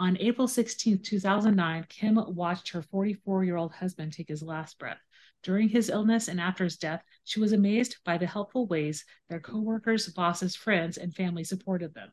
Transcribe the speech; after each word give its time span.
On 0.00 0.16
April 0.20 0.46
16, 0.46 1.02
2009, 1.02 1.86
Kim 1.88 2.14
watched 2.14 2.68
her 2.70 2.82
44 2.82 3.42
year 3.42 3.56
old 3.56 3.72
husband 3.72 4.12
take 4.12 4.28
his 4.28 4.42
last 4.42 4.78
breath. 4.78 5.00
During 5.42 5.68
his 5.68 5.88
illness 5.90 6.28
and 6.28 6.40
after 6.40 6.62
his 6.62 6.76
death, 6.76 7.02
she 7.24 7.40
was 7.40 7.52
amazed 7.52 7.96
by 8.04 8.16
the 8.16 8.26
helpful 8.26 8.68
ways 8.68 9.04
their 9.28 9.40
coworkers, 9.40 10.08
bosses, 10.08 10.54
friends, 10.54 10.98
and 10.98 11.14
family 11.14 11.42
supported 11.42 11.94
them. 11.94 12.10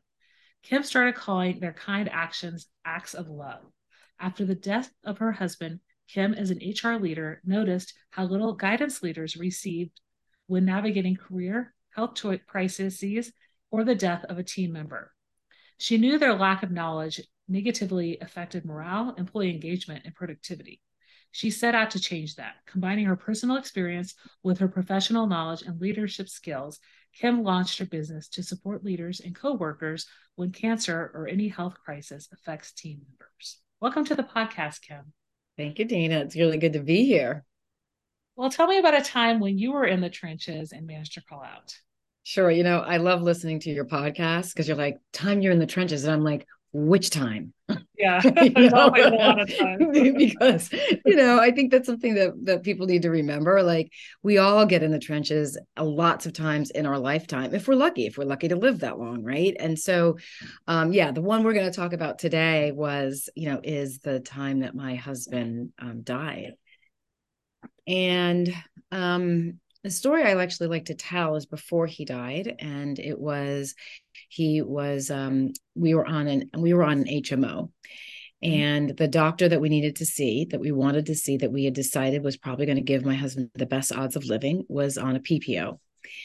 Kim 0.64 0.82
started 0.82 1.14
calling 1.14 1.60
their 1.60 1.72
kind 1.72 2.08
actions 2.08 2.66
acts 2.84 3.14
of 3.14 3.28
love. 3.28 3.62
After 4.18 4.44
the 4.44 4.56
death 4.56 4.90
of 5.04 5.18
her 5.18 5.30
husband, 5.30 5.78
Kim, 6.08 6.34
as 6.34 6.50
an 6.50 6.58
HR 6.58 7.00
leader, 7.00 7.40
noticed 7.44 7.94
how 8.10 8.24
little 8.24 8.54
guidance 8.54 9.00
leaders 9.00 9.36
received 9.36 10.00
when 10.48 10.64
navigating 10.64 11.14
career, 11.14 11.72
health 11.90 12.20
crises, 12.46 13.32
or 13.70 13.84
the 13.84 13.94
death 13.94 14.24
of 14.24 14.38
a 14.38 14.44
team 14.44 14.72
member. 14.72 15.12
She 15.78 15.98
knew 15.98 16.18
their 16.18 16.34
lack 16.34 16.62
of 16.64 16.72
knowledge 16.72 17.20
negatively 17.48 18.18
affected 18.20 18.64
morale, 18.64 19.14
employee 19.16 19.50
engagement, 19.50 20.04
and 20.04 20.14
productivity. 20.14 20.80
She 21.32 21.50
set 21.50 21.74
out 21.74 21.90
to 21.90 22.00
change 22.00 22.36
that. 22.36 22.54
Combining 22.66 23.04
her 23.06 23.16
personal 23.16 23.56
experience 23.56 24.14
with 24.42 24.58
her 24.58 24.68
professional 24.68 25.26
knowledge 25.26 25.62
and 25.62 25.80
leadership 25.80 26.28
skills, 26.28 26.78
Kim 27.12 27.42
launched 27.42 27.78
her 27.78 27.86
business 27.86 28.28
to 28.28 28.42
support 28.42 28.84
leaders 28.84 29.20
and 29.20 29.34
coworkers 29.34 30.06
when 30.36 30.50
cancer 30.50 31.10
or 31.14 31.28
any 31.28 31.48
health 31.48 31.76
crisis 31.84 32.28
affects 32.32 32.72
team 32.72 33.00
members. 33.06 33.60
Welcome 33.80 34.04
to 34.06 34.14
the 34.14 34.22
podcast, 34.22 34.80
Kim. 34.82 35.12
Thank 35.56 35.78
you, 35.78 35.84
Dana. 35.84 36.20
It's 36.20 36.36
really 36.36 36.58
good 36.58 36.74
to 36.74 36.80
be 36.80 37.04
here. 37.04 37.44
Well, 38.36 38.50
tell 38.50 38.66
me 38.66 38.78
about 38.78 38.98
a 38.98 39.02
time 39.02 39.40
when 39.40 39.56
you 39.58 39.72
were 39.72 39.86
in 39.86 40.00
the 40.00 40.10
trenches 40.10 40.72
and 40.72 40.86
managed 40.86 41.14
to 41.14 41.22
call 41.22 41.42
out. 41.42 41.74
Sure. 42.22 42.50
You 42.50 42.64
know, 42.64 42.80
I 42.80 42.96
love 42.96 43.22
listening 43.22 43.60
to 43.60 43.70
your 43.70 43.84
podcast 43.84 44.52
because 44.52 44.68
you're 44.68 44.76
like, 44.76 44.98
time 45.12 45.40
you're 45.40 45.52
in 45.52 45.58
the 45.58 45.66
trenches. 45.66 46.04
And 46.04 46.12
I'm 46.12 46.24
like, 46.24 46.46
which 46.76 47.10
time? 47.10 47.52
Yeah, 47.98 48.20
you 48.42 48.50
know? 48.50 48.92
a 48.94 49.10
lot 49.10 49.40
of 49.40 49.56
time. 49.56 49.90
because 49.92 50.70
you 51.04 51.16
know, 51.16 51.38
I 51.40 51.50
think 51.50 51.70
that's 51.70 51.86
something 51.86 52.14
that 52.14 52.32
that 52.44 52.62
people 52.62 52.86
need 52.86 53.02
to 53.02 53.10
remember. 53.10 53.62
Like 53.62 53.90
we 54.22 54.38
all 54.38 54.66
get 54.66 54.82
in 54.82 54.90
the 54.90 54.98
trenches 54.98 55.58
lots 55.78 56.26
of 56.26 56.32
times 56.32 56.70
in 56.70 56.86
our 56.86 56.98
lifetime, 56.98 57.54
if 57.54 57.66
we're 57.66 57.74
lucky, 57.74 58.06
if 58.06 58.18
we're 58.18 58.24
lucky 58.24 58.48
to 58.48 58.56
live 58.56 58.80
that 58.80 58.98
long, 58.98 59.22
right? 59.22 59.56
And 59.58 59.78
so, 59.78 60.18
um, 60.66 60.92
yeah, 60.92 61.10
the 61.10 61.22
one 61.22 61.42
we're 61.42 61.54
going 61.54 61.70
to 61.70 61.76
talk 61.76 61.92
about 61.92 62.18
today 62.18 62.72
was, 62.72 63.28
you 63.34 63.50
know, 63.50 63.60
is 63.62 63.98
the 63.98 64.20
time 64.20 64.60
that 64.60 64.74
my 64.74 64.94
husband 64.94 65.72
um, 65.78 66.02
died, 66.02 66.52
and 67.86 68.52
um, 68.92 69.60
the 69.82 69.90
story 69.90 70.24
I 70.24 70.34
actually 70.42 70.66
like 70.68 70.86
to 70.86 70.94
tell 70.94 71.36
is 71.36 71.46
before 71.46 71.86
he 71.86 72.04
died, 72.04 72.56
and 72.58 72.98
it 72.98 73.18
was 73.18 73.74
he 74.28 74.62
was 74.62 75.10
um, 75.10 75.52
we 75.74 75.94
were 75.94 76.06
on 76.06 76.26
an 76.26 76.50
we 76.56 76.74
were 76.74 76.84
on 76.84 77.00
an 77.00 77.04
HMO, 77.06 77.40
mm-hmm. 77.40 78.52
and 78.52 78.96
the 78.96 79.08
doctor 79.08 79.48
that 79.48 79.60
we 79.60 79.68
needed 79.68 79.96
to 79.96 80.06
see 80.06 80.46
that 80.46 80.60
we 80.60 80.72
wanted 80.72 81.06
to 81.06 81.14
see 81.14 81.36
that 81.38 81.52
we 81.52 81.64
had 81.64 81.74
decided 81.74 82.22
was 82.22 82.36
probably 82.36 82.66
going 82.66 82.76
to 82.76 82.82
give 82.82 83.04
my 83.04 83.14
husband 83.14 83.50
the 83.54 83.66
best 83.66 83.92
odds 83.92 84.16
of 84.16 84.24
living 84.24 84.64
was 84.68 84.98
on 84.98 85.16
a 85.16 85.20
PPO 85.20 85.78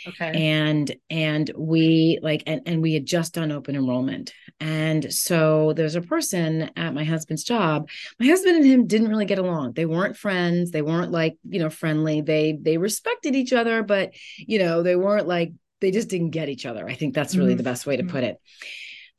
okay. 0.07 0.31
And 0.33 0.93
and 1.09 1.51
we 1.57 2.19
like 2.21 2.43
and, 2.47 2.61
and 2.65 2.81
we 2.81 2.93
had 2.93 3.05
just 3.05 3.33
done 3.33 3.51
open 3.51 3.75
enrollment. 3.75 4.33
And 4.59 5.11
so 5.13 5.73
there's 5.73 5.95
a 5.95 6.01
person 6.01 6.69
at 6.75 6.93
my 6.93 7.03
husband's 7.03 7.43
job. 7.43 7.89
My 8.19 8.27
husband 8.27 8.57
and 8.57 8.65
him 8.65 8.87
didn't 8.87 9.09
really 9.09 9.25
get 9.25 9.39
along. 9.39 9.73
They 9.73 9.85
weren't 9.85 10.17
friends. 10.17 10.71
They 10.71 10.81
weren't 10.81 11.11
like 11.11 11.37
you 11.47 11.59
know 11.59 11.69
friendly. 11.69 12.21
They 12.21 12.57
they 12.59 12.77
respected 12.77 13.35
each 13.35 13.53
other 13.53 13.83
but 13.83 14.13
you 14.37 14.59
know 14.59 14.83
they 14.83 14.95
weren't 14.95 15.27
like 15.27 15.53
they 15.81 15.91
just 15.91 16.07
didn't 16.07 16.29
get 16.29 16.49
each 16.49 16.65
other 16.65 16.87
i 16.87 16.93
think 16.93 17.13
that's 17.13 17.35
really 17.35 17.51
mm-hmm. 17.51 17.57
the 17.57 17.63
best 17.63 17.85
way 17.85 17.97
to 17.97 18.03
mm-hmm. 18.03 18.11
put 18.11 18.23
it 18.23 18.37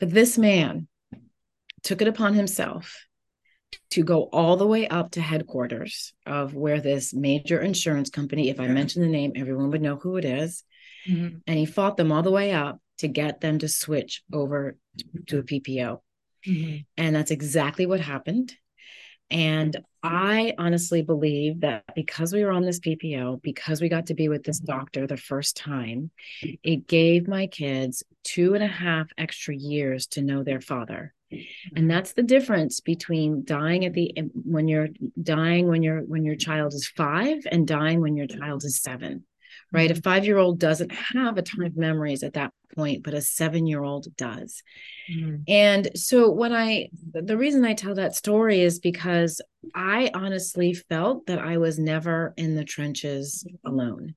but 0.01 0.11
this 0.11 0.39
man 0.39 0.89
took 1.83 2.01
it 2.01 2.09
upon 2.09 2.35
himself 2.35 3.07
to 3.91 4.03
go 4.03 4.23
all 4.33 4.57
the 4.57 4.67
way 4.67 4.89
up 4.89 5.11
to 5.13 5.21
headquarters 5.21 6.15
of 6.27 6.55
where 6.55 6.81
this 6.81 7.13
major 7.13 7.61
insurance 7.61 8.11
company, 8.11 8.49
if 8.49 8.59
I 8.59 8.67
mention 8.67 9.03
the 9.03 9.09
name, 9.09 9.33
everyone 9.37 9.71
would 9.71 9.83
know 9.83 9.97
who 9.97 10.17
it 10.17 10.25
is. 10.25 10.65
Mm-hmm. 11.07 11.39
And 11.47 11.59
he 11.59 11.67
fought 11.67 11.97
them 11.97 12.13
all 12.13 12.23
the 12.23 12.31
way 12.31 12.53
up 12.53 12.81
to 12.99 13.09
get 13.09 13.41
them 13.41 13.59
to 13.59 13.69
switch 13.69 14.23
over 14.33 14.77
to 15.27 15.39
a 15.39 15.43
PPO. 15.43 16.01
Mm-hmm. 16.47 16.77
And 16.97 17.15
that's 17.15 17.31
exactly 17.31 17.87
what 17.87 18.01
happened. 18.01 18.55
And 19.31 19.77
I 20.03 20.55
honestly 20.59 21.03
believe 21.03 21.61
that 21.61 21.85
because 21.95 22.33
we 22.33 22.45
were 22.45 22.51
on 22.51 22.63
this 22.63 22.81
PPO, 22.81 23.41
because 23.43 23.81
we 23.81 23.89
got 23.89 24.07
to 24.07 24.15
be 24.15 24.29
with 24.29 24.45
this 24.45 24.59
doctor 24.59 25.07
the 25.07 25.17
first 25.17 25.57
time, 25.57 26.11
it 26.43 26.87
gave 26.87 27.29
my 27.29 27.47
kids 27.47 28.03
two 28.25 28.55
and 28.55 28.63
a 28.63 28.69
half 28.69 29.07
extra 29.17 29.55
years 29.55 30.07
to 30.09 30.23
know 30.23 30.43
their 30.43 30.61
father 30.61 31.15
and 31.77 31.91
that's 31.91 32.13
the 32.13 32.23
difference 32.23 32.81
between 32.81 33.45
dying 33.45 33.85
at 33.85 33.95
the 33.95 34.13
when 34.45 34.69
you're 34.69 34.89
dying 35.23 35.69
when 35.69 35.83
your 35.83 36.01
when 36.03 36.25
your 36.25 36.37
child 36.37 36.75
is 36.75 36.89
five 36.89 37.47
and 37.51 37.67
dying 37.67 38.01
when 38.01 38.17
your 38.17 38.27
child 38.27 38.65
is 38.65 38.81
seven 38.81 39.25
right 39.73 39.91
a 39.91 39.95
mm-hmm. 39.95 40.03
five 40.03 40.25
year 40.25 40.39
old 40.39 40.59
doesn't 40.59 40.93
have 40.93 41.39
a 41.39 41.43
ton 41.43 41.65
of 41.65 41.77
memories 41.77 42.23
at 42.23 42.35
that 42.35 42.53
point 42.75 43.03
but 43.03 43.15
a 43.15 43.21
seven 43.21 43.67
year 43.67 43.83
old 43.83 44.07
does. 44.17 44.63
Mm. 45.11 45.43
and 45.49 45.91
so 45.95 46.31
when 46.31 46.53
i 46.53 46.89
the 47.13 47.37
reason 47.37 47.65
i 47.65 47.75
tell 47.75 47.95
that 47.95 48.15
story 48.15 48.61
is 48.61 48.79
because 48.79 49.41
i 49.75 50.11
honestly 50.15 50.75
felt 50.75 51.27
that 51.27 51.39
i 51.39 51.59
was 51.59 51.79
never 51.79 52.35
in 52.37 52.55
the 52.55 52.65
trenches 52.65 53.45
alone. 53.65 54.15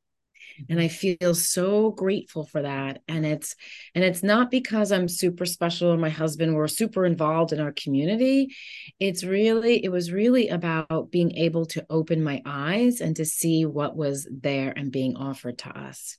And 0.69 0.79
i 0.79 0.87
feel 0.87 1.35
so 1.35 1.91
grateful 1.91 2.45
for 2.45 2.61
that. 2.61 3.01
And 3.07 3.25
it's 3.25 3.55
and 3.93 4.03
it's 4.03 4.23
not 4.23 4.49
because 4.49 4.91
i'm 4.91 5.07
super 5.07 5.45
special 5.45 5.91
or 5.91 5.97
my 5.97 6.09
husband 6.09 6.55
were 6.55 6.67
super 6.67 7.05
involved 7.05 7.51
in 7.51 7.59
our 7.59 7.73
community. 7.73 8.55
It's 8.99 9.23
really 9.23 9.83
it 9.83 9.89
was 9.89 10.11
really 10.11 10.47
about 10.49 11.11
being 11.11 11.35
able 11.35 11.65
to 11.67 11.85
open 11.89 12.23
my 12.23 12.41
eyes 12.45 13.01
and 13.01 13.15
to 13.17 13.25
see 13.25 13.65
what 13.65 13.97
was 13.97 14.27
there 14.31 14.71
and 14.75 14.91
being 14.91 15.17
offered 15.17 15.57
to 15.59 15.77
us. 15.77 16.17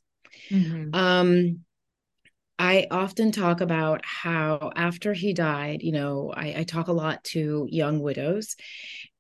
Mm-hmm. 0.51 0.95
um 0.95 1.61
I 2.59 2.87
often 2.91 3.33
talk 3.33 3.61
about 3.61 4.03
how 4.05 4.73
after 4.75 5.13
he 5.13 5.35
died, 5.35 5.83
you 5.83 5.93
know, 5.93 6.33
I, 6.35 6.55
I, 6.59 6.65
talk 6.65 6.89
a 6.89 6.93
lot 6.93 7.23
to 7.25 7.69
young 7.71 8.01
widows, 8.01 8.57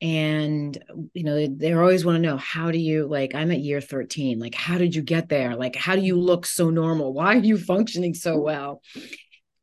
and 0.00 0.76
you 1.12 1.22
know, 1.22 1.34
they, 1.34 1.48
they 1.48 1.72
always 1.74 2.04
want 2.04 2.16
to 2.16 2.22
know 2.22 2.38
how 2.38 2.70
do 2.70 2.78
you 2.78 3.06
like? 3.06 3.34
I'm 3.34 3.50
at 3.50 3.60
year 3.60 3.82
13. 3.82 4.38
Like, 4.38 4.54
how 4.54 4.78
did 4.78 4.94
you 4.94 5.02
get 5.02 5.28
there? 5.28 5.54
Like, 5.54 5.76
how 5.76 5.96
do 5.96 6.02
you 6.02 6.18
look 6.18 6.46
so 6.46 6.70
normal? 6.70 7.12
Why 7.12 7.36
are 7.36 7.44
you 7.44 7.58
functioning 7.58 8.14
so 8.14 8.38
mm. 8.38 8.42
well? 8.42 8.82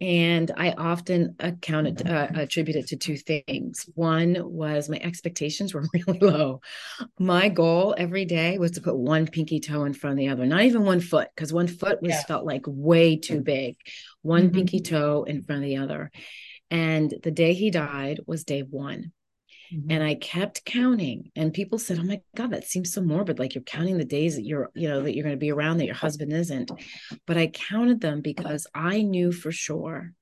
And 0.03 0.51
I 0.57 0.71
often 0.71 1.33
account 1.39 1.87
it, 1.87 2.05
uh, 2.05 2.27
attribute 2.35 2.75
it 2.75 2.87
to 2.87 2.97
two 2.97 3.15
things. 3.15 3.89
One 3.95 4.35
was 4.43 4.89
my 4.89 4.97
expectations 4.97 5.73
were 5.73 5.85
really 5.93 6.19
low. 6.19 6.59
My 7.17 7.47
goal 7.47 7.95
every 7.97 8.25
day 8.25 8.57
was 8.57 8.71
to 8.71 8.81
put 8.81 8.97
one 8.97 9.27
pinky 9.27 9.61
toe 9.61 9.85
in 9.85 9.93
front 9.93 10.15
of 10.15 10.17
the 10.17 10.27
other, 10.27 10.45
not 10.45 10.63
even 10.63 10.83
one 10.83 10.99
foot, 10.99 11.29
because 11.33 11.53
one 11.53 11.67
foot 11.67 12.01
was 12.01 12.11
yeah. 12.11 12.23
felt 12.23 12.45
like 12.45 12.63
way 12.67 13.15
too 13.15 13.39
big. 13.39 13.77
One 14.23 14.47
mm-hmm. 14.47 14.55
pinky 14.55 14.81
toe 14.81 15.23
in 15.23 15.41
front 15.41 15.63
of 15.63 15.69
the 15.69 15.77
other. 15.77 16.11
And 16.69 17.13
the 17.23 17.31
day 17.31 17.53
he 17.53 17.71
died 17.71 18.19
was 18.27 18.43
day 18.43 18.59
one. 18.59 19.13
Mm-hmm. 19.71 19.91
And 19.91 20.03
I 20.03 20.15
kept 20.15 20.65
counting, 20.65 21.31
and 21.35 21.53
people 21.53 21.77
said, 21.77 21.99
"Oh 21.99 22.03
my 22.03 22.21
God, 22.35 22.51
that 22.51 22.65
seems 22.65 22.93
so 22.93 23.01
morbid. 23.01 23.39
Like 23.39 23.55
you're 23.55 23.63
counting 23.63 23.97
the 23.97 24.05
days 24.05 24.35
that 24.35 24.45
you're, 24.45 24.71
you 24.73 24.87
know, 24.87 25.01
that 25.01 25.15
you're 25.15 25.23
going 25.23 25.35
to 25.35 25.39
be 25.39 25.51
around 25.51 25.77
that 25.77 25.85
your 25.85 25.95
husband 25.95 26.33
isn't." 26.33 26.71
But 27.25 27.37
I 27.37 27.47
counted 27.47 28.01
them 28.01 28.21
because 28.21 28.67
I 28.73 29.01
knew 29.01 29.31
for 29.31 29.51
sure 29.51 30.13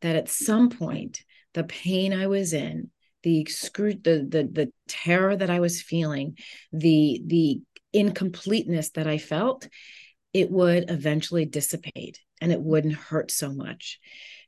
that 0.00 0.16
at 0.16 0.28
some 0.28 0.70
point, 0.70 1.22
the 1.54 1.64
pain 1.64 2.12
I 2.12 2.26
was 2.26 2.52
in, 2.52 2.90
the 3.22 3.44
excru- 3.44 4.02
the 4.02 4.26
the 4.28 4.48
the 4.50 4.72
terror 4.86 5.36
that 5.36 5.50
I 5.50 5.60
was 5.60 5.82
feeling, 5.82 6.38
the 6.72 7.22
the 7.26 7.60
incompleteness 7.92 8.90
that 8.90 9.06
I 9.06 9.18
felt, 9.18 9.68
it 10.32 10.50
would 10.50 10.90
eventually 10.90 11.44
dissipate 11.44 12.20
and 12.40 12.52
it 12.52 12.60
wouldn't 12.60 12.94
hurt 12.94 13.30
so 13.30 13.52
much. 13.52 13.98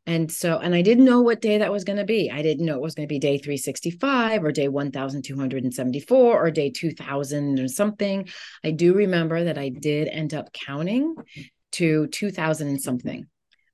And 0.06 0.32
so, 0.32 0.58
and 0.58 0.74
I 0.74 0.82
didn't 0.82 1.04
know 1.04 1.20
what 1.20 1.40
day 1.40 1.58
that 1.58 1.70
was 1.70 1.84
going 1.84 1.98
to 1.98 2.04
be. 2.04 2.30
I 2.30 2.42
didn't 2.42 2.66
know 2.66 2.74
it 2.74 2.80
was 2.80 2.94
going 2.94 3.06
to 3.06 3.12
be 3.12 3.18
day 3.18 3.38
365 3.38 4.42
or 4.42 4.50
day 4.50 4.68
1274 4.68 6.46
or 6.46 6.50
day 6.50 6.70
2000 6.70 7.60
or 7.60 7.68
something. 7.68 8.28
I 8.64 8.70
do 8.70 8.94
remember 8.94 9.44
that 9.44 9.58
I 9.58 9.68
did 9.68 10.08
end 10.08 10.34
up 10.34 10.52
counting 10.52 11.14
to 11.72 12.06
2000 12.08 12.68
and 12.68 12.82
something. 12.82 13.26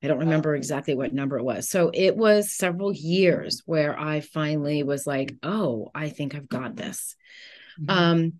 I 0.03 0.09
don't 0.09 0.19
remember 0.19 0.55
exactly 0.55 0.95
what 0.95 1.15
number 1.15 1.39
it 1.39 1.45
was. 1.45 1.71
So 1.71 1.91
it 1.93 2.17
was 2.17 2.55
several 2.55 2.93
years 2.93 3.63
where 3.65 3.99
I 3.99 4.21
finally 4.21 4.83
was 4.83 5.07
like, 5.07 5.35
oh, 5.43 5.91
I 5.95 6.11
think 6.11 6.35
I've 6.35 6.49
got 6.49 6.77
this. 6.77 7.17
Mm-hmm. 7.81 7.91
Um, 7.91 8.33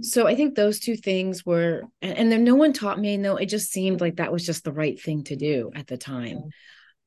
so 0.00 0.26
I 0.26 0.34
think 0.34 0.54
those 0.54 0.80
two 0.80 0.96
things 0.96 1.44
were, 1.44 1.82
and, 2.00 2.18
and 2.18 2.32
then 2.32 2.44
no 2.44 2.54
one 2.54 2.72
taught 2.72 2.98
me. 2.98 3.16
No, 3.16 3.36
it 3.36 3.46
just 3.46 3.70
seemed 3.70 4.00
like 4.00 4.16
that 4.16 4.32
was 4.32 4.46
just 4.46 4.64
the 4.64 4.72
right 4.72 5.00
thing 5.00 5.24
to 5.24 5.36
do 5.36 5.70
at 5.74 5.86
the 5.86 5.96
time. 5.96 6.50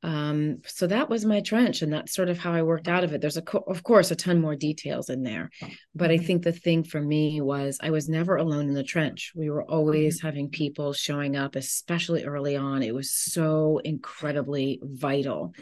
Um, 0.04 0.62
so 0.66 0.88
that 0.88 1.10
was 1.10 1.26
my 1.26 1.42
trench, 1.42 1.82
and 1.82 1.92
that's 1.92 2.14
sort 2.14 2.30
of 2.30 2.38
how 2.38 2.54
I 2.54 2.62
worked 2.62 2.88
out 2.88 3.04
of 3.04 3.14
it. 3.14 3.22
There's 3.22 3.38
a, 3.38 3.42
co- 3.42 3.64
of 3.68 3.84
course, 3.84 4.12
a 4.12 4.16
ton 4.16 4.40
more 4.40 4.56
details 4.56 5.10
in 5.10 5.24
there, 5.24 5.50
but 5.96 6.12
I 6.12 6.16
mm-hmm. 6.16 6.26
think 6.26 6.44
the 6.44 6.52
thing 6.52 6.84
for 6.84 7.02
me 7.02 7.42
was 7.42 7.80
I 7.82 7.90
was 7.90 8.08
never 8.08 8.36
alone 8.36 8.68
in 8.68 8.76
the 8.76 8.84
trench. 8.84 9.32
We 9.36 9.50
were 9.50 9.64
always 9.64 10.20
mm-hmm. 10.20 10.28
having 10.28 10.50
people 10.50 10.94
showing 10.94 11.36
up, 11.36 11.56
especially 11.56 12.26
early 12.26 12.56
on. 12.56 12.84
It 12.84 12.94
was 12.94 13.12
so 13.12 13.80
incredibly 13.84 14.80
vital. 14.84 15.54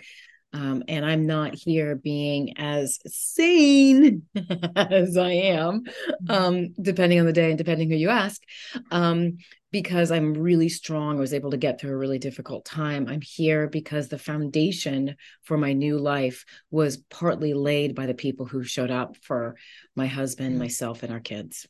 Um, 0.56 0.84
and 0.88 1.06
I'm 1.06 1.26
not 1.26 1.54
here 1.54 1.98
being 1.98 2.58
as 2.58 3.00
sane 3.06 4.24
as 4.76 5.18
I 5.18 5.32
am, 5.32 5.84
mm-hmm. 5.84 6.32
um, 6.32 6.74
depending 6.82 7.20
on 7.20 7.26
the 7.26 7.34
day 7.34 7.50
and 7.50 7.58
depending 7.58 7.90
who 7.90 7.98
you 7.98 8.10
ask, 8.10 8.42
um, 8.90 9.38
because 9.76 10.10
I'm 10.10 10.34
really 10.36 10.70
strong. 10.70 11.18
I 11.18 11.20
was 11.20 11.34
able 11.34 11.52
to 11.52 11.58
get 11.58 11.82
through 11.82 11.92
a 11.92 11.98
really 11.98 12.18
difficult 12.18 12.64
time. 12.64 13.10
I'm 13.10 13.20
here 13.20 13.68
because 13.68 14.08
the 14.08 14.18
foundation 14.18 15.18
for 15.44 15.58
my 15.58 15.74
new 15.74 15.98
life 15.98 16.46
was 16.72 16.96
partly 17.10 17.54
laid 17.54 17.94
by 17.94 18.06
the 18.06 18.14
people 18.14 18.46
who 18.46 18.64
showed 18.64 18.90
up 18.90 19.18
for 19.18 19.58
my 19.94 20.08
husband, 20.08 20.52
mm-hmm. 20.52 20.60
myself, 20.60 21.04
and 21.04 21.12
our 21.12 21.20
kids. 21.20 21.68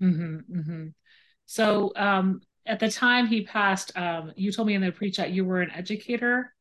Mm-hmm, 0.00 0.56
mm-hmm. 0.56 0.86
So, 1.46 1.90
um, 1.96 2.42
at 2.64 2.78
the 2.78 2.88
time 2.88 3.26
he 3.26 3.42
passed, 3.42 3.90
um, 3.98 4.30
you 4.36 4.52
told 4.52 4.68
me 4.68 4.74
in 4.74 4.80
the 4.82 4.92
pre-chat 4.92 5.32
you 5.32 5.44
were 5.44 5.62
an 5.62 5.72
educator 5.72 6.54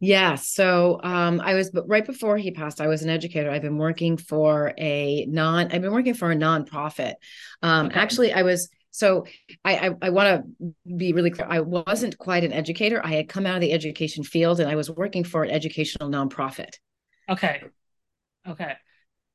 yeah. 0.00 0.34
So 0.34 1.00
um, 1.02 1.40
I 1.40 1.54
was, 1.54 1.70
but 1.70 1.88
right 1.88 2.04
before 2.04 2.36
he 2.36 2.50
passed, 2.50 2.78
I 2.78 2.88
was 2.88 3.02
an 3.02 3.08
educator. 3.08 3.50
I've 3.50 3.62
been 3.62 3.78
working 3.78 4.18
for 4.18 4.74
a 4.76 5.24
non, 5.26 5.72
I've 5.72 5.80
been 5.80 5.92
working 5.92 6.12
for 6.12 6.30
a 6.30 6.36
nonprofit. 6.36 7.14
Um, 7.62 7.86
okay. 7.86 7.98
Actually, 7.98 8.32
I 8.34 8.42
was, 8.42 8.68
so 8.90 9.26
I, 9.64 9.88
I, 9.88 9.90
I 10.02 10.10
want 10.10 10.44
to 10.60 10.74
be 10.96 11.12
really 11.12 11.30
clear. 11.30 11.46
I 11.48 11.60
wasn't 11.60 12.18
quite 12.18 12.44
an 12.44 12.52
educator. 12.52 13.00
I 13.04 13.14
had 13.14 13.28
come 13.28 13.46
out 13.46 13.56
of 13.56 13.60
the 13.60 13.72
education 13.72 14.24
field 14.24 14.60
and 14.60 14.70
I 14.70 14.74
was 14.74 14.90
working 14.90 15.24
for 15.24 15.42
an 15.42 15.50
educational 15.50 16.08
nonprofit. 16.08 16.74
Okay. 17.28 17.62
Okay. 18.48 18.72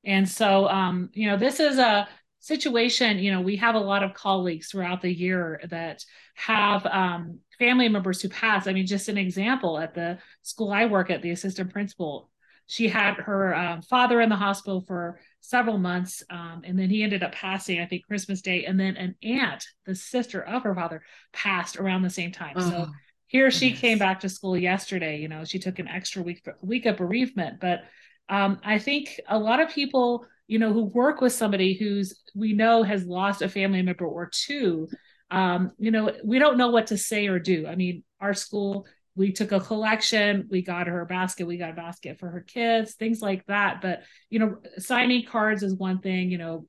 And 0.04 0.28
so, 0.28 0.68
um, 0.68 1.10
you 1.14 1.28
know, 1.28 1.38
this 1.38 1.60
is 1.60 1.78
a 1.78 2.08
situation, 2.40 3.20
you 3.20 3.32
know, 3.32 3.40
we 3.40 3.56
have 3.58 3.76
a 3.76 3.80
lot 3.80 4.04
of 4.04 4.14
colleagues 4.14 4.68
throughout 4.68 5.02
the 5.02 5.14
year 5.14 5.62
that 5.70 6.04
have 6.36 6.86
um, 6.86 7.40
family 7.58 7.88
members 7.88 8.22
who 8.22 8.28
pass. 8.28 8.68
I 8.68 8.74
mean, 8.74 8.86
just 8.86 9.08
an 9.08 9.18
example 9.18 9.80
at 9.80 9.94
the 9.94 10.18
school 10.42 10.72
I 10.72 10.86
work 10.86 11.10
at, 11.10 11.22
the 11.22 11.32
assistant 11.32 11.72
principal, 11.72 12.30
she 12.66 12.90
had 12.90 13.16
her 13.16 13.56
um, 13.56 13.82
father 13.82 14.20
in 14.20 14.30
the 14.30 14.36
hospital 14.36 14.84
for 14.86 15.20
several 15.44 15.78
months, 15.78 16.24
um, 16.30 16.62
and 16.66 16.78
then 16.78 16.90
he 16.90 17.04
ended 17.04 17.22
up 17.22 17.34
passing, 17.34 17.80
I 17.80 17.86
think, 17.86 18.06
Christmas 18.06 18.42
Day. 18.42 18.66
And 18.66 18.80
then 18.80 18.98
an 18.98 19.16
aunt, 19.22 19.64
the 19.86 19.94
sister 19.94 20.42
of 20.42 20.64
her 20.64 20.74
father, 20.74 21.04
passed 21.32 21.78
around 21.78 22.02
the 22.02 22.10
same 22.10 22.32
time. 22.32 22.54
Oh, 22.56 22.70
so 22.70 22.88
here 23.28 23.52
she 23.52 23.74
came 23.74 23.98
back 23.98 24.22
to 24.22 24.30
school 24.30 24.58
yesterday. 24.58 25.20
You 25.20 25.28
know, 25.28 25.46
she 25.46 25.60
took 25.60 25.80
an 25.80 25.88
extra 25.88 26.24
week 26.24 26.48
week 26.62 26.86
of 26.86 26.98
bereavement, 26.98 27.60
but 27.60 27.82
um, 28.30 28.60
I 28.64 28.80
think 28.80 29.20
a 29.28 29.38
lot 29.38 29.60
of 29.60 29.70
people 29.70 30.26
you 30.48 30.60
know, 30.60 30.74
who 30.74 30.84
work 30.84 31.22
with 31.22 31.34
somebody 31.34 31.74
who's 31.74 32.22
we 32.36 32.54
know 32.54 32.84
has 32.84 33.06
lost 33.06 33.42
a 33.42 33.50
family 33.50 33.82
member 33.82 34.06
or 34.06 34.30
two, 34.32 34.88
um, 35.32 35.72
you 35.80 35.92
know, 35.92 36.12
we 36.24 36.38
don't 36.38 36.58
know 36.58 36.70
what 36.70 36.88
to 36.88 36.98
say 36.98 37.28
or 37.28 37.40
do. 37.40 37.66
I 37.66 37.76
mean, 37.76 38.04
our 38.20 38.34
school, 38.34 38.86
we 39.16 39.32
took 39.32 39.52
a 39.52 39.60
collection, 39.60 40.48
we 40.50 40.64
got 40.64 40.88
her 40.88 41.02
a 41.02 41.06
basket, 41.06 41.46
we 41.46 41.58
got 41.58 41.70
a 41.70 41.76
basket 41.76 42.20
for 42.20 42.30
her 42.30 42.42
kids, 42.42 42.94
things 42.94 43.22
like 43.22 43.46
that. 43.46 43.82
But, 43.82 44.04
you 44.30 44.40
know, 44.40 44.58
signing 44.80 45.26
cards 45.26 45.62
is 45.62 45.76
one 45.76 46.00
thing, 46.00 46.32
you 46.32 46.38
know, 46.38 46.68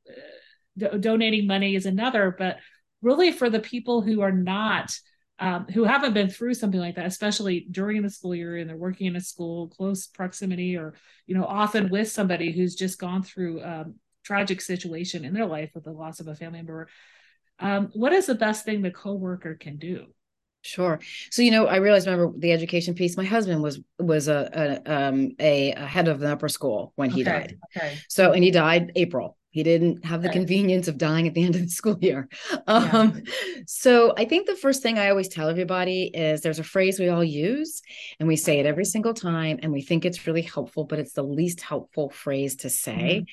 do- 0.76 0.98
donating 0.98 1.46
money 1.46 1.74
is 1.74 1.86
another. 1.86 2.34
But 2.36 2.58
really, 3.00 3.32
for 3.32 3.48
the 3.48 3.60
people 3.60 4.02
who 4.02 4.20
are 4.20 4.32
not, 4.32 4.94
um, 5.38 5.66
who 5.66 5.84
haven't 5.84 6.14
been 6.14 6.30
through 6.30 6.54
something 6.54 6.80
like 6.80 6.96
that, 6.96 7.06
especially 7.06 7.66
during 7.70 8.02
the 8.02 8.10
school 8.10 8.34
year 8.34 8.56
and 8.56 8.68
they're 8.68 8.76
working 8.76 9.06
in 9.06 9.16
a 9.16 9.20
school, 9.20 9.68
close 9.68 10.06
proximity, 10.06 10.76
or 10.76 10.94
you 11.26 11.34
know, 11.34 11.44
often 11.44 11.88
with 11.88 12.10
somebody 12.10 12.52
who's 12.52 12.74
just 12.74 12.98
gone 12.98 13.22
through 13.22 13.60
a 13.60 13.80
um, 13.80 13.94
tragic 14.24 14.60
situation 14.60 15.24
in 15.24 15.34
their 15.34 15.46
life 15.46 15.70
with 15.74 15.84
the 15.84 15.92
loss 15.92 16.20
of 16.20 16.28
a 16.28 16.34
family 16.34 16.58
member. 16.58 16.88
Um, 17.58 17.90
what 17.94 18.12
is 18.12 18.26
the 18.26 18.34
best 18.34 18.64
thing 18.64 18.82
the 18.82 18.90
coworker 18.90 19.54
can 19.54 19.76
do? 19.76 20.06
Sure. 20.64 20.98
So 21.30 21.42
you 21.42 21.50
know, 21.50 21.66
I 21.66 21.76
realized. 21.76 22.06
Remember 22.06 22.32
the 22.38 22.52
education 22.52 22.94
piece. 22.94 23.16
My 23.16 23.24
husband 23.24 23.62
was 23.62 23.80
was 23.98 24.28
a 24.28 24.80
a, 24.86 24.92
um, 24.92 25.32
a, 25.38 25.72
a 25.72 25.86
head 25.86 26.08
of 26.08 26.22
an 26.22 26.30
upper 26.30 26.48
school 26.48 26.92
when 26.96 27.10
he 27.10 27.22
okay. 27.22 27.30
died. 27.30 27.58
Okay. 27.76 27.98
So 28.08 28.32
and 28.32 28.42
he 28.42 28.50
died 28.50 28.92
April 28.96 29.36
he 29.54 29.62
didn't 29.62 30.04
have 30.04 30.20
the 30.20 30.30
convenience 30.30 30.88
of 30.88 30.98
dying 30.98 31.28
at 31.28 31.34
the 31.34 31.44
end 31.44 31.54
of 31.54 31.62
the 31.62 31.68
school 31.68 31.96
year. 32.00 32.28
Um, 32.66 33.22
yeah. 33.24 33.62
So 33.66 34.12
I 34.18 34.24
think 34.24 34.48
the 34.48 34.56
first 34.56 34.82
thing 34.82 34.98
I 34.98 35.10
always 35.10 35.28
tell 35.28 35.48
everybody 35.48 36.10
is 36.12 36.40
there's 36.40 36.58
a 36.58 36.64
phrase 36.64 36.98
we 36.98 37.08
all 37.08 37.22
use 37.22 37.80
and 38.18 38.26
we 38.26 38.34
say 38.34 38.58
it 38.58 38.66
every 38.66 38.84
single 38.84 39.14
time 39.14 39.60
and 39.62 39.72
we 39.72 39.80
think 39.80 40.04
it's 40.04 40.26
really 40.26 40.42
helpful, 40.42 40.82
but 40.82 40.98
it's 40.98 41.12
the 41.12 41.22
least 41.22 41.60
helpful 41.60 42.10
phrase 42.10 42.56
to 42.56 42.68
say. 42.68 43.20
Mm-hmm. 43.20 43.24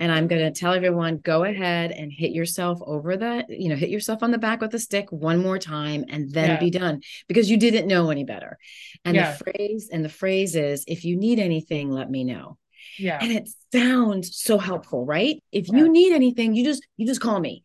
And 0.00 0.10
I'm 0.10 0.26
going 0.26 0.42
to 0.42 0.58
tell 0.58 0.72
everyone 0.72 1.18
go 1.18 1.44
ahead 1.44 1.92
and 1.92 2.10
hit 2.10 2.32
yourself 2.32 2.80
over 2.84 3.16
the, 3.16 3.44
you 3.48 3.68
know, 3.68 3.76
hit 3.76 3.90
yourself 3.90 4.22
on 4.22 4.32
the 4.32 4.38
back 4.38 4.60
with 4.60 4.74
a 4.74 4.78
stick 4.78 5.12
one 5.12 5.40
more 5.40 5.58
time 5.58 6.06
and 6.08 6.32
then 6.32 6.50
yeah. 6.50 6.58
be 6.58 6.70
done 6.70 7.02
because 7.28 7.48
you 7.50 7.58
didn't 7.58 7.86
know 7.86 8.10
any 8.10 8.24
better. 8.24 8.58
And 9.04 9.14
yeah. 9.14 9.32
the 9.32 9.44
phrase 9.44 9.90
and 9.92 10.04
the 10.04 10.08
phrase 10.08 10.56
is 10.56 10.84
if 10.88 11.04
you 11.04 11.16
need 11.16 11.38
anything, 11.38 11.90
let 11.90 12.10
me 12.10 12.24
know. 12.24 12.56
Yeah. 13.00 13.18
And 13.20 13.32
it 13.32 13.48
sounds 13.72 14.36
so 14.36 14.58
helpful, 14.58 15.06
right? 15.06 15.42
If 15.52 15.68
yeah. 15.68 15.78
you 15.78 15.88
need 15.88 16.12
anything, 16.12 16.54
you 16.54 16.64
just 16.64 16.86
you 16.96 17.06
just 17.06 17.20
call 17.20 17.40
me. 17.40 17.62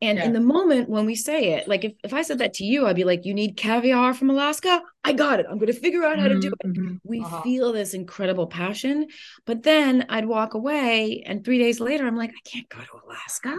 And 0.00 0.18
yeah. 0.18 0.24
in 0.24 0.32
the 0.32 0.40
moment 0.40 0.88
when 0.88 1.06
we 1.06 1.14
say 1.14 1.52
it, 1.52 1.68
like 1.68 1.84
if, 1.84 1.92
if 2.02 2.12
I 2.12 2.22
said 2.22 2.38
that 2.38 2.54
to 2.54 2.64
you, 2.64 2.86
I'd 2.86 2.96
be 2.96 3.04
like, 3.04 3.24
you 3.24 3.32
need 3.32 3.56
caviar 3.56 4.14
from 4.14 4.30
Alaska? 4.30 4.82
I 5.04 5.12
got 5.12 5.38
it. 5.38 5.46
I'm 5.48 5.58
going 5.58 5.72
to 5.72 5.78
figure 5.78 6.04
out 6.04 6.18
how 6.18 6.26
mm-hmm, 6.26 6.40
to 6.40 6.48
do 6.48 6.54
it. 6.58 6.66
Mm-hmm. 6.66 6.96
We 7.04 7.20
uh-huh. 7.20 7.42
feel 7.42 7.72
this 7.72 7.94
incredible 7.94 8.48
passion. 8.48 9.06
But 9.46 9.62
then 9.62 10.06
I'd 10.08 10.26
walk 10.26 10.54
away 10.54 11.22
and 11.24 11.44
three 11.44 11.58
days 11.58 11.78
later, 11.78 12.06
I'm 12.06 12.16
like, 12.16 12.30
I 12.30 12.48
can't 12.48 12.68
go 12.68 12.78
to 12.78 13.06
Alaska. 13.06 13.56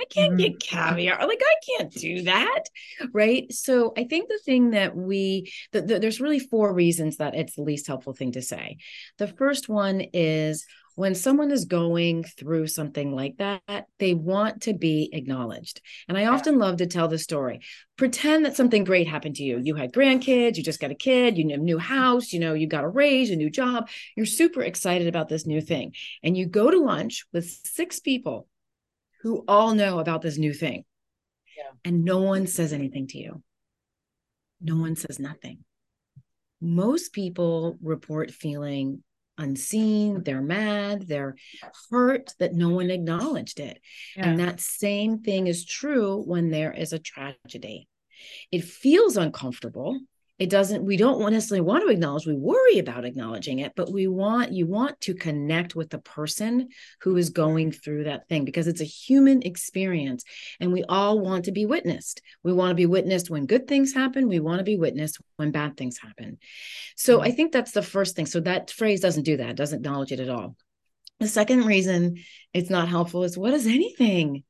I 0.00 0.04
can't 0.04 0.32
mm-hmm. 0.32 0.52
get 0.52 0.60
caviar. 0.60 1.26
Like 1.26 1.42
I 1.42 1.54
can't 1.78 1.92
do 1.92 2.22
that. 2.22 2.64
Right. 3.12 3.52
So 3.52 3.92
I 3.96 4.04
think 4.04 4.28
the 4.28 4.40
thing 4.44 4.70
that 4.70 4.96
we, 4.96 5.52
the, 5.72 5.82
the, 5.82 5.98
there's 5.98 6.20
really 6.20 6.38
four 6.38 6.72
reasons 6.72 7.16
that 7.16 7.34
it's 7.34 7.56
the 7.56 7.62
least 7.62 7.86
helpful 7.86 8.12
thing 8.12 8.32
to 8.32 8.42
say. 8.42 8.78
The 9.18 9.28
first 9.28 9.68
one 9.68 10.00
is 10.12 10.66
when 10.96 11.14
someone 11.14 11.50
is 11.50 11.66
going 11.66 12.24
through 12.24 12.66
something 12.66 13.14
like 13.14 13.36
that, 13.36 13.86
they 13.98 14.14
want 14.14 14.62
to 14.62 14.72
be 14.72 15.10
acknowledged. 15.12 15.82
And 16.08 16.16
I 16.16 16.26
often 16.26 16.58
love 16.58 16.78
to 16.78 16.86
tell 16.86 17.06
the 17.06 17.18
story. 17.18 17.60
Pretend 17.98 18.46
that 18.46 18.56
something 18.56 18.82
great 18.82 19.06
happened 19.06 19.36
to 19.36 19.42
you. 19.42 19.60
You 19.62 19.74
had 19.74 19.92
grandkids, 19.92 20.56
you 20.56 20.62
just 20.62 20.80
got 20.80 20.90
a 20.90 20.94
kid, 20.94 21.36
you 21.36 21.48
have 21.50 21.60
a 21.60 21.62
new 21.62 21.78
house, 21.78 22.32
you 22.32 22.40
know, 22.40 22.54
you 22.54 22.66
got 22.66 22.84
a 22.84 22.88
raise, 22.88 23.30
a 23.30 23.36
new 23.36 23.50
job. 23.50 23.90
You're 24.16 24.24
super 24.24 24.62
excited 24.62 25.06
about 25.06 25.28
this 25.28 25.46
new 25.46 25.60
thing. 25.60 25.92
And 26.22 26.34
you 26.34 26.46
go 26.46 26.70
to 26.70 26.80
lunch 26.80 27.26
with 27.30 27.46
six 27.46 28.00
people 28.00 28.48
who 29.26 29.44
all 29.48 29.74
know 29.74 29.98
about 29.98 30.22
this 30.22 30.38
new 30.38 30.52
thing. 30.52 30.84
Yeah. 31.58 31.72
And 31.84 32.04
no 32.04 32.20
one 32.20 32.46
says 32.46 32.72
anything 32.72 33.08
to 33.08 33.18
you. 33.18 33.42
No 34.60 34.76
one 34.76 34.94
says 34.94 35.18
nothing. 35.18 35.64
Most 36.60 37.12
people 37.12 37.76
report 37.82 38.30
feeling 38.30 39.02
unseen, 39.36 40.22
they're 40.22 40.40
mad, 40.40 41.08
they're 41.08 41.34
hurt 41.90 42.34
that 42.38 42.54
no 42.54 42.68
one 42.68 42.88
acknowledged 42.88 43.58
it. 43.58 43.80
Yeah. 44.16 44.28
And 44.28 44.38
that 44.38 44.60
same 44.60 45.18
thing 45.18 45.48
is 45.48 45.64
true 45.64 46.22
when 46.22 46.50
there 46.50 46.72
is 46.72 46.92
a 46.92 47.00
tragedy. 47.00 47.88
It 48.52 48.62
feels 48.62 49.16
uncomfortable 49.16 49.98
it 50.38 50.50
doesn't 50.50 50.84
we 50.84 50.96
don't 50.96 51.30
necessarily 51.30 51.66
want 51.66 51.82
to 51.82 51.92
acknowledge 51.92 52.26
we 52.26 52.34
worry 52.34 52.78
about 52.78 53.04
acknowledging 53.04 53.60
it 53.60 53.72
but 53.74 53.90
we 53.92 54.06
want 54.06 54.52
you 54.52 54.66
want 54.66 55.00
to 55.00 55.14
connect 55.14 55.74
with 55.74 55.88
the 55.90 55.98
person 55.98 56.68
who 57.00 57.16
is 57.16 57.30
going 57.30 57.72
through 57.72 58.04
that 58.04 58.28
thing 58.28 58.44
because 58.44 58.66
it's 58.66 58.80
a 58.80 58.84
human 58.84 59.42
experience 59.42 60.24
and 60.60 60.72
we 60.72 60.84
all 60.84 61.20
want 61.20 61.44
to 61.44 61.52
be 61.52 61.66
witnessed. 61.66 62.22
We 62.42 62.52
want 62.52 62.70
to 62.70 62.74
be 62.74 62.86
witnessed 62.86 63.30
when 63.30 63.46
good 63.46 63.66
things 63.66 63.92
happen. 63.92 64.28
We 64.28 64.40
want 64.40 64.58
to 64.58 64.64
be 64.64 64.76
witnessed 64.76 65.18
when 65.36 65.50
bad 65.50 65.76
things 65.76 65.98
happen. 65.98 66.38
So 66.96 67.20
i 67.20 67.30
think 67.30 67.52
that's 67.52 67.72
the 67.72 67.82
first 67.82 68.16
thing. 68.16 68.26
So 68.26 68.40
that 68.40 68.70
phrase 68.70 69.00
doesn't 69.00 69.24
do 69.24 69.38
that 69.38 69.56
doesn't 69.56 69.78
acknowledge 69.78 70.12
it 70.12 70.20
at 70.20 70.28
all. 70.28 70.56
The 71.20 71.28
second 71.28 71.64
reason 71.64 72.16
it's 72.52 72.70
not 72.70 72.88
helpful 72.88 73.24
is 73.24 73.38
what 73.38 73.54
is 73.54 73.66
anything 73.66 74.44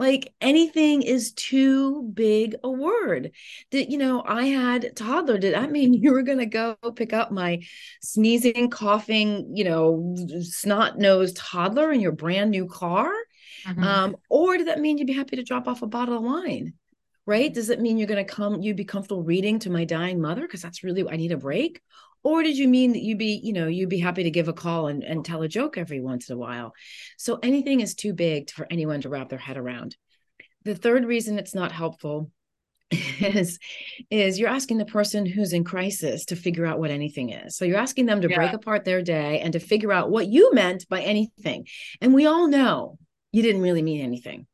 like 0.00 0.32
anything 0.40 1.02
is 1.02 1.32
too 1.32 2.02
big 2.14 2.56
a 2.64 2.70
word. 2.70 3.32
That, 3.70 3.90
you 3.90 3.98
know, 3.98 4.24
I 4.26 4.46
had 4.46 4.96
toddler. 4.96 5.36
Did 5.36 5.52
that 5.52 5.70
mean 5.70 5.92
you 6.02 6.12
were 6.12 6.22
going 6.22 6.38
to 6.38 6.46
go 6.46 6.74
pick 6.96 7.12
up 7.12 7.30
my 7.30 7.60
sneezing, 8.00 8.70
coughing, 8.70 9.54
you 9.54 9.64
know, 9.64 10.16
snot 10.40 10.98
nosed 10.98 11.36
toddler 11.36 11.92
in 11.92 12.00
your 12.00 12.12
brand 12.12 12.50
new 12.50 12.66
car? 12.66 13.12
Mm-hmm. 13.66 13.84
Um, 13.84 14.16
or 14.30 14.56
did 14.56 14.68
that 14.68 14.80
mean 14.80 14.96
you'd 14.96 15.06
be 15.06 15.12
happy 15.12 15.36
to 15.36 15.44
drop 15.44 15.68
off 15.68 15.82
a 15.82 15.86
bottle 15.86 16.16
of 16.16 16.22
wine? 16.22 16.72
Right? 17.26 17.52
Does 17.52 17.68
it 17.68 17.78
mean 17.78 17.98
you're 17.98 18.08
going 18.08 18.24
to 18.24 18.32
come, 18.32 18.62
you'd 18.62 18.78
be 18.78 18.86
comfortable 18.86 19.22
reading 19.22 19.58
to 19.60 19.70
my 19.70 19.84
dying 19.84 20.18
mother? 20.18 20.40
Because 20.40 20.62
that's 20.62 20.82
really, 20.82 21.06
I 21.06 21.16
need 21.16 21.30
a 21.30 21.36
break. 21.36 21.82
Or 22.22 22.42
did 22.42 22.58
you 22.58 22.68
mean 22.68 22.92
that 22.92 23.02
you'd 23.02 23.18
be 23.18 23.40
you 23.42 23.52
know 23.52 23.66
you'd 23.66 23.88
be 23.88 23.98
happy 23.98 24.24
to 24.24 24.30
give 24.30 24.48
a 24.48 24.52
call 24.52 24.88
and, 24.88 25.02
and 25.02 25.24
tell 25.24 25.42
a 25.42 25.48
joke 25.48 25.78
every 25.78 26.00
once 26.00 26.28
in 26.28 26.34
a 26.34 26.38
while? 26.38 26.72
So 27.16 27.38
anything 27.42 27.80
is 27.80 27.94
too 27.94 28.12
big 28.12 28.50
for 28.50 28.66
anyone 28.70 29.00
to 29.02 29.08
wrap 29.08 29.28
their 29.28 29.38
head 29.38 29.56
around. 29.56 29.96
The 30.64 30.74
third 30.74 31.04
reason 31.04 31.38
it's 31.38 31.54
not 31.54 31.72
helpful 31.72 32.30
is 32.90 33.58
is 34.10 34.38
you're 34.38 34.48
asking 34.48 34.78
the 34.78 34.84
person 34.84 35.24
who's 35.24 35.52
in 35.52 35.64
crisis 35.64 36.26
to 36.26 36.36
figure 36.36 36.66
out 36.66 36.78
what 36.78 36.90
anything 36.90 37.30
is. 37.30 37.56
So 37.56 37.64
you're 37.64 37.78
asking 37.78 38.06
them 38.06 38.20
to 38.20 38.28
yeah. 38.28 38.36
break 38.36 38.52
apart 38.52 38.84
their 38.84 39.02
day 39.02 39.40
and 39.40 39.52
to 39.54 39.60
figure 39.60 39.92
out 39.92 40.10
what 40.10 40.26
you 40.26 40.52
meant 40.52 40.88
by 40.88 41.02
anything. 41.02 41.66
And 42.00 42.12
we 42.12 42.26
all 42.26 42.48
know 42.48 42.98
you 43.32 43.42
didn't 43.42 43.62
really 43.62 43.82
mean 43.82 44.02
anything. 44.02 44.46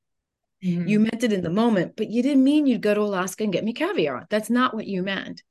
Mm-hmm. 0.64 0.88
you 0.88 1.00
meant 1.00 1.22
it 1.22 1.34
in 1.34 1.42
the 1.42 1.50
moment 1.50 1.96
but 1.96 2.08
you 2.08 2.22
didn't 2.22 2.42
mean 2.42 2.66
you'd 2.66 2.80
go 2.80 2.94
to 2.94 3.02
alaska 3.02 3.44
and 3.44 3.52
get 3.52 3.62
me 3.62 3.74
caviar. 3.74 4.26
That's 4.30 4.48
not 4.48 4.72
what 4.72 4.86
you 4.86 5.02
meant 5.02 5.42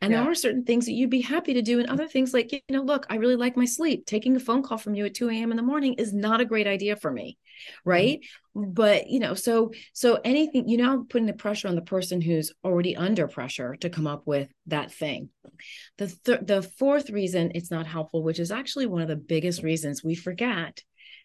and 0.00 0.12
yeah. 0.12 0.20
there 0.20 0.30
are 0.30 0.34
certain 0.34 0.64
things 0.64 0.86
that 0.86 0.92
you'd 0.92 1.10
be 1.10 1.20
happy 1.20 1.54
to 1.54 1.62
do 1.62 1.78
and 1.78 1.88
other 1.88 2.06
things 2.06 2.32
like 2.34 2.52
you 2.52 2.60
know 2.70 2.82
look 2.82 3.06
i 3.10 3.16
really 3.16 3.36
like 3.36 3.56
my 3.56 3.64
sleep 3.64 4.06
taking 4.06 4.36
a 4.36 4.40
phone 4.40 4.62
call 4.62 4.78
from 4.78 4.94
you 4.94 5.04
at 5.06 5.14
2 5.14 5.28
a.m 5.30 5.50
in 5.50 5.56
the 5.56 5.62
morning 5.62 5.94
is 5.94 6.12
not 6.12 6.40
a 6.40 6.44
great 6.44 6.66
idea 6.66 6.96
for 6.96 7.10
me 7.10 7.38
Mm-hmm. 7.58 7.90
right 7.90 8.20
mm-hmm. 8.56 8.70
but 8.72 9.08
you 9.08 9.18
know 9.20 9.34
so 9.34 9.72
so 9.92 10.20
anything 10.24 10.68
you 10.68 10.76
know 10.76 11.04
putting 11.08 11.26
the 11.26 11.32
pressure 11.32 11.68
on 11.68 11.74
the 11.74 11.82
person 11.82 12.20
who's 12.20 12.52
already 12.64 12.96
under 12.96 13.28
pressure 13.28 13.76
to 13.76 13.90
come 13.90 14.06
up 14.06 14.26
with 14.26 14.48
that 14.66 14.92
thing 14.92 15.30
the 15.98 16.06
th- 16.24 16.40
the 16.42 16.62
fourth 16.62 17.10
reason 17.10 17.52
it's 17.54 17.70
not 17.70 17.86
helpful 17.86 18.22
which 18.22 18.38
is 18.38 18.50
actually 18.50 18.86
one 18.86 19.02
of 19.02 19.08
the 19.08 19.16
biggest 19.16 19.62
reasons 19.62 20.04
we 20.04 20.14
forget 20.14 20.82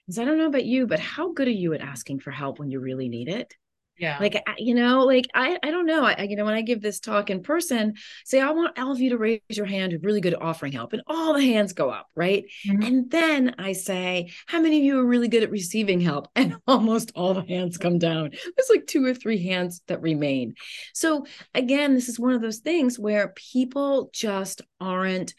is 0.07 0.19
i 0.19 0.25
don't 0.25 0.37
know 0.37 0.47
about 0.47 0.65
you 0.65 0.87
but 0.87 0.99
how 0.99 1.33
good 1.33 1.47
are 1.47 1.51
you 1.51 1.73
at 1.73 1.81
asking 1.81 2.19
for 2.19 2.31
help 2.31 2.59
when 2.59 2.69
you 2.69 2.79
really 2.79 3.09
need 3.09 3.27
it 3.27 3.53
yeah. 3.97 4.17
Like 4.19 4.41
you 4.57 4.73
know 4.73 5.05
like 5.05 5.25
i 5.35 5.57
i 5.61 5.69
don't 5.69 5.85
know. 5.85 6.03
I 6.03 6.23
you 6.23 6.35
know 6.35 6.45
when 6.45 6.55
i 6.55 6.61
give 6.61 6.81
this 6.81 6.99
talk 6.99 7.29
in 7.29 7.43
person 7.43 7.93
say 8.25 8.41
i 8.41 8.49
want 8.49 8.77
all 8.79 8.91
of 8.91 8.99
you 8.99 9.11
to 9.11 9.17
raise 9.17 9.41
your 9.49 9.67
hand 9.67 9.97
really 10.01 10.19
good 10.19 10.33
at 10.33 10.41
offering 10.41 10.71
help 10.71 10.93
and 10.93 11.03
all 11.05 11.33
the 11.33 11.45
hands 11.45 11.73
go 11.73 11.89
up 11.89 12.07
right? 12.15 12.45
Mm-hmm. 12.67 12.81
and 12.83 13.11
then 13.11 13.55
i 13.59 13.73
say 13.73 14.31
how 14.47 14.59
many 14.59 14.79
of 14.79 14.83
you 14.83 14.99
are 14.99 15.05
really 15.05 15.27
good 15.27 15.43
at 15.43 15.51
receiving 15.51 15.99
help? 16.01 16.27
And 16.43 16.57
almost 16.67 17.11
all 17.15 17.33
the 17.33 17.45
hands 17.47 17.77
come 17.77 17.99
down. 17.99 18.31
There's 18.31 18.69
like 18.69 18.85
two 18.85 19.05
or 19.05 19.13
three 19.13 19.41
hands 19.47 19.81
that 19.87 20.01
remain. 20.01 20.55
So 20.93 21.25
again 21.53 21.93
this 21.93 22.09
is 22.09 22.19
one 22.19 22.33
of 22.33 22.41
those 22.41 22.57
things 22.57 22.99
where 22.99 23.33
people 23.35 24.09
just 24.13 24.61
aren't 24.81 25.33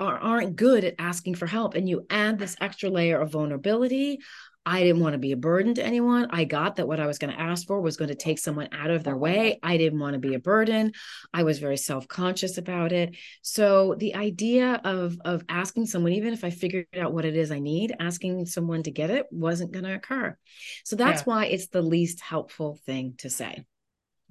aren't 0.00 0.56
good 0.56 0.84
at 0.84 0.96
asking 0.98 1.36
for 1.36 1.46
help 1.46 1.74
and 1.74 1.88
you 1.88 2.04
add 2.10 2.38
this 2.38 2.56
extra 2.60 2.90
layer 2.90 3.20
of 3.20 3.30
vulnerability 3.30 4.18
I 4.66 4.82
didn't 4.82 5.02
want 5.02 5.12
to 5.12 5.18
be 5.18 5.32
a 5.32 5.36
burden 5.36 5.74
to 5.74 5.84
anyone. 5.84 6.28
I 6.30 6.44
got 6.44 6.76
that 6.76 6.88
what 6.88 7.00
I 7.00 7.06
was 7.06 7.18
going 7.18 7.32
to 7.32 7.40
ask 7.40 7.66
for 7.66 7.80
was 7.80 7.96
going 7.96 8.08
to 8.08 8.14
take 8.14 8.38
someone 8.38 8.68
out 8.72 8.90
of 8.90 9.04
their 9.04 9.16
way. 9.16 9.58
I 9.62 9.76
didn't 9.76 9.98
want 9.98 10.14
to 10.14 10.18
be 10.18 10.34
a 10.34 10.38
burden. 10.38 10.92
I 11.32 11.42
was 11.42 11.58
very 11.58 11.76
self-conscious 11.76 12.56
about 12.56 12.92
it. 12.92 13.16
So 13.42 13.94
the 13.98 14.14
idea 14.14 14.80
of 14.84 15.18
of 15.24 15.44
asking 15.48 15.86
someone 15.86 16.12
even 16.12 16.32
if 16.32 16.44
I 16.44 16.50
figured 16.50 16.86
out 16.98 17.12
what 17.12 17.24
it 17.24 17.36
is 17.36 17.50
I 17.50 17.58
need, 17.58 17.94
asking 18.00 18.46
someone 18.46 18.82
to 18.84 18.90
get 18.90 19.10
it 19.10 19.26
wasn't 19.30 19.72
going 19.72 19.84
to 19.84 19.94
occur. 19.94 20.36
So 20.84 20.96
that's 20.96 21.22
yeah. 21.22 21.24
why 21.24 21.46
it's 21.46 21.68
the 21.68 21.82
least 21.82 22.20
helpful 22.20 22.78
thing 22.86 23.14
to 23.18 23.28
say. 23.28 23.64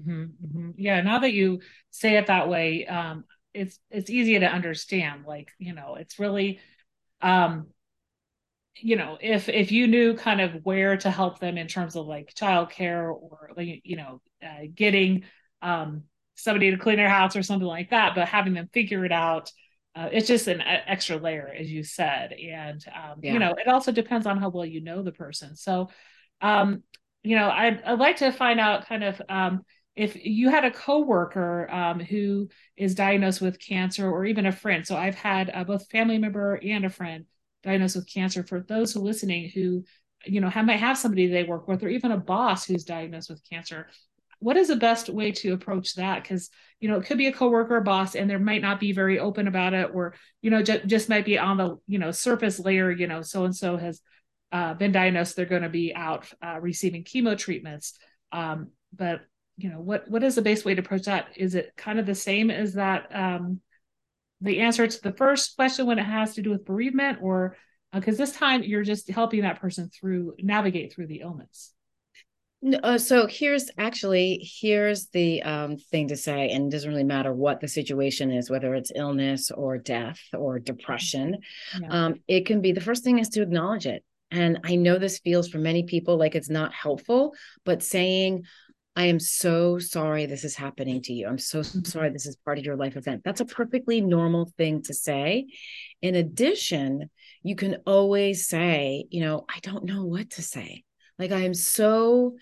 Mm-hmm, 0.02 0.24
mm-hmm. 0.24 0.70
Yeah, 0.78 1.02
now 1.02 1.20
that 1.20 1.34
you 1.34 1.60
say 1.92 2.18
it 2.18 2.28
that 2.28 2.50
way, 2.50 2.88
um, 2.88 3.26
it's 3.54 3.80
it's 3.92 4.10
easier 4.10 4.40
to 4.40 4.48
understand. 4.48 5.26
Like, 5.28 5.52
you 5.60 5.74
know, 5.74 5.96
it's 5.96 6.18
really 6.18 6.60
um 7.22 7.68
you 8.78 8.96
know 8.96 9.18
if 9.22 9.50
if 9.50 9.72
you 9.72 9.88
knew 9.88 10.16
kind 10.16 10.42
of 10.42 10.54
where 10.64 10.98
to 10.98 11.12
help 11.12 11.40
them 11.40 11.58
in 11.58 11.68
terms 11.68 11.96
of 11.96 12.06
like 12.06 12.34
childcare 12.34 13.14
or 13.14 13.52
like 13.56 13.82
you 13.84 13.96
know 13.96 14.22
uh, 14.44 14.66
getting 14.74 15.24
um 15.62 16.04
somebody 16.36 16.72
to 16.72 16.78
clean 16.78 16.98
their 16.98 17.10
house 17.10 17.36
or 17.36 17.44
something 17.44 17.68
like 17.68 17.92
that 17.92 18.16
but 18.16 18.28
having 18.28 18.54
them 18.54 18.70
figure 18.74 19.06
it 19.06 19.12
out 19.12 19.52
uh, 19.96 20.10
it's 20.12 20.28
just 20.28 20.48
an 20.48 20.60
extra 20.60 21.18
layer 21.18 21.54
as 21.56 21.72
you 21.72 21.84
said. 21.84 22.34
And 22.34 22.84
um, 22.96 23.20
yeah. 23.22 23.34
you 23.34 23.40
know 23.40 23.54
it 23.54 23.68
also 23.68 23.92
depends 23.92 24.26
on 24.26 24.40
how 24.40 24.50
well 24.50 24.66
you 24.66 24.82
know 24.82 25.04
the 25.04 25.12
person. 25.12 25.56
So 25.56 25.90
um 26.42 26.84
you 27.22 27.38
know 27.38 27.50
i'd, 27.50 27.82
I'd 27.84 28.00
like 28.00 28.18
to 28.18 28.32
find 28.32 28.60
out 28.60 28.88
kind 28.88 29.04
of 29.04 29.22
um 29.30 29.62
if 29.96 30.18
you 30.26 30.50
had 30.50 30.66
a 30.66 30.72
coworker 30.72 31.70
um, 31.72 32.00
who 32.00 32.50
is 32.76 32.96
diagnosed 32.96 33.40
with 33.40 33.60
cancer 33.60 34.10
or 34.10 34.26
even 34.26 34.48
a 34.48 34.52
friend. 34.52 34.86
So 34.86 34.98
i've 34.98 35.16
had 35.16 35.52
uh, 35.54 35.64
both 35.64 35.90
family 35.90 36.18
member 36.18 36.56
and 36.56 36.86
a 36.86 36.90
friend 36.90 37.26
diagnosed 37.64 37.96
with 37.96 38.12
cancer 38.12 38.44
for 38.44 38.60
those 38.62 38.94
who 38.94 39.00
listening 39.00 39.50
who 39.50 39.84
you 40.26 40.42
know 40.42 40.50
have, 40.50 40.66
might 40.66 40.80
have 40.80 40.98
somebody 40.98 41.28
they 41.28 41.44
work 41.44 41.68
with 41.68 41.84
or 41.84 41.90
even 41.90 42.12
a 42.12 42.18
boss 42.18 42.66
who's 42.66 42.84
diagnosed 42.84 43.30
with 43.30 43.42
cancer 43.50 43.88
what 44.44 44.58
is 44.58 44.68
the 44.68 44.76
best 44.76 45.08
way 45.08 45.32
to 45.32 45.54
approach 45.54 45.96
that? 45.96 46.22
Because 46.22 46.50
you 46.82 46.90
know 46.90 46.98
it 46.98 47.06
could 47.06 47.18
be 47.18 47.28
a 47.28 47.34
coworker 47.34 47.78
or 47.78 47.82
boss 47.82 48.14
and 48.14 48.30
there 48.30 48.40
might 48.40 48.62
not 48.62 48.80
be 48.80 48.92
very 48.92 49.18
open 49.18 49.48
about 49.48 49.74
it 49.74 49.92
or 49.94 50.16
you 50.42 50.50
know 50.50 50.62
j- 50.62 50.82
just 50.86 51.08
might 51.08 51.24
be 51.24 51.38
on 51.38 51.56
the 51.56 51.78
you 51.88 51.98
know 51.98 52.12
surface 52.12 52.60
layer 52.60 52.92
you 52.92 53.08
know 53.08 53.22
so 53.22 53.46
and 53.46 53.56
so 53.56 53.78
has 53.78 54.02
uh, 54.52 54.74
been 54.74 54.92
diagnosed 54.92 55.36
they're 55.36 55.46
going 55.46 55.62
to 55.64 55.70
be 55.70 55.96
out 55.96 56.28
uh, 56.46 56.60
receiving 56.60 57.06
chemo 57.06 57.38
treatments. 57.38 57.98
Um, 58.34 58.72
but 58.94 59.22
you 59.56 59.70
know 59.70 59.80
what 59.80 60.10
what 60.10 60.24
is 60.24 60.36
the 60.36 60.42
best 60.42 60.66
way 60.66 60.76
to 60.76 60.82
approach 60.82 61.04
that? 61.04 61.30
Is 61.38 61.56
it 61.56 61.72
kind 61.78 61.98
of 61.98 62.06
the 62.06 62.14
same 62.14 62.52
as 62.52 62.74
that 62.74 63.16
um, 63.16 63.62
the 64.44 64.60
answer 64.60 64.86
to 64.86 65.02
the 65.02 65.14
first 65.14 65.56
question 65.56 65.86
when 65.86 65.98
it 65.98 66.04
has 66.04 66.36
to 66.36 66.42
do 66.42 66.52
with 66.52 66.66
bereavement 66.66 67.20
or 67.22 67.56
because 67.94 68.16
uh, 68.20 68.24
this 68.26 68.34
time 68.34 68.62
you're 68.64 68.84
just 68.84 69.10
helping 69.10 69.42
that 69.42 69.60
person 69.60 69.90
through 69.90 70.36
navigate 70.40 70.94
through 70.94 71.08
the 71.08 71.22
illness. 71.22 71.74
Uh, 72.82 72.98
so 72.98 73.28
here's 73.28 73.70
actually 73.78 74.48
here's 74.62 75.08
the 75.08 75.44
um, 75.44 75.78
thing 75.78 76.08
to 76.08 76.16
say 76.16 76.50
and 76.50 76.68
it 76.68 76.72
doesn't 76.72 76.90
really 76.90 77.04
matter 77.04 77.34
what 77.34 77.60
the 77.60 77.68
situation 77.68 78.32
is 78.32 78.50
whether 78.50 78.74
it's 78.74 78.92
illness 78.96 79.52
or 79.52 79.78
death 79.78 80.20
or 80.34 80.60
depression. 80.60 81.38
Yeah. 81.80 81.88
um, 82.06 82.16
it 82.28 82.46
can 82.46 82.62
be 82.62 82.72
the 82.72 82.82
first 82.82 83.04
thing 83.04 83.20
is 83.20 83.30
to 83.30 83.42
acknowledge 83.42 83.86
it. 83.86 84.04
And 84.32 84.60
i 84.64 84.76
know 84.76 84.98
this 84.98 85.20
feels 85.20 85.48
for 85.48 85.60
many 85.60 85.84
people 85.84 86.18
like 86.18 86.36
it's 86.36 86.50
not 86.50 86.74
helpful 86.74 87.34
but 87.66 87.84
saying 87.84 88.46
I 88.96 89.06
am 89.06 89.20
so 89.20 89.80
sorry 89.80 90.26
this 90.26 90.44
is 90.44 90.56
happening 90.56 91.02
to 91.04 91.14
you. 91.14 91.28
I'm 91.28 91.40
so 91.40 91.62
mm-hmm. 91.62 91.84
sorry 91.84 92.10
this 92.12 92.28
is 92.28 92.36
part 92.36 92.60
of 92.60 92.66
your 92.66 92.76
life 92.76 92.96
event. 92.96 93.24
That's 93.24 93.42
a 93.42 93.46
perfectly 93.46 94.02
normal 94.02 94.52
thing 94.58 94.84
to 94.84 94.94
say. 94.94 95.48
In 96.02 96.16
addition, 96.16 97.10
you 97.42 97.56
can 97.56 97.78
always 97.88 98.48
say, 98.48 99.06
you 99.10 99.22
know, 99.22 99.46
I 99.50 99.60
don't 99.62 99.86
know 99.86 100.06
what 100.06 100.32
to 100.32 100.42
say. 100.42 100.84
Like 101.18 101.32
I 101.32 101.42
am 101.42 101.54
so 101.54 102.36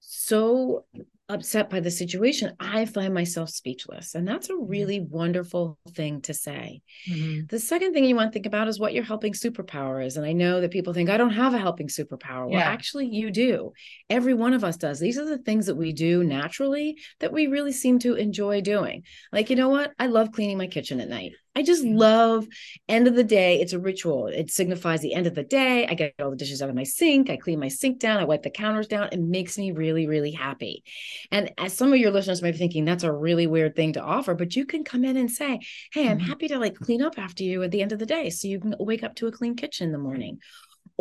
so 0.00 0.86
upset 1.32 1.70
by 1.70 1.80
the 1.80 1.90
situation, 1.90 2.54
I 2.60 2.84
find 2.84 3.14
myself 3.14 3.50
speechless. 3.50 4.14
And 4.14 4.26
that's 4.26 4.50
a 4.50 4.52
mm-hmm. 4.52 4.70
really 4.70 5.00
mm-hmm. 5.00 5.16
wonderful 5.16 5.78
thing 5.90 6.20
to 6.22 6.34
say. 6.34 6.82
Mm-hmm. 7.10 7.46
The 7.48 7.58
second 7.58 7.92
thing 7.92 8.04
you 8.04 8.14
want 8.14 8.30
to 8.30 8.32
think 8.32 8.46
about 8.46 8.68
is 8.68 8.78
what 8.78 8.94
your 8.94 9.04
helping 9.04 9.32
superpower 9.32 10.04
is. 10.04 10.16
And 10.16 10.26
I 10.26 10.32
know 10.32 10.60
that 10.60 10.70
people 10.70 10.92
think, 10.92 11.10
I 11.10 11.16
don't 11.16 11.30
have 11.30 11.54
a 11.54 11.58
helping 11.58 11.88
superpower. 11.88 12.50
Yeah. 12.50 12.58
Well, 12.58 12.60
actually, 12.60 13.06
you 13.08 13.30
do. 13.30 13.72
Every 14.10 14.34
one 14.34 14.54
of 14.54 14.64
us 14.64 14.76
does. 14.76 15.00
These 15.00 15.18
are 15.18 15.26
the 15.26 15.38
things 15.38 15.66
that 15.66 15.76
we 15.76 15.92
do 15.92 16.24
naturally 16.24 16.96
that 17.20 17.32
we 17.32 17.46
really 17.46 17.72
seem 17.72 17.98
to 18.00 18.14
enjoy 18.14 18.60
doing. 18.60 19.02
Like, 19.32 19.50
you 19.50 19.56
know 19.56 19.68
what? 19.68 19.92
I 19.98 20.06
love 20.06 20.32
cleaning 20.32 20.58
my 20.58 20.66
kitchen 20.66 21.00
at 21.00 21.08
night. 21.08 21.32
I 21.54 21.62
just 21.62 21.84
love 21.84 22.46
end 22.88 23.06
of 23.06 23.14
the 23.14 23.24
day. 23.24 23.60
It's 23.60 23.74
a 23.74 23.78
ritual. 23.78 24.28
It 24.28 24.50
signifies 24.50 25.00
the 25.00 25.14
end 25.14 25.26
of 25.26 25.34
the 25.34 25.42
day. 25.42 25.86
I 25.86 25.94
get 25.94 26.14
all 26.18 26.30
the 26.30 26.36
dishes 26.36 26.62
out 26.62 26.70
of 26.70 26.74
my 26.74 26.84
sink. 26.84 27.28
I 27.28 27.36
clean 27.36 27.60
my 27.60 27.68
sink 27.68 27.98
down. 27.98 28.18
I 28.18 28.24
wipe 28.24 28.42
the 28.42 28.50
counters 28.50 28.86
down. 28.86 29.10
It 29.12 29.20
makes 29.20 29.58
me 29.58 29.72
really, 29.72 30.06
really 30.06 30.32
happy. 30.32 30.82
And 31.30 31.52
as 31.58 31.74
some 31.74 31.92
of 31.92 31.98
your 31.98 32.10
listeners 32.10 32.40
might 32.40 32.52
be 32.52 32.58
thinking, 32.58 32.84
that's 32.84 33.04
a 33.04 33.12
really 33.12 33.46
weird 33.46 33.76
thing 33.76 33.92
to 33.94 34.02
offer, 34.02 34.34
but 34.34 34.56
you 34.56 34.64
can 34.64 34.82
come 34.82 35.04
in 35.04 35.16
and 35.16 35.30
say, 35.30 35.60
Hey, 35.92 36.08
I'm 36.08 36.18
mm-hmm. 36.18 36.26
happy 36.26 36.48
to 36.48 36.58
like 36.58 36.76
clean 36.76 37.02
up 37.02 37.18
after 37.18 37.44
you 37.44 37.62
at 37.62 37.70
the 37.70 37.82
end 37.82 37.92
of 37.92 37.98
the 37.98 38.06
day. 38.06 38.30
So 38.30 38.48
you 38.48 38.58
can 38.58 38.74
wake 38.78 39.02
up 39.02 39.14
to 39.16 39.26
a 39.26 39.32
clean 39.32 39.54
kitchen 39.54 39.86
in 39.86 39.92
the 39.92 39.98
morning. 39.98 40.38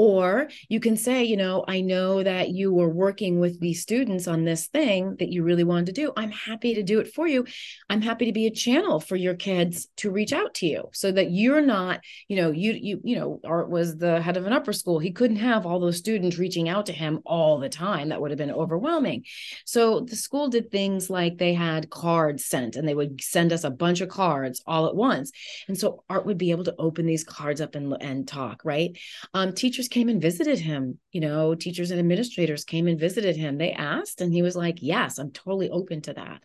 Or 0.02 0.50
you 0.68 0.80
can 0.80 0.98
say, 0.98 1.26
you 1.26 1.38
know, 1.38 1.64
I 1.68 1.82
know 1.82 2.24
that 2.24 2.50
you 2.50 2.74
were 2.74 2.90
working 2.90 3.40
with 3.40 3.60
these 3.60 3.84
students 3.84 4.28
on 4.28 4.46
this 4.46 4.66
thing 4.66 5.16
that 5.20 5.30
you 5.32 5.44
really 5.44 5.64
wanted 5.64 5.86
to 5.86 5.92
do. 5.92 6.12
I'm 6.18 6.32
happy 6.32 6.74
to 6.74 6.82
do 6.82 7.02
it 7.02 7.14
for 7.14 7.28
you. 7.28 7.46
I'm 7.88 8.02
happy 8.02 8.26
to 8.26 8.32
be 8.32 8.48
a 8.48 8.52
channel 8.52 9.00
for 9.00 9.16
your 9.16 9.36
kids 9.36 9.90
to 9.98 10.10
reach 10.10 10.34
out 10.34 10.56
to 10.56 10.66
you 10.66 10.90
so 10.92 11.12
that 11.12 11.30
you're 11.30 11.62
not, 11.62 12.00
you 12.28 12.38
know, 12.38 12.50
you, 12.50 12.72
you, 12.72 13.00
you 13.04 13.16
know, 13.16 13.40
Art 13.46 13.70
was 13.70 13.96
the 13.96 14.20
head 14.20 14.38
of 14.38 14.48
an 14.48 14.54
upper 14.54 14.74
school. 14.74 14.98
He 14.98 15.12
couldn't 15.12 15.36
have 15.36 15.68
all 15.68 15.80
those 15.80 15.98
students 15.98 16.40
reaching 16.40 16.68
out 16.68 16.88
to 16.88 16.94
him 16.94 17.20
all 17.24 17.60
the 17.60 17.70
time. 17.70 18.10
That 18.10 18.22
would 18.22 18.32
have 18.32 18.40
been 18.40 18.52
overwhelming. 18.52 19.26
So 19.68 20.00
the 20.00 20.16
school 20.16 20.48
did 20.48 20.72
things 20.72 21.12
like 21.12 21.38
they 21.38 21.54
had 21.54 21.92
cards 21.92 22.44
sent 22.44 22.76
and 22.76 22.88
they 22.88 22.96
would 22.96 23.22
send 23.22 23.54
us 23.54 23.64
a 23.64 23.70
bunch 23.70 24.02
of 24.02 24.10
cards 24.10 24.64
all 24.66 24.88
at 24.88 24.96
once. 24.96 25.32
And 25.68 25.78
so 25.78 26.04
Art 26.10 26.26
would 26.26 26.40
be 26.40 26.50
able 26.50 26.64
to 26.64 26.76
open 26.80 27.06
these 27.06 27.24
cards 27.24 27.62
up 27.62 27.76
and, 27.76 27.96
and 28.02 28.28
talk, 28.28 28.66
right? 28.66 28.98
Um, 29.36 29.54
teachers 29.54 29.90
came 29.92 30.10
and 30.10 30.22
visited 30.22 30.60
him 30.60 30.98
you 31.12 31.22
know 31.22 31.54
teachers 31.54 31.92
and 31.92 32.00
administrators 32.00 32.64
came 32.64 32.88
and 32.88 33.00
visited 33.00 33.36
him. 33.36 33.58
They 33.58 33.74
asked 33.74 34.22
and 34.22 34.34
he 34.34 34.42
was 34.42 34.56
like 34.56 34.80
yes 34.82 35.20
i'm 35.20 35.32
totally 35.32 35.70
open 35.70 36.02
to 36.02 36.14
that. 36.14 36.42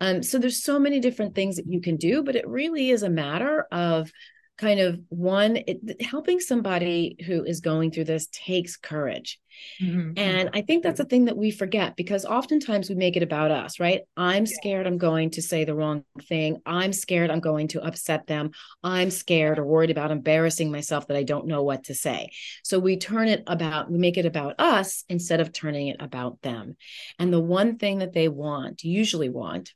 Um, 0.00 0.22
so 0.22 0.38
there's 0.38 0.62
so 0.62 0.78
many 0.78 1.00
different 1.00 1.34
things 1.34 1.56
that 1.56 1.66
you 1.66 1.80
can 1.80 1.96
do 1.96 2.22
but 2.22 2.36
it 2.36 2.46
really 2.48 2.90
is 2.90 3.02
a 3.02 3.10
matter 3.10 3.66
of 3.72 4.10
kind 4.58 4.80
of 4.80 5.00
one 5.08 5.56
it, 5.56 6.02
helping 6.02 6.40
somebody 6.40 7.16
who 7.26 7.44
is 7.44 7.60
going 7.60 7.90
through 7.90 8.04
this 8.04 8.28
takes 8.32 8.76
courage. 8.76 9.38
Mm-hmm. 9.80 10.18
and 10.18 10.50
i 10.52 10.60
think 10.60 10.82
that's 10.82 11.00
a 11.00 11.04
thing 11.06 11.24
that 11.24 11.36
we 11.38 11.50
forget 11.50 11.96
because 11.96 12.26
oftentimes 12.26 12.90
we 12.90 12.94
make 12.94 13.16
it 13.16 13.22
about 13.22 13.50
us 13.50 13.80
right? 13.80 14.02
I'm 14.14 14.44
scared 14.44 14.86
i'm 14.86 14.98
going 14.98 15.30
to 15.30 15.40
say 15.40 15.64
the 15.64 15.74
wrong 15.74 16.04
thing. 16.28 16.60
I'm 16.66 16.92
scared 16.92 17.30
i'm 17.30 17.40
going 17.40 17.68
to 17.68 17.82
upset 17.82 18.26
them. 18.26 18.50
I'm 18.82 19.10
scared 19.10 19.58
or 19.58 19.64
worried 19.64 19.90
about 19.90 20.10
embarrassing 20.10 20.70
myself 20.70 21.06
that 21.06 21.16
i 21.16 21.22
don't 21.22 21.46
know 21.46 21.62
what 21.62 21.84
to 21.84 21.94
say. 21.94 22.28
So 22.64 22.78
we 22.78 22.98
turn 22.98 23.28
it 23.28 23.44
about 23.46 23.90
we 23.90 23.96
make 23.96 24.18
it 24.18 24.26
about 24.26 24.56
us 24.58 25.04
instead 25.08 25.40
of 25.40 25.52
turning 25.52 25.88
it 25.88 25.96
about 26.00 26.42
them. 26.42 26.76
And 27.18 27.32
the 27.32 27.40
one 27.40 27.78
thing 27.78 28.00
that 28.00 28.12
they 28.12 28.28
want 28.28 28.84
usually 28.84 29.30
want 29.30 29.72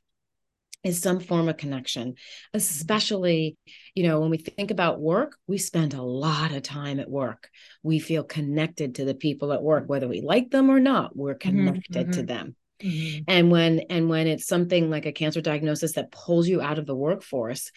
is 0.83 1.01
some 1.01 1.19
form 1.19 1.47
of 1.47 1.57
connection 1.57 2.15
especially 2.53 3.57
you 3.95 4.03
know 4.03 4.19
when 4.19 4.29
we 4.29 4.37
think 4.37 4.71
about 4.71 4.99
work 4.99 5.37
we 5.47 5.57
spend 5.57 5.93
a 5.93 6.01
lot 6.01 6.51
of 6.51 6.63
time 6.63 6.99
at 6.99 7.09
work 7.09 7.49
we 7.83 7.99
feel 7.99 8.23
connected 8.23 8.95
to 8.95 9.05
the 9.05 9.15
people 9.15 9.53
at 9.53 9.61
work 9.61 9.87
whether 9.87 10.07
we 10.07 10.21
like 10.21 10.49
them 10.49 10.69
or 10.69 10.79
not 10.79 11.15
we're 11.15 11.33
mm-hmm, 11.35 11.49
connected 11.49 12.07
mm-hmm. 12.07 12.11
to 12.11 12.23
them 12.23 12.55
mm-hmm. 12.81 13.23
and 13.27 13.51
when 13.51 13.79
and 13.89 14.09
when 14.09 14.27
it's 14.27 14.47
something 14.47 14.89
like 14.89 15.05
a 15.05 15.11
cancer 15.11 15.41
diagnosis 15.41 15.93
that 15.93 16.11
pulls 16.11 16.47
you 16.47 16.61
out 16.61 16.79
of 16.79 16.85
the 16.85 16.95
workforce 16.95 17.71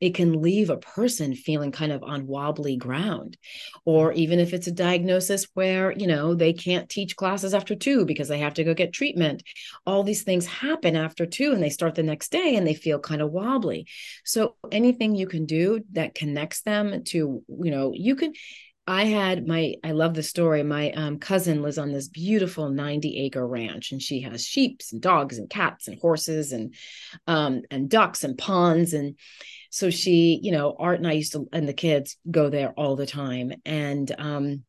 it 0.00 0.14
can 0.14 0.42
leave 0.42 0.68
a 0.68 0.76
person 0.76 1.34
feeling 1.34 1.72
kind 1.72 1.90
of 1.90 2.02
on 2.02 2.26
wobbly 2.26 2.76
ground 2.76 3.36
or 3.84 4.10
mm-hmm. 4.10 4.18
even 4.18 4.40
if 4.40 4.52
it's 4.52 4.66
a 4.66 4.72
diagnosis 4.72 5.46
where 5.54 5.92
you 5.92 6.06
know 6.06 6.34
they 6.34 6.52
can't 6.52 6.88
teach 6.88 7.16
classes 7.16 7.54
after 7.54 7.74
two 7.74 8.04
because 8.04 8.28
they 8.28 8.38
have 8.38 8.54
to 8.54 8.64
go 8.64 8.74
get 8.74 8.92
treatment 8.92 9.42
all 9.86 10.02
these 10.02 10.22
things 10.22 10.46
happen 10.46 10.96
after 10.96 11.26
two 11.26 11.52
and 11.52 11.62
they 11.62 11.70
start 11.70 11.94
the 11.94 12.02
next 12.02 12.30
day 12.30 12.56
and 12.56 12.66
they 12.66 12.74
feel 12.74 12.98
kind 12.98 13.22
of 13.22 13.30
wobbly 13.30 13.86
so 14.24 14.56
anything 14.70 15.14
you 15.14 15.26
can 15.26 15.46
do 15.46 15.80
that 15.92 16.14
connects 16.14 16.62
them 16.62 17.02
to 17.04 17.42
you 17.48 17.70
know 17.70 17.92
you 17.94 18.16
can 18.16 18.32
I 18.88 19.04
had 19.04 19.48
my, 19.48 19.74
I 19.82 19.90
love 19.90 20.14
the 20.14 20.22
story. 20.22 20.62
My 20.62 20.92
um, 20.92 21.18
cousin 21.18 21.60
lives 21.60 21.76
on 21.76 21.90
this 21.90 22.06
beautiful 22.06 22.70
90 22.70 23.18
acre 23.24 23.44
ranch 23.46 23.90
and 23.90 24.00
she 24.00 24.20
has 24.20 24.46
sheep 24.46 24.80
and 24.92 25.02
dogs 25.02 25.38
and 25.38 25.50
cats 25.50 25.88
and 25.88 25.98
horses 25.98 26.52
and, 26.52 26.72
um, 27.26 27.62
and 27.68 27.90
ducks 27.90 28.22
and 28.22 28.38
ponds. 28.38 28.92
And 28.92 29.16
so 29.76 29.90
she, 29.90 30.40
you 30.42 30.52
know, 30.52 30.74
Art 30.78 31.00
and 31.00 31.06
I 31.06 31.12
used 31.12 31.32
to, 31.32 31.46
and 31.52 31.68
the 31.68 31.74
kids 31.74 32.16
go 32.30 32.48
there 32.48 32.70
all 32.78 32.96
the 32.96 33.04
time. 33.04 33.52
And 33.66 34.10
um, 34.16 34.64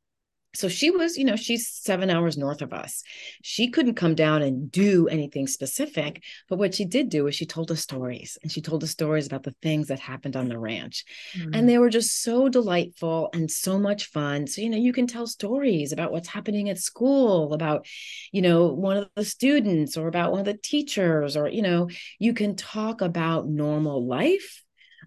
so 0.54 0.68
she 0.68 0.92
was, 0.92 1.18
you 1.18 1.24
know, 1.24 1.38
she's 1.38 1.70
seven 1.70 2.10
hours 2.10 2.38
north 2.38 2.62
of 2.62 2.74
us. 2.74 3.04
She 3.42 3.70
couldn't 3.70 3.96
come 3.96 4.16
down 4.16 4.42
and 4.42 4.70
do 4.70 5.08
anything 5.08 5.48
specific, 5.48 6.22
but 6.50 6.60
what 6.60 6.76
she 6.76 6.84
did 6.84 7.08
do 7.08 7.26
is 7.28 7.36
she 7.36 7.46
told 7.46 7.72
us 7.72 7.80
stories 7.80 8.38
and 8.44 8.52
she 8.52 8.60
told 8.60 8.84
us 8.84 8.92
stories 8.92 9.28
about 9.28 9.44
the 9.44 9.56
things 9.62 9.88
that 9.88 10.02
happened 10.02 10.36
on 10.36 10.50
the 10.50 10.60
ranch. 10.60 11.06
Mm-hmm. 11.38 11.52
And 11.54 11.70
they 11.70 11.78
were 11.78 11.90
just 11.90 12.22
so 12.22 12.50
delightful 12.50 13.30
and 13.32 13.50
so 13.50 13.80
much 13.80 14.08
fun. 14.08 14.46
So, 14.46 14.60
you 14.60 14.70
know, 14.70 14.78
you 14.78 14.92
can 14.92 15.08
tell 15.08 15.26
stories 15.26 15.94
about 15.94 16.12
what's 16.12 16.28
happening 16.28 16.68
at 16.68 16.80
school, 16.80 17.54
about, 17.54 17.86
you 18.34 18.42
know, 18.42 18.74
one 18.74 18.98
of 18.98 19.10
the 19.16 19.24
students 19.24 19.96
or 19.96 20.10
about 20.10 20.32
one 20.32 20.42
of 20.42 20.46
the 20.48 20.58
teachers, 20.62 21.38
or, 21.38 21.48
you 21.48 21.62
know, 21.62 21.88
you 22.20 22.34
can 22.34 22.58
talk 22.58 23.00
about 23.00 23.48
normal 23.48 24.06
life 24.06 24.66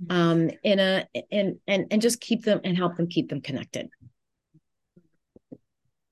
um, 0.09 0.51
in 0.63 0.79
a 0.79 1.07
and 1.31 1.59
and 1.67 1.87
and 1.91 2.03
just 2.03 2.21
keep 2.21 2.45
them 2.45 2.61
and 2.65 2.77
help 2.77 2.97
them 2.97 3.07
keep 3.07 3.29
them 3.29 3.41
connected. 3.41 3.89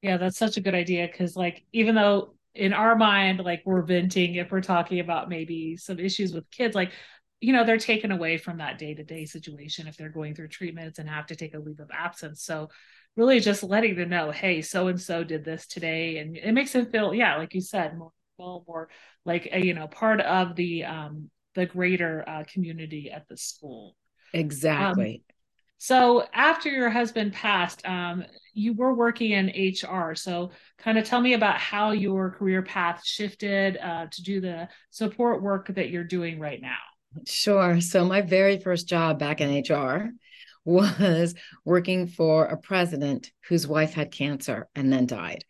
Yeah, 0.03 0.17
that's 0.17 0.39
such 0.39 0.57
a 0.57 0.61
good 0.61 0.75
idea 0.75 1.09
because 1.11 1.35
like 1.37 1.65
even 1.73 1.95
though 1.95 2.35
in 2.55 2.73
our 2.73 2.97
mind 2.97 3.41
like 3.41 3.63
we're 3.65 3.83
venting 3.83 4.35
if 4.35 4.51
we're 4.51 4.61
talking 4.61 5.01
about 5.01 5.29
maybe 5.29 5.77
some 5.77 5.99
issues 5.99 6.33
with 6.33 6.51
kids 6.51 6.75
like 6.75 6.93
you 7.41 7.53
know 7.53 7.65
they're 7.65 7.79
taken 7.79 8.11
away 8.11 8.37
from 8.37 8.59
that 8.59 8.79
day-to-day 8.79 9.25
situation 9.25 9.87
if 9.87 9.97
they're 9.97 10.09
going 10.09 10.35
through 10.35 10.49
treatments 10.49 10.99
and 10.99 11.09
have 11.09 11.27
to 11.27 11.37
take 11.37 11.55
a 11.55 11.59
leave 11.59 11.79
of 11.79 11.91
absence 11.93 12.43
so 12.43 12.69
really 13.17 13.39
just 13.39 13.63
letting 13.63 13.95
them 13.97 14.09
know 14.09 14.31
hey 14.31 14.61
so 14.63 14.89
and 14.89 15.01
so 15.01 15.23
did 15.23 15.45
this 15.45 15.67
today 15.67 16.19
and 16.19 16.37
it 16.37 16.53
makes 16.53 16.73
them 16.73 16.87
feel 16.91 17.15
yeah 17.15 17.37
like 17.37 17.55
you 17.55 17.61
said 17.61 17.97
more 17.97 18.13
more 18.39 18.89
like 19.25 19.49
a, 19.53 19.65
you 19.65 19.75
know 19.75 19.87
part 19.87 20.21
of 20.21 20.57
the 20.57 20.85
um 20.85 21.31
the 21.59 21.67
greater 21.67 22.25
uh, 22.29 22.45
community 22.53 23.11
at 23.11 23.27
the 23.29 23.37
school. 23.37 23.97
Exactly. 24.33 25.25
Um, 25.29 25.35
so 25.79 26.25
after 26.33 26.69
your 26.69 26.89
husband 26.89 27.33
passed, 27.33 27.85
um, 27.85 28.25
you 28.55 28.75
were 28.75 28.95
working 28.95 29.33
in 29.33 29.49
HR. 29.49 30.15
So 30.15 30.53
kind 30.79 30.99
of 30.99 31.05
tell 31.05 31.21
me 31.21 31.35
about 31.35 31.59
how 31.59 31.91
your 31.91 32.31
career 32.31 32.63
path 32.63 33.05
shifted 33.05 33.77
uh, 33.77 34.07
to 34.09 34.23
do 34.23 34.41
the 34.41 34.69
support 34.91 35.43
work 35.43 35.75
that 35.75 35.91
you're 35.91 36.05
doing 36.05 36.39
right 36.39 36.63
now. 36.63 36.79
Sure. 37.27 37.81
So 37.81 38.05
my 38.05 38.21
very 38.21 38.61
first 38.61 38.89
job 38.89 39.19
back 39.19 39.41
in 39.41 39.65
HR 39.69 40.11
was 40.65 41.35
working 41.65 42.07
for 42.07 42.45
a 42.45 42.57
president 42.57 43.33
whose 43.49 43.67
wife 43.67 43.95
had 43.95 44.13
cancer 44.13 44.69
and 44.77 44.93
then 44.93 45.07
died. 45.07 45.43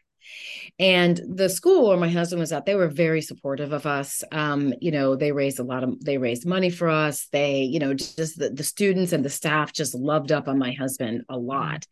And 0.78 1.20
the 1.28 1.48
school 1.48 1.88
where 1.88 1.96
my 1.96 2.08
husband 2.08 2.40
was 2.40 2.52
at, 2.52 2.64
they 2.64 2.74
were 2.74 2.88
very 2.88 3.20
supportive 3.20 3.72
of 3.72 3.86
us. 3.86 4.22
Um, 4.30 4.72
you 4.80 4.90
know, 4.92 5.16
they 5.16 5.32
raised 5.32 5.58
a 5.58 5.64
lot 5.64 5.82
of, 5.82 6.04
they 6.04 6.18
raised 6.18 6.46
money 6.46 6.70
for 6.70 6.88
us. 6.88 7.26
They, 7.32 7.62
you 7.62 7.78
know, 7.78 7.94
just 7.94 8.38
the, 8.38 8.50
the 8.50 8.62
students 8.62 9.12
and 9.12 9.24
the 9.24 9.30
staff 9.30 9.72
just 9.72 9.94
loved 9.94 10.30
up 10.30 10.46
on 10.46 10.58
my 10.58 10.72
husband 10.72 11.22
a 11.28 11.34
mm-hmm. 11.34 11.46
lot. 11.46 11.86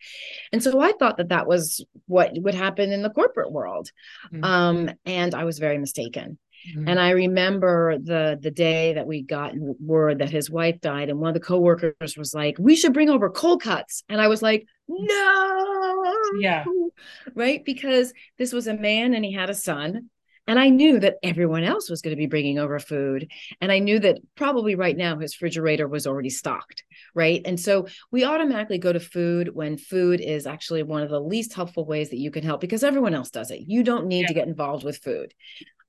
And 0.52 0.62
so 0.62 0.80
I 0.80 0.92
thought 0.92 1.16
that 1.16 1.30
that 1.30 1.46
was 1.46 1.84
what 2.06 2.30
would 2.36 2.54
happen 2.54 2.92
in 2.92 3.02
the 3.02 3.10
corporate 3.10 3.50
world. 3.50 3.90
Mm-hmm. 4.32 4.44
Um, 4.44 4.90
and 5.04 5.34
I 5.34 5.44
was 5.44 5.58
very 5.58 5.78
mistaken. 5.78 6.38
Mm-hmm. 6.70 6.88
And 6.88 7.00
I 7.00 7.10
remember 7.10 7.98
the 7.98 8.38
the 8.40 8.50
day 8.50 8.94
that 8.94 9.06
we 9.06 9.22
got 9.22 9.52
word 9.56 10.18
that 10.18 10.30
his 10.30 10.50
wife 10.50 10.80
died, 10.80 11.10
and 11.10 11.20
one 11.20 11.28
of 11.28 11.34
the 11.34 11.40
coworkers 11.40 12.16
was 12.16 12.34
like, 12.34 12.56
"We 12.58 12.74
should 12.74 12.92
bring 12.92 13.10
over 13.10 13.30
cold 13.30 13.62
cuts," 13.62 14.02
and 14.08 14.20
I 14.20 14.28
was 14.28 14.42
like, 14.42 14.66
"No, 14.88 16.14
yeah, 16.40 16.64
right," 17.34 17.64
because 17.64 18.12
this 18.38 18.52
was 18.52 18.66
a 18.66 18.76
man 18.76 19.14
and 19.14 19.24
he 19.24 19.32
had 19.32 19.50
a 19.50 19.54
son, 19.54 20.10
and 20.46 20.58
I 20.58 20.68
knew 20.68 21.00
that 21.00 21.16
everyone 21.22 21.64
else 21.64 21.90
was 21.90 22.02
going 22.02 22.14
to 22.14 22.18
be 22.18 22.26
bringing 22.26 22.58
over 22.58 22.78
food. 22.78 23.30
And 23.60 23.72
I 23.72 23.80
knew 23.80 23.98
that 24.00 24.18
probably 24.36 24.76
right 24.76 24.96
now 24.96 25.18
his 25.18 25.34
refrigerator 25.34 25.88
was 25.88 26.06
already 26.06 26.30
stocked. 26.30 26.84
Right. 27.14 27.42
And 27.44 27.58
so 27.58 27.88
we 28.12 28.24
automatically 28.24 28.78
go 28.78 28.92
to 28.92 29.00
food 29.00 29.54
when 29.54 29.76
food 29.76 30.20
is 30.20 30.46
actually 30.46 30.84
one 30.84 31.02
of 31.02 31.10
the 31.10 31.20
least 31.20 31.54
helpful 31.54 31.84
ways 31.84 32.10
that 32.10 32.18
you 32.18 32.30
can 32.30 32.44
help 32.44 32.60
because 32.60 32.84
everyone 32.84 33.14
else 33.14 33.30
does 33.30 33.50
it. 33.50 33.62
You 33.66 33.82
don't 33.82 34.06
need 34.06 34.22
yeah. 34.22 34.28
to 34.28 34.34
get 34.34 34.48
involved 34.48 34.84
with 34.84 34.98
food. 34.98 35.34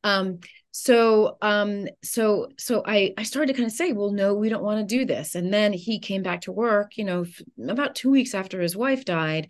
Um, 0.03 0.39
so 0.79 1.37
um 1.41 1.87
so 2.03 2.49
so 2.59 2.83
i 2.85 3.11
i 3.17 3.23
started 3.23 3.47
to 3.47 3.57
kind 3.57 3.65
of 3.65 3.73
say 3.73 3.93
well 3.93 4.11
no 4.11 4.35
we 4.35 4.47
don't 4.47 4.61
want 4.61 4.79
to 4.79 4.95
do 4.97 5.05
this. 5.05 5.33
And 5.33 5.51
then 5.51 5.73
he 5.73 5.97
came 5.97 6.21
back 6.21 6.41
to 6.41 6.51
work 6.51 6.97
you 6.97 7.03
know 7.03 7.23
f- 7.23 7.41
about 7.67 7.95
2 7.95 8.11
weeks 8.11 8.35
after 8.35 8.61
his 8.61 8.77
wife 8.77 9.03
died. 9.03 9.47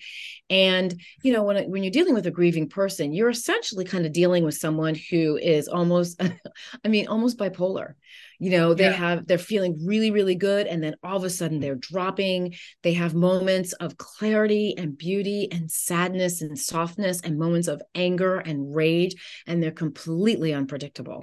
And 0.50 0.98
you 1.24 1.34
know 1.34 1.44
when 1.44 1.70
when 1.70 1.84
you're 1.84 1.92
dealing 1.92 2.14
with 2.14 2.28
a 2.28 2.32
grieving 2.32 2.70
person 2.70 3.12
you're 3.12 3.30
essentially 3.30 3.84
kind 3.84 4.06
of 4.06 4.14
dealing 4.14 4.46
with 4.46 4.56
someone 4.56 4.96
who 4.96 5.36
is 5.36 5.68
almost 5.68 6.22
i 6.86 6.88
mean 6.88 7.08
almost 7.08 7.38
bipolar. 7.38 7.96
You 8.40 8.52
know 8.52 8.74
they 8.74 8.86
yeah. 8.86 8.92
have 8.92 9.28
they're 9.28 9.38
feeling 9.38 9.78
really 9.86 10.12
really 10.12 10.36
good 10.36 10.66
and 10.68 10.82
then 10.82 10.96
all 11.04 11.18
of 11.18 11.26
a 11.26 11.30
sudden 11.30 11.60
they're 11.60 11.76
dropping. 11.76 12.56
They 12.84 12.94
have 12.94 13.14
moments 13.14 13.74
of 13.74 13.98
clarity 13.98 14.76
and 14.78 14.98
beauty 14.98 15.50
and 15.52 15.70
sadness 15.70 16.42
and 16.42 16.58
softness 16.58 17.20
and 17.20 17.38
moments 17.38 17.68
of 17.68 17.82
anger 17.96 18.38
and 18.38 18.74
rage 18.74 19.16
and 19.46 19.62
they're 19.62 19.72
completely 19.72 20.54
unpredictable 20.54 21.17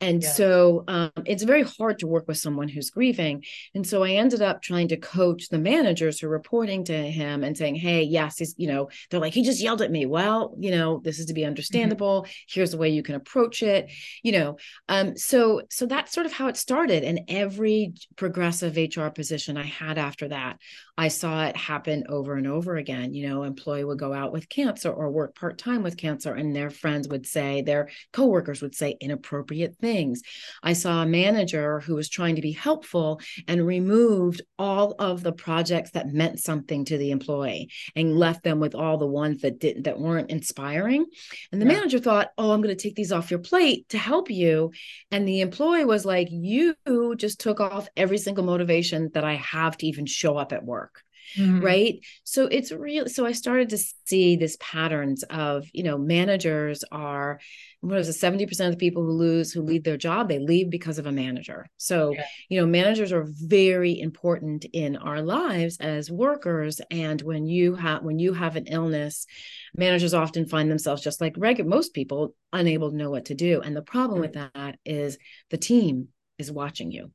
and 0.00 0.22
yeah. 0.22 0.30
so 0.30 0.84
um, 0.88 1.10
it's 1.26 1.42
very 1.42 1.62
hard 1.62 1.98
to 1.98 2.06
work 2.06 2.26
with 2.28 2.38
someone 2.38 2.68
who's 2.68 2.90
grieving 2.90 3.42
and 3.74 3.86
so 3.86 4.02
i 4.02 4.10
ended 4.10 4.42
up 4.42 4.62
trying 4.62 4.88
to 4.88 4.96
coach 4.96 5.48
the 5.48 5.58
managers 5.58 6.18
who 6.20 6.26
are 6.26 6.30
reporting 6.30 6.84
to 6.84 6.94
him 6.94 7.44
and 7.44 7.56
saying 7.56 7.74
hey 7.74 8.02
yes 8.02 8.38
he's 8.38 8.54
you 8.56 8.66
know 8.66 8.88
they're 9.10 9.20
like 9.20 9.34
he 9.34 9.42
just 9.42 9.60
yelled 9.60 9.82
at 9.82 9.90
me 9.90 10.06
well 10.06 10.54
you 10.58 10.70
know 10.70 11.00
this 11.04 11.18
is 11.18 11.26
to 11.26 11.34
be 11.34 11.42
mm-hmm. 11.42 11.48
understandable 11.48 12.22
mm-hmm. 12.22 12.30
here's 12.48 12.70
the 12.70 12.78
way 12.78 12.88
you 12.88 13.02
can 13.02 13.14
approach 13.14 13.62
it 13.62 13.90
you 14.22 14.32
know 14.32 14.56
um 14.88 15.16
so 15.16 15.60
so 15.70 15.86
that's 15.86 16.12
sort 16.12 16.26
of 16.26 16.32
how 16.32 16.48
it 16.48 16.56
started. 16.56 17.04
And 17.04 17.20
every 17.28 17.94
progressive 18.16 18.76
HR 18.76 19.08
position 19.08 19.56
I 19.56 19.64
had 19.64 19.98
after 19.98 20.28
that, 20.28 20.58
I 20.96 21.08
saw 21.08 21.46
it 21.46 21.56
happen 21.56 22.04
over 22.08 22.34
and 22.34 22.46
over 22.46 22.76
again. 22.76 23.14
You 23.14 23.28
know, 23.28 23.42
employee 23.42 23.84
would 23.84 23.98
go 23.98 24.12
out 24.12 24.32
with 24.32 24.48
cancer 24.48 24.90
or 24.90 25.10
work 25.10 25.34
part 25.34 25.58
time 25.58 25.82
with 25.82 25.96
cancer, 25.96 26.34
and 26.34 26.54
their 26.54 26.70
friends 26.70 27.08
would 27.08 27.26
say, 27.26 27.62
their 27.62 27.88
coworkers 28.12 28.62
would 28.62 28.74
say 28.74 28.96
inappropriate 29.20 29.76
things. 29.76 30.22
I 30.62 30.72
saw 30.72 31.02
a 31.02 31.06
manager 31.06 31.80
who 31.80 31.94
was 31.94 32.08
trying 32.08 32.36
to 32.36 32.42
be 32.42 32.52
helpful 32.52 33.20
and 33.46 33.66
removed 33.66 34.42
all 34.58 34.94
of 34.98 35.22
the 35.22 35.32
projects 35.32 35.90
that 35.92 36.08
meant 36.08 36.40
something 36.40 36.84
to 36.86 36.98
the 36.98 37.10
employee 37.10 37.70
and 37.94 38.18
left 38.18 38.42
them 38.42 38.60
with 38.60 38.74
all 38.74 38.98
the 38.98 39.06
ones 39.06 39.42
that 39.42 39.60
didn't 39.60 39.84
that 39.84 39.98
weren't 39.98 40.30
inspiring. 40.30 41.06
And 41.52 41.60
the 41.60 41.66
yeah. 41.66 41.74
manager 41.74 41.98
thought, 41.98 42.30
"Oh, 42.38 42.52
I'm 42.52 42.62
going 42.62 42.74
to 42.74 42.82
take 42.82 42.94
these 42.94 43.12
off 43.12 43.30
your 43.30 43.40
plate 43.40 43.88
to 43.90 43.98
help 43.98 44.30
you." 44.30 44.72
And 45.10 45.26
the 45.26 45.40
employee 45.40 45.84
was 45.84 46.04
like, 46.04 46.28
"You 46.30 46.74
just 47.16 47.40
took 47.40 47.60
off 47.60 47.88
every 47.96 48.18
single 48.18 48.44
motivation 48.44 49.10
that 49.14 49.24
I 49.24 49.34
have 49.34 49.76
to 49.78 49.86
even 49.86 50.06
show 50.06 50.36
up 50.36 50.52
at 50.52 50.64
work." 50.64 51.02
Mm-hmm. 51.36 51.60
right? 51.60 52.00
So 52.24 52.46
it's 52.46 52.72
real 52.72 53.08
so 53.08 53.26
i 53.26 53.32
started 53.32 53.68
to 53.70 53.78
see 54.06 54.36
this 54.36 54.56
patterns 54.60 55.22
of 55.24 55.66
you 55.72 55.82
know 55.82 55.98
managers 55.98 56.84
are 56.90 57.40
what 57.80 57.98
is 57.98 58.08
it 58.08 58.26
70% 58.26 58.66
of 58.66 58.72
the 58.72 58.76
people 58.76 59.02
who 59.02 59.12
lose 59.12 59.52
who 59.52 59.62
leave 59.62 59.84
their 59.84 59.96
job 59.96 60.28
they 60.28 60.38
leave 60.38 60.68
because 60.68 60.98
of 60.98 61.06
a 61.06 61.12
manager. 61.12 61.66
So 61.76 62.12
yeah. 62.12 62.24
you 62.48 62.60
know 62.60 62.66
managers 62.66 63.12
are 63.12 63.26
very 63.26 63.98
important 63.98 64.66
in 64.72 64.96
our 64.96 65.22
lives 65.22 65.78
as 65.80 66.10
workers 66.10 66.80
and 66.90 67.20
when 67.22 67.46
you 67.46 67.74
have 67.74 68.02
when 68.02 68.18
you 68.18 68.32
have 68.34 68.56
an 68.56 68.66
illness 68.66 69.26
managers 69.74 70.14
often 70.14 70.46
find 70.46 70.70
themselves 70.70 71.02
just 71.02 71.20
like 71.20 71.34
regular 71.36 71.68
most 71.68 71.94
people 71.94 72.34
unable 72.52 72.90
to 72.90 72.96
know 72.96 73.10
what 73.10 73.26
to 73.26 73.34
do. 73.34 73.60
And 73.60 73.76
the 73.76 73.82
problem 73.82 74.20
with 74.20 74.34
that 74.34 74.78
is 74.84 75.18
the 75.50 75.58
team 75.58 76.08
is 76.38 76.50
watching 76.50 76.90
you 76.90 77.12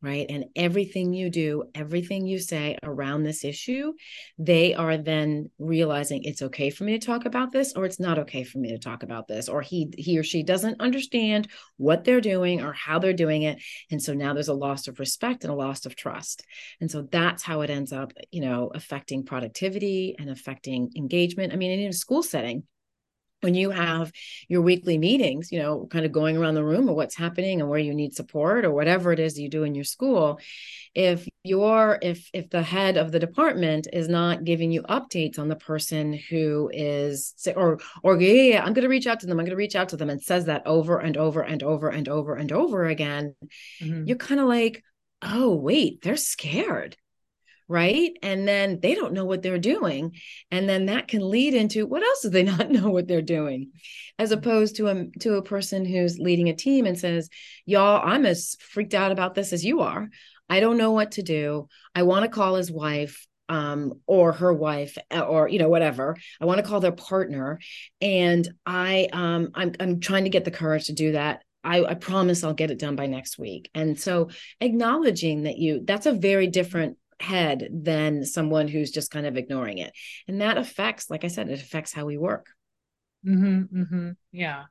right? 0.00 0.26
And 0.28 0.44
everything 0.54 1.12
you 1.12 1.28
do, 1.28 1.64
everything 1.74 2.26
you 2.26 2.38
say 2.38 2.78
around 2.82 3.22
this 3.22 3.44
issue, 3.44 3.92
they 4.38 4.74
are 4.74 4.96
then 4.96 5.50
realizing 5.58 6.22
it's 6.22 6.42
okay 6.42 6.70
for 6.70 6.84
me 6.84 6.98
to 6.98 7.04
talk 7.04 7.24
about 7.24 7.50
this 7.50 7.72
or 7.74 7.84
it's 7.84 7.98
not 7.98 8.18
okay 8.20 8.44
for 8.44 8.58
me 8.58 8.70
to 8.70 8.78
talk 8.78 9.02
about 9.02 9.26
this 9.26 9.48
or 9.48 9.60
he 9.60 9.92
he 9.98 10.18
or 10.18 10.22
she 10.22 10.42
doesn't 10.42 10.80
understand 10.80 11.48
what 11.76 12.04
they're 12.04 12.20
doing 12.20 12.62
or 12.62 12.72
how 12.72 12.98
they're 12.98 13.12
doing 13.12 13.42
it. 13.42 13.60
And 13.90 14.00
so 14.00 14.14
now 14.14 14.34
there's 14.34 14.48
a 14.48 14.54
loss 14.54 14.86
of 14.86 15.00
respect 15.00 15.42
and 15.42 15.52
a 15.52 15.56
loss 15.56 15.84
of 15.84 15.96
trust. 15.96 16.44
And 16.80 16.90
so 16.90 17.02
that's 17.02 17.42
how 17.42 17.62
it 17.62 17.70
ends 17.70 17.92
up, 17.92 18.12
you 18.30 18.40
know, 18.40 18.70
affecting 18.72 19.24
productivity 19.24 20.14
and 20.18 20.30
affecting 20.30 20.90
engagement. 20.96 21.52
I 21.52 21.56
mean, 21.56 21.78
in 21.80 21.88
a 21.88 21.92
school 21.92 22.22
setting, 22.22 22.62
when 23.40 23.54
you 23.54 23.70
have 23.70 24.12
your 24.48 24.62
weekly 24.62 24.98
meetings, 24.98 25.52
you 25.52 25.60
know, 25.60 25.86
kind 25.86 26.04
of 26.04 26.12
going 26.12 26.36
around 26.36 26.54
the 26.54 26.64
room 26.64 26.88
of 26.88 26.96
what's 26.96 27.16
happening 27.16 27.60
and 27.60 27.70
where 27.70 27.78
you 27.78 27.94
need 27.94 28.14
support 28.14 28.64
or 28.64 28.72
whatever 28.72 29.12
it 29.12 29.20
is 29.20 29.38
you 29.38 29.48
do 29.48 29.62
in 29.62 29.74
your 29.74 29.84
school, 29.84 30.40
if 30.94 31.28
you're 31.44 31.98
if 32.02 32.28
if 32.32 32.50
the 32.50 32.62
head 32.62 32.96
of 32.96 33.12
the 33.12 33.20
department 33.20 33.86
is 33.92 34.08
not 34.08 34.44
giving 34.44 34.72
you 34.72 34.82
updates 34.82 35.38
on 35.38 35.48
the 35.48 35.56
person 35.56 36.12
who 36.12 36.70
is 36.72 37.34
or 37.54 37.78
or 38.02 38.20
yeah, 38.20 38.32
yeah, 38.32 38.52
yeah 38.54 38.64
I'm 38.64 38.72
going 38.72 38.82
to 38.82 38.88
reach 38.88 39.06
out 39.06 39.20
to 39.20 39.26
them, 39.26 39.38
I'm 39.38 39.44
going 39.44 39.50
to 39.50 39.56
reach 39.56 39.76
out 39.76 39.90
to 39.90 39.96
them 39.96 40.10
and 40.10 40.20
says 40.20 40.46
that 40.46 40.66
over 40.66 40.98
and 40.98 41.16
over 41.16 41.42
and 41.42 41.62
over 41.62 41.88
and 41.88 42.08
over 42.08 42.34
and 42.34 42.50
over 42.50 42.86
again, 42.86 43.36
mm-hmm. 43.80 44.04
you're 44.06 44.16
kind 44.16 44.40
of 44.40 44.48
like, 44.48 44.82
oh 45.22 45.54
wait, 45.54 46.02
they're 46.02 46.16
scared 46.16 46.96
right? 47.68 48.16
And 48.22 48.48
then 48.48 48.80
they 48.80 48.94
don't 48.94 49.12
know 49.12 49.26
what 49.26 49.42
they're 49.42 49.58
doing 49.58 50.16
and 50.50 50.68
then 50.68 50.86
that 50.86 51.06
can 51.06 51.28
lead 51.28 51.54
into 51.54 51.86
what 51.86 52.02
else 52.02 52.22
do 52.22 52.30
they 52.30 52.42
not 52.44 52.70
know 52.70 52.90
what 52.90 53.06
they're 53.06 53.22
doing? 53.22 53.72
As 54.18 54.32
opposed 54.32 54.76
to 54.76 54.88
a 54.88 55.06
to 55.20 55.34
a 55.34 55.42
person 55.42 55.84
who's 55.84 56.18
leading 56.18 56.48
a 56.48 56.56
team 56.56 56.86
and 56.86 56.98
says 56.98 57.28
y'all 57.66 58.02
i'm 58.04 58.26
as 58.26 58.56
freaked 58.60 58.94
out 58.94 59.12
about 59.12 59.34
this 59.34 59.52
as 59.52 59.64
you 59.64 59.80
are. 59.80 60.08
I 60.50 60.60
don't 60.60 60.78
know 60.78 60.92
what 60.92 61.12
to 61.12 61.22
do. 61.22 61.68
I 61.94 62.04
want 62.04 62.24
to 62.24 62.30
call 62.30 62.54
his 62.54 62.72
wife 62.72 63.26
um, 63.50 63.94
or 64.06 64.32
her 64.32 64.52
wife 64.52 64.96
or 65.10 65.48
you 65.48 65.58
know 65.58 65.68
whatever. 65.68 66.16
I 66.40 66.46
want 66.46 66.58
to 66.58 66.66
call 66.66 66.80
their 66.80 66.92
partner 66.92 67.60
and 68.00 68.48
i 68.66 69.08
um, 69.12 69.50
I'm, 69.54 69.72
I'm 69.78 70.00
trying 70.00 70.24
to 70.24 70.30
get 70.30 70.44
the 70.44 70.50
courage 70.50 70.86
to 70.86 70.92
do 70.92 71.12
that. 71.12 71.42
I, 71.64 71.84
I, 71.84 71.94
promise 71.94 72.44
I'll 72.44 72.54
get 72.54 72.70
it 72.70 72.78
done 72.78 72.94
by 72.94 73.06
next 73.06 73.36
week. 73.36 73.68
And 73.74 73.98
so 73.98 74.30
acknowledging 74.60 75.42
that 75.42 75.58
you, 75.58 75.82
that's 75.84 76.06
a 76.06 76.12
very 76.12 76.46
different 76.46 76.96
head 77.20 77.68
than 77.72 78.24
someone 78.24 78.68
who's 78.68 78.90
just 78.90 79.10
kind 79.10 79.26
of 79.26 79.36
ignoring 79.36 79.78
it. 79.78 79.92
And 80.26 80.40
that 80.40 80.58
affects 80.58 81.10
like 81.10 81.24
i 81.24 81.28
said 81.28 81.48
it 81.48 81.60
affects 81.60 81.92
how 81.92 82.04
we 82.06 82.16
work. 82.16 82.46
Mm-hmm, 83.26 83.80
mm-hmm. 83.82 84.10
yeah. 84.32 84.64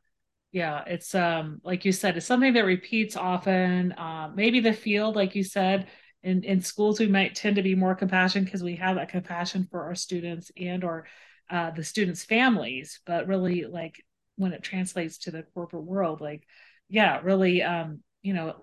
Yeah 0.51 0.83
it's 0.87 1.13
um 1.13 1.59
like 1.63 1.85
you 1.85 1.91
said 1.91 2.17
it's 2.17 2.25
something 2.25 2.53
that 2.53 2.65
repeats 2.65 3.15
often. 3.15 3.91
Uh, 3.93 4.31
maybe 4.33 4.59
the 4.59 4.73
field 4.73 5.15
like 5.15 5.35
you 5.35 5.43
said 5.43 5.87
in 6.23 6.43
in 6.43 6.61
schools 6.61 6.99
we 6.99 7.07
might 7.07 7.35
tend 7.35 7.57
to 7.57 7.61
be 7.61 7.75
more 7.75 7.95
compassionate 7.95 8.45
because 8.45 8.63
we 8.63 8.75
have 8.77 8.95
that 8.95 9.09
compassion 9.09 9.67
for 9.69 9.83
our 9.83 9.95
students 9.95 10.51
and 10.57 10.83
or 10.83 11.05
uh, 11.49 11.71
the 11.71 11.83
students 11.83 12.23
families. 12.23 13.01
But 13.05 13.27
really 13.27 13.65
like 13.65 14.01
when 14.37 14.53
it 14.53 14.63
translates 14.63 15.17
to 15.17 15.31
the 15.31 15.43
corporate 15.53 15.83
world 15.83 16.21
like 16.21 16.43
yeah 16.89 17.19
really 17.23 17.61
um 17.61 17.99
you 18.21 18.33
know 18.33 18.55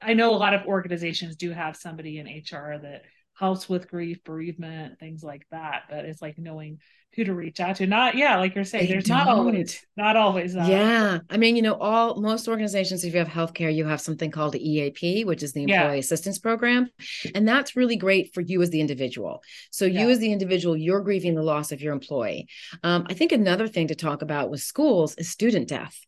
i 0.00 0.14
know 0.14 0.34
a 0.34 0.36
lot 0.36 0.54
of 0.54 0.66
organizations 0.66 1.36
do 1.36 1.50
have 1.50 1.76
somebody 1.76 2.18
in 2.18 2.26
hr 2.26 2.78
that 2.78 3.02
helps 3.38 3.68
with 3.68 3.88
grief, 3.88 4.24
bereavement, 4.24 4.98
things 4.98 5.22
like 5.22 5.46
that. 5.50 5.84
But 5.90 6.04
it's 6.04 6.22
like 6.22 6.38
knowing 6.38 6.78
who 7.14 7.24
to 7.24 7.34
reach 7.34 7.60
out 7.60 7.76
to. 7.76 7.86
Not, 7.86 8.14
yeah, 8.14 8.36
like 8.36 8.54
you're 8.54 8.64
saying, 8.64 8.86
they 8.86 8.92
there's 8.92 9.04
don't. 9.04 9.16
not 9.16 9.28
always, 9.28 9.84
not 9.96 10.16
always. 10.16 10.54
That. 10.54 10.68
Yeah. 10.68 11.18
I 11.30 11.36
mean, 11.38 11.56
you 11.56 11.62
know, 11.62 11.74
all 11.74 12.20
most 12.20 12.46
organizations, 12.46 13.04
if 13.04 13.12
you 13.14 13.18
have 13.18 13.28
healthcare, 13.28 13.74
you 13.74 13.86
have 13.86 14.00
something 14.00 14.30
called 14.30 14.54
EAP, 14.54 15.24
which 15.24 15.42
is 15.42 15.52
the 15.52 15.62
Employee 15.62 15.76
yeah. 15.78 15.92
Assistance 15.92 16.38
Program. 16.38 16.88
And 17.34 17.48
that's 17.48 17.74
really 17.74 17.96
great 17.96 18.34
for 18.34 18.42
you 18.42 18.60
as 18.60 18.70
the 18.70 18.80
individual. 18.80 19.42
So 19.70 19.86
yeah. 19.86 20.02
you 20.02 20.10
as 20.10 20.18
the 20.18 20.32
individual, 20.32 20.76
you're 20.76 21.00
grieving 21.00 21.34
the 21.34 21.42
loss 21.42 21.72
of 21.72 21.80
your 21.80 21.94
employee. 21.94 22.48
Um, 22.82 23.06
I 23.08 23.14
think 23.14 23.32
another 23.32 23.66
thing 23.66 23.88
to 23.88 23.94
talk 23.94 24.20
about 24.20 24.50
with 24.50 24.60
schools 24.60 25.14
is 25.16 25.30
student 25.30 25.68
death. 25.68 25.98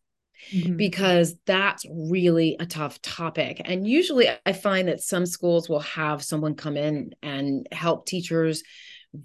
Mm-hmm. 0.53 0.77
because 0.77 1.35
that's 1.45 1.85
really 1.91 2.55
a 2.59 2.65
tough 2.65 3.01
topic. 3.01 3.61
And 3.63 3.87
usually 3.87 4.27
I 4.45 4.53
find 4.53 4.87
that 4.87 5.01
some 5.01 5.25
schools 5.25 5.69
will 5.69 5.81
have 5.81 6.23
someone 6.23 6.55
come 6.55 6.77
in 6.77 7.11
and 7.21 7.67
help 7.71 8.05
teachers 8.05 8.63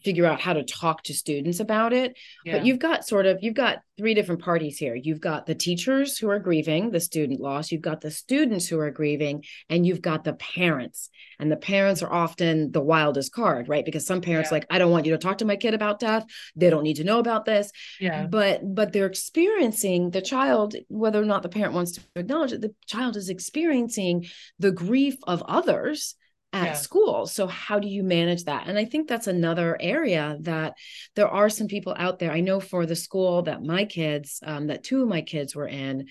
figure 0.02 0.24
out 0.24 0.40
how 0.40 0.54
to 0.54 0.62
talk 0.62 1.02
to 1.04 1.14
students 1.14 1.60
about 1.60 1.92
it. 1.92 2.16
Yeah. 2.44 2.56
but 2.56 2.66
you've 2.66 2.78
got 2.78 3.06
sort 3.06 3.26
of 3.26 3.38
you've 3.42 3.54
got 3.54 3.78
three 3.98 4.14
different 4.14 4.42
parties 4.42 4.78
here. 4.78 4.94
You've 4.94 5.20
got 5.20 5.46
the 5.46 5.54
teachers 5.54 6.18
who 6.18 6.28
are 6.30 6.38
grieving 6.38 6.90
the 6.90 7.00
student 7.00 7.40
loss. 7.40 7.70
You've 7.70 7.82
got 7.82 8.00
the 8.00 8.10
students 8.10 8.66
who 8.66 8.80
are 8.80 8.90
grieving 8.90 9.44
and 9.68 9.86
you've 9.86 10.02
got 10.02 10.24
the 10.24 10.32
parents. 10.34 11.10
And 11.38 11.50
the 11.50 11.56
parents 11.56 12.02
are 12.02 12.12
often 12.12 12.72
the 12.72 12.80
wildest 12.80 13.32
card 13.32 13.68
right? 13.68 13.84
Because 13.84 14.06
some 14.06 14.20
parents 14.20 14.50
yeah. 14.50 14.56
like 14.56 14.66
i 14.70 14.78
don't 14.78 14.90
want 14.90 15.06
you 15.06 15.12
to 15.12 15.18
talk 15.18 15.38
to 15.38 15.44
my 15.44 15.56
kid 15.56 15.74
about 15.74 16.00
death. 16.00 16.24
They 16.56 16.70
don't 16.70 16.82
need 16.82 16.96
to 16.96 17.04
know 17.04 17.18
about 17.18 17.44
this. 17.44 17.70
Yeah. 18.00 18.26
But 18.26 18.62
but 18.74 18.92
they're 18.92 19.06
experiencing 19.06 20.10
the 20.10 20.22
child 20.22 20.74
whether 20.88 21.20
or 21.20 21.26
not 21.26 21.42
the 21.42 21.48
parent 21.48 21.74
wants 21.74 21.92
to 21.92 22.00
acknowledge 22.16 22.52
it 22.52 22.60
the 22.60 22.74
child 22.86 23.16
is 23.16 23.28
experiencing 23.28 24.26
the 24.58 24.72
grief 24.72 25.16
of 25.26 25.42
others 25.46 26.16
at 26.54 26.66
yeah. 26.66 26.72
school. 26.74 27.26
So 27.26 27.48
how 27.48 27.80
do 27.80 27.88
you 27.88 28.04
manage 28.04 28.44
that? 28.44 28.68
And 28.68 28.78
I 28.78 28.84
think 28.84 29.08
that's 29.08 29.26
another 29.26 29.76
area 29.80 30.36
that 30.42 30.74
there 31.16 31.28
are 31.28 31.50
some 31.50 31.66
people 31.66 31.94
out 31.98 32.20
there. 32.20 32.30
I 32.30 32.40
know 32.40 32.60
for 32.60 32.86
the 32.86 32.94
school 32.94 33.42
that 33.42 33.64
my 33.64 33.84
kids, 33.84 34.38
um, 34.46 34.68
that 34.68 34.84
two 34.84 35.02
of 35.02 35.08
my 35.08 35.20
kids 35.20 35.56
were 35.56 35.66
in, 35.66 36.06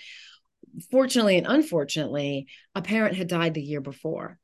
fortunately 0.91 1.37
and 1.37 1.47
unfortunately, 1.47 2.47
a 2.75 2.81
parent 2.81 3.15
had 3.15 3.29
died 3.29 3.53
the 3.53 3.61
year 3.61 3.79
before. 3.79 4.37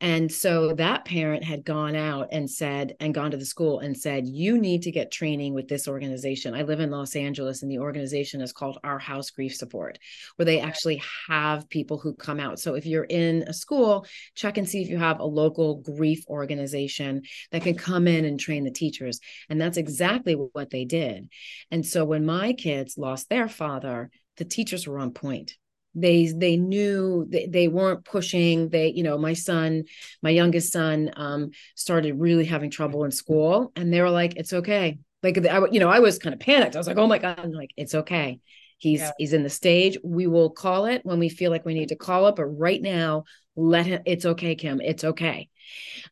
And 0.00 0.30
so 0.30 0.74
that 0.74 1.04
parent 1.04 1.42
had 1.42 1.64
gone 1.64 1.96
out 1.96 2.28
and 2.30 2.48
said, 2.48 2.94
and 3.00 3.12
gone 3.12 3.32
to 3.32 3.36
the 3.36 3.44
school 3.44 3.80
and 3.80 3.96
said, 3.96 4.28
you 4.28 4.56
need 4.56 4.82
to 4.82 4.92
get 4.92 5.10
training 5.10 5.54
with 5.54 5.66
this 5.66 5.88
organization. 5.88 6.54
I 6.54 6.62
live 6.62 6.78
in 6.78 6.92
Los 6.92 7.16
Angeles, 7.16 7.62
and 7.62 7.70
the 7.70 7.80
organization 7.80 8.40
is 8.40 8.52
called 8.52 8.78
Our 8.84 9.00
House 9.00 9.30
Grief 9.30 9.56
Support, 9.56 9.98
where 10.36 10.46
they 10.46 10.60
actually 10.60 11.02
have 11.26 11.68
people 11.68 11.98
who 11.98 12.14
come 12.14 12.38
out. 12.38 12.60
So 12.60 12.74
if 12.74 12.86
you're 12.86 13.02
in 13.02 13.42
a 13.48 13.52
school, 13.52 14.06
check 14.36 14.56
and 14.56 14.68
see 14.68 14.82
if 14.82 14.88
you 14.88 14.98
have 14.98 15.18
a 15.18 15.24
local 15.24 15.78
grief 15.78 16.24
organization 16.28 17.22
that 17.50 17.62
can 17.62 17.74
come 17.74 18.06
in 18.06 18.24
and 18.24 18.38
train 18.38 18.62
the 18.62 18.70
teachers. 18.70 19.18
And 19.48 19.60
that's 19.60 19.78
exactly 19.78 20.34
what 20.34 20.70
they 20.70 20.84
did. 20.84 21.28
And 21.72 21.84
so 21.84 22.04
when 22.04 22.24
my 22.24 22.52
kids 22.52 22.98
lost 22.98 23.28
their 23.28 23.48
father, 23.48 24.10
the 24.36 24.44
teachers 24.44 24.86
were 24.86 25.00
on 25.00 25.10
point 25.10 25.56
they 26.00 26.32
they 26.34 26.56
knew 26.56 27.26
they, 27.28 27.46
they 27.46 27.68
weren't 27.68 28.04
pushing 28.04 28.68
they 28.68 28.88
you 28.88 29.02
know 29.02 29.18
my 29.18 29.32
son 29.32 29.84
my 30.22 30.30
youngest 30.30 30.72
son 30.72 31.10
um 31.16 31.50
started 31.74 32.18
really 32.18 32.44
having 32.44 32.70
trouble 32.70 33.04
in 33.04 33.10
school 33.10 33.72
and 33.76 33.92
they 33.92 34.00
were 34.00 34.10
like 34.10 34.36
it's 34.36 34.52
okay. 34.52 34.98
Like 35.22 35.44
I, 35.46 35.66
you 35.72 35.80
know 35.80 35.88
i 35.88 35.98
was 35.98 36.18
kind 36.18 36.34
of 36.34 36.40
panicked. 36.40 36.76
I 36.76 36.78
was 36.78 36.86
like 36.86 36.98
oh 36.98 37.06
my 37.06 37.18
god 37.18 37.40
I'm 37.40 37.52
like 37.52 37.70
it's 37.76 37.94
okay. 37.94 38.40
He's 38.78 39.00
yeah. 39.00 39.10
he's 39.18 39.32
in 39.32 39.42
the 39.42 39.50
stage. 39.50 39.98
We 40.04 40.28
will 40.28 40.50
call 40.50 40.86
it 40.86 41.00
when 41.04 41.18
we 41.18 41.28
feel 41.28 41.50
like 41.50 41.64
we 41.64 41.74
need 41.74 41.88
to 41.88 41.96
call 41.96 42.28
it 42.28 42.36
but 42.36 42.46
right 42.46 42.80
now 42.80 43.24
let 43.56 43.86
him 43.86 44.02
it's 44.06 44.24
okay 44.24 44.54
kim. 44.54 44.80
It's 44.80 45.04
okay. 45.04 45.48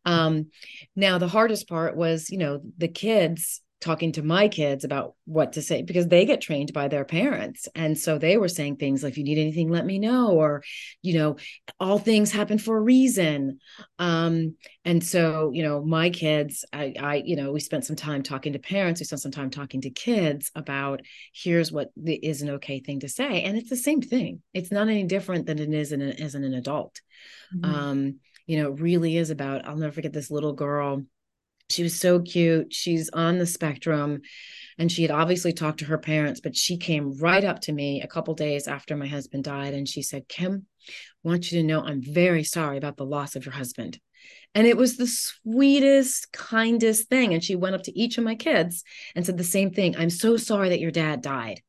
Um 0.04 0.46
now 0.96 1.18
the 1.18 1.28
hardest 1.28 1.68
part 1.68 1.96
was 1.96 2.30
you 2.30 2.38
know 2.38 2.60
the 2.78 2.88
kids 2.88 3.62
talking 3.86 4.10
to 4.12 4.22
my 4.22 4.48
kids 4.48 4.82
about 4.82 5.14
what 5.26 5.52
to 5.52 5.62
say 5.62 5.82
because 5.82 6.08
they 6.08 6.24
get 6.26 6.40
trained 6.40 6.72
by 6.72 6.88
their 6.88 7.04
parents. 7.04 7.68
And 7.76 7.96
so 7.96 8.18
they 8.18 8.36
were 8.36 8.48
saying 8.48 8.76
things 8.76 9.02
like 9.04 9.12
if 9.12 9.18
you 9.18 9.22
need 9.22 9.38
anything 9.38 9.70
let 9.70 9.86
me 9.86 10.00
know 10.00 10.32
or 10.32 10.64
you 11.02 11.16
know 11.16 11.36
all 11.78 11.98
things 11.98 12.32
happen 12.32 12.58
for 12.58 12.76
a 12.76 12.80
reason. 12.80 13.60
Um 14.00 14.56
and 14.84 15.02
so 15.04 15.52
you 15.54 15.62
know 15.62 15.84
my 15.84 16.10
kids 16.10 16.64
i 16.72 16.94
i 17.00 17.22
you 17.24 17.36
know 17.36 17.52
we 17.52 17.60
spent 17.60 17.84
some 17.84 17.96
time 17.96 18.24
talking 18.24 18.54
to 18.54 18.58
parents. 18.58 19.00
We 19.00 19.06
spent 19.06 19.22
some 19.22 19.32
time 19.32 19.50
talking 19.50 19.82
to 19.82 19.90
kids 19.90 20.50
about 20.56 21.02
here's 21.32 21.70
what 21.70 21.90
is 22.04 22.42
an 22.42 22.50
okay 22.50 22.80
thing 22.80 23.00
to 23.00 23.08
say. 23.08 23.42
And 23.42 23.56
it's 23.56 23.70
the 23.70 23.76
same 23.76 24.02
thing. 24.02 24.42
It's 24.52 24.72
not 24.72 24.88
any 24.88 25.04
different 25.04 25.46
than 25.46 25.60
it 25.60 25.72
is 25.72 25.92
in 25.92 26.02
as 26.02 26.34
an 26.34 26.42
adult. 26.52 27.00
Mm-hmm. 27.54 27.74
um 27.74 28.14
you 28.46 28.58
know 28.58 28.72
it 28.72 28.80
really 28.80 29.16
is 29.16 29.30
about 29.30 29.66
i'll 29.66 29.76
never 29.76 29.92
forget 29.92 30.12
this 30.12 30.30
little 30.30 30.52
girl 30.52 31.02
she 31.70 31.82
was 31.82 31.98
so 31.98 32.20
cute. 32.20 32.72
She's 32.72 33.10
on 33.10 33.38
the 33.38 33.46
spectrum 33.46 34.22
and 34.78 34.90
she 34.90 35.02
had 35.02 35.10
obviously 35.10 35.52
talked 35.52 35.80
to 35.80 35.86
her 35.86 35.98
parents, 35.98 36.40
but 36.40 36.56
she 36.56 36.76
came 36.76 37.16
right 37.18 37.44
up 37.44 37.60
to 37.62 37.72
me 37.72 38.02
a 38.02 38.06
couple 38.06 38.34
days 38.34 38.68
after 38.68 38.96
my 38.96 39.06
husband 39.06 39.44
died 39.44 39.74
and 39.74 39.88
she 39.88 40.02
said, 40.02 40.28
"Kim, 40.28 40.66
I 40.88 40.92
want 41.28 41.50
you 41.50 41.60
to 41.60 41.66
know 41.66 41.82
I'm 41.82 42.02
very 42.02 42.44
sorry 42.44 42.76
about 42.76 42.96
the 42.96 43.06
loss 43.06 43.36
of 43.36 43.44
your 43.44 43.54
husband." 43.54 43.98
And 44.54 44.66
it 44.66 44.76
was 44.76 44.96
the 44.96 45.06
sweetest, 45.06 46.32
kindest 46.32 47.08
thing. 47.08 47.34
And 47.34 47.44
she 47.44 47.56
went 47.56 47.74
up 47.74 47.82
to 47.84 47.98
each 47.98 48.18
of 48.18 48.24
my 48.24 48.34
kids 48.34 48.84
and 49.14 49.24
said 49.24 49.36
the 49.36 49.44
same 49.44 49.70
thing. 49.70 49.96
I'm 49.96 50.10
so 50.10 50.36
sorry 50.36 50.70
that 50.70 50.80
your 50.80 50.90
dad 50.90 51.20
died. 51.20 51.60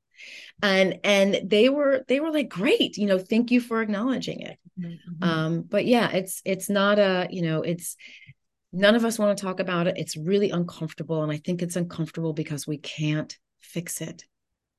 And 0.64 1.00
and 1.04 1.40
they 1.44 1.70
were 1.70 2.04
they 2.08 2.20
were 2.20 2.32
like, 2.32 2.50
great, 2.50 2.98
you 2.98 3.06
know, 3.06 3.20
thank 3.20 3.52
you 3.52 3.62
for 3.62 3.82
acknowledging 3.82 4.40
it. 4.42 4.58
Mm-hmm. 4.80 5.24
Um, 5.24 5.62
but 5.62 5.86
yeah, 5.86 6.10
it's 6.12 6.42
it's 6.46 6.70
not 6.70 6.98
a, 6.98 7.28
you 7.30 7.42
know, 7.44 7.62
it's 7.62 7.96
none 8.74 8.96
of 8.96 9.06
us 9.06 9.20
want 9.20 9.38
to 9.38 9.44
talk 9.44 9.60
about 9.60 9.88
it. 9.88 9.98
It's 9.98 10.18
really 10.18 10.52
uncomfortable. 10.52 11.24
And 11.24 11.32
I 11.32 11.38
think 11.38 11.62
it's 11.62 11.76
uncomfortable 11.76 12.34
because 12.34 12.68
we 12.68 12.78
can't 12.78 13.36
fix 13.60 14.02
it. 14.02 14.24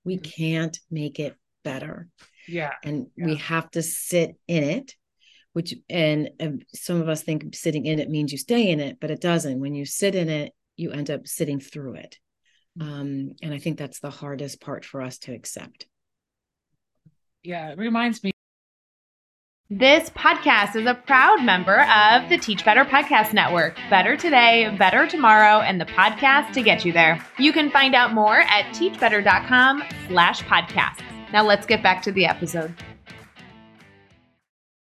We 0.05 0.17
mm-hmm. 0.17 0.31
can't 0.31 0.79
make 0.91 1.19
it 1.19 1.37
better. 1.65 2.09
Yeah. 2.47 2.73
And 2.85 3.09
yeah. 3.17 3.27
we 3.27 3.37
have 3.37 3.71
to 3.73 3.83
sit 3.83 4.37
in 4.47 4.65
it 4.65 4.95
which 5.59 5.75
and 5.89 6.31
uh, 6.41 6.51
some 6.73 7.01
of 7.01 7.09
us 7.09 7.23
think 7.23 7.55
sitting 7.55 7.85
in 7.85 7.99
it 7.99 8.09
means 8.09 8.31
you 8.31 8.39
stay 8.39 8.71
in 8.71 8.79
it 8.79 8.99
but 9.01 9.11
it 9.11 9.21
doesn't 9.21 9.59
when 9.59 9.75
you 9.75 9.85
sit 9.85 10.15
in 10.15 10.29
it 10.29 10.53
you 10.77 10.93
end 10.93 11.11
up 11.11 11.27
sitting 11.27 11.59
through 11.59 11.95
it 11.95 12.17
mm-hmm. 12.79 12.89
um, 12.89 13.31
and 13.43 13.53
i 13.53 13.59
think 13.59 13.77
that's 13.77 13.99
the 13.99 14.11
hardest 14.11 14.61
part 14.61 14.85
for 14.85 15.03
us 15.03 15.19
to 15.19 15.35
accept 15.35 15.87
yeah 17.43 17.71
it 17.71 17.79
reminds 17.79 18.23
me 18.23 18.31
this 19.71 20.09
podcast 20.11 20.77
is 20.77 20.87
a 20.87 20.95
proud 20.95 21.45
member 21.45 21.83
of 21.83 22.27
the 22.31 22.39
Teach 22.39 22.65
Better 22.65 22.87
Podcast 22.87 23.35
Network. 23.35 23.77
Better 23.91 24.17
today, 24.17 24.75
better 24.79 25.07
tomorrow, 25.07 25.61
and 25.61 25.79
the 25.79 25.85
podcast 25.85 26.55
to 26.55 26.63
get 26.63 26.87
you 26.87 26.93
there. 26.93 27.23
You 27.39 27.53
can 27.53 27.71
find 27.71 27.95
out 27.95 28.15
more 28.15 28.41
at 28.41 28.65
teachbetter.com 28.75 29.85
slash 30.07 30.43
podcasts. 30.45 31.03
Now 31.35 31.45
let's 31.45 31.67
get 31.67 31.83
back 31.83 32.03
to 32.05 32.13
the 32.13 32.25
episode. 32.25 32.75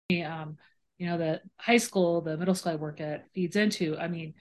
Um, 0.09 0.57
you 0.97 1.07
know, 1.07 1.17
the 1.17 1.41
high 1.57 1.77
school, 1.77 2.21
the 2.21 2.37
middle 2.37 2.55
school 2.55 2.71
I 2.71 2.75
work 2.75 3.01
at 3.01 3.25
feeds 3.33 3.57
into. 3.57 3.97
I 3.97 4.07
mean, 4.07 4.35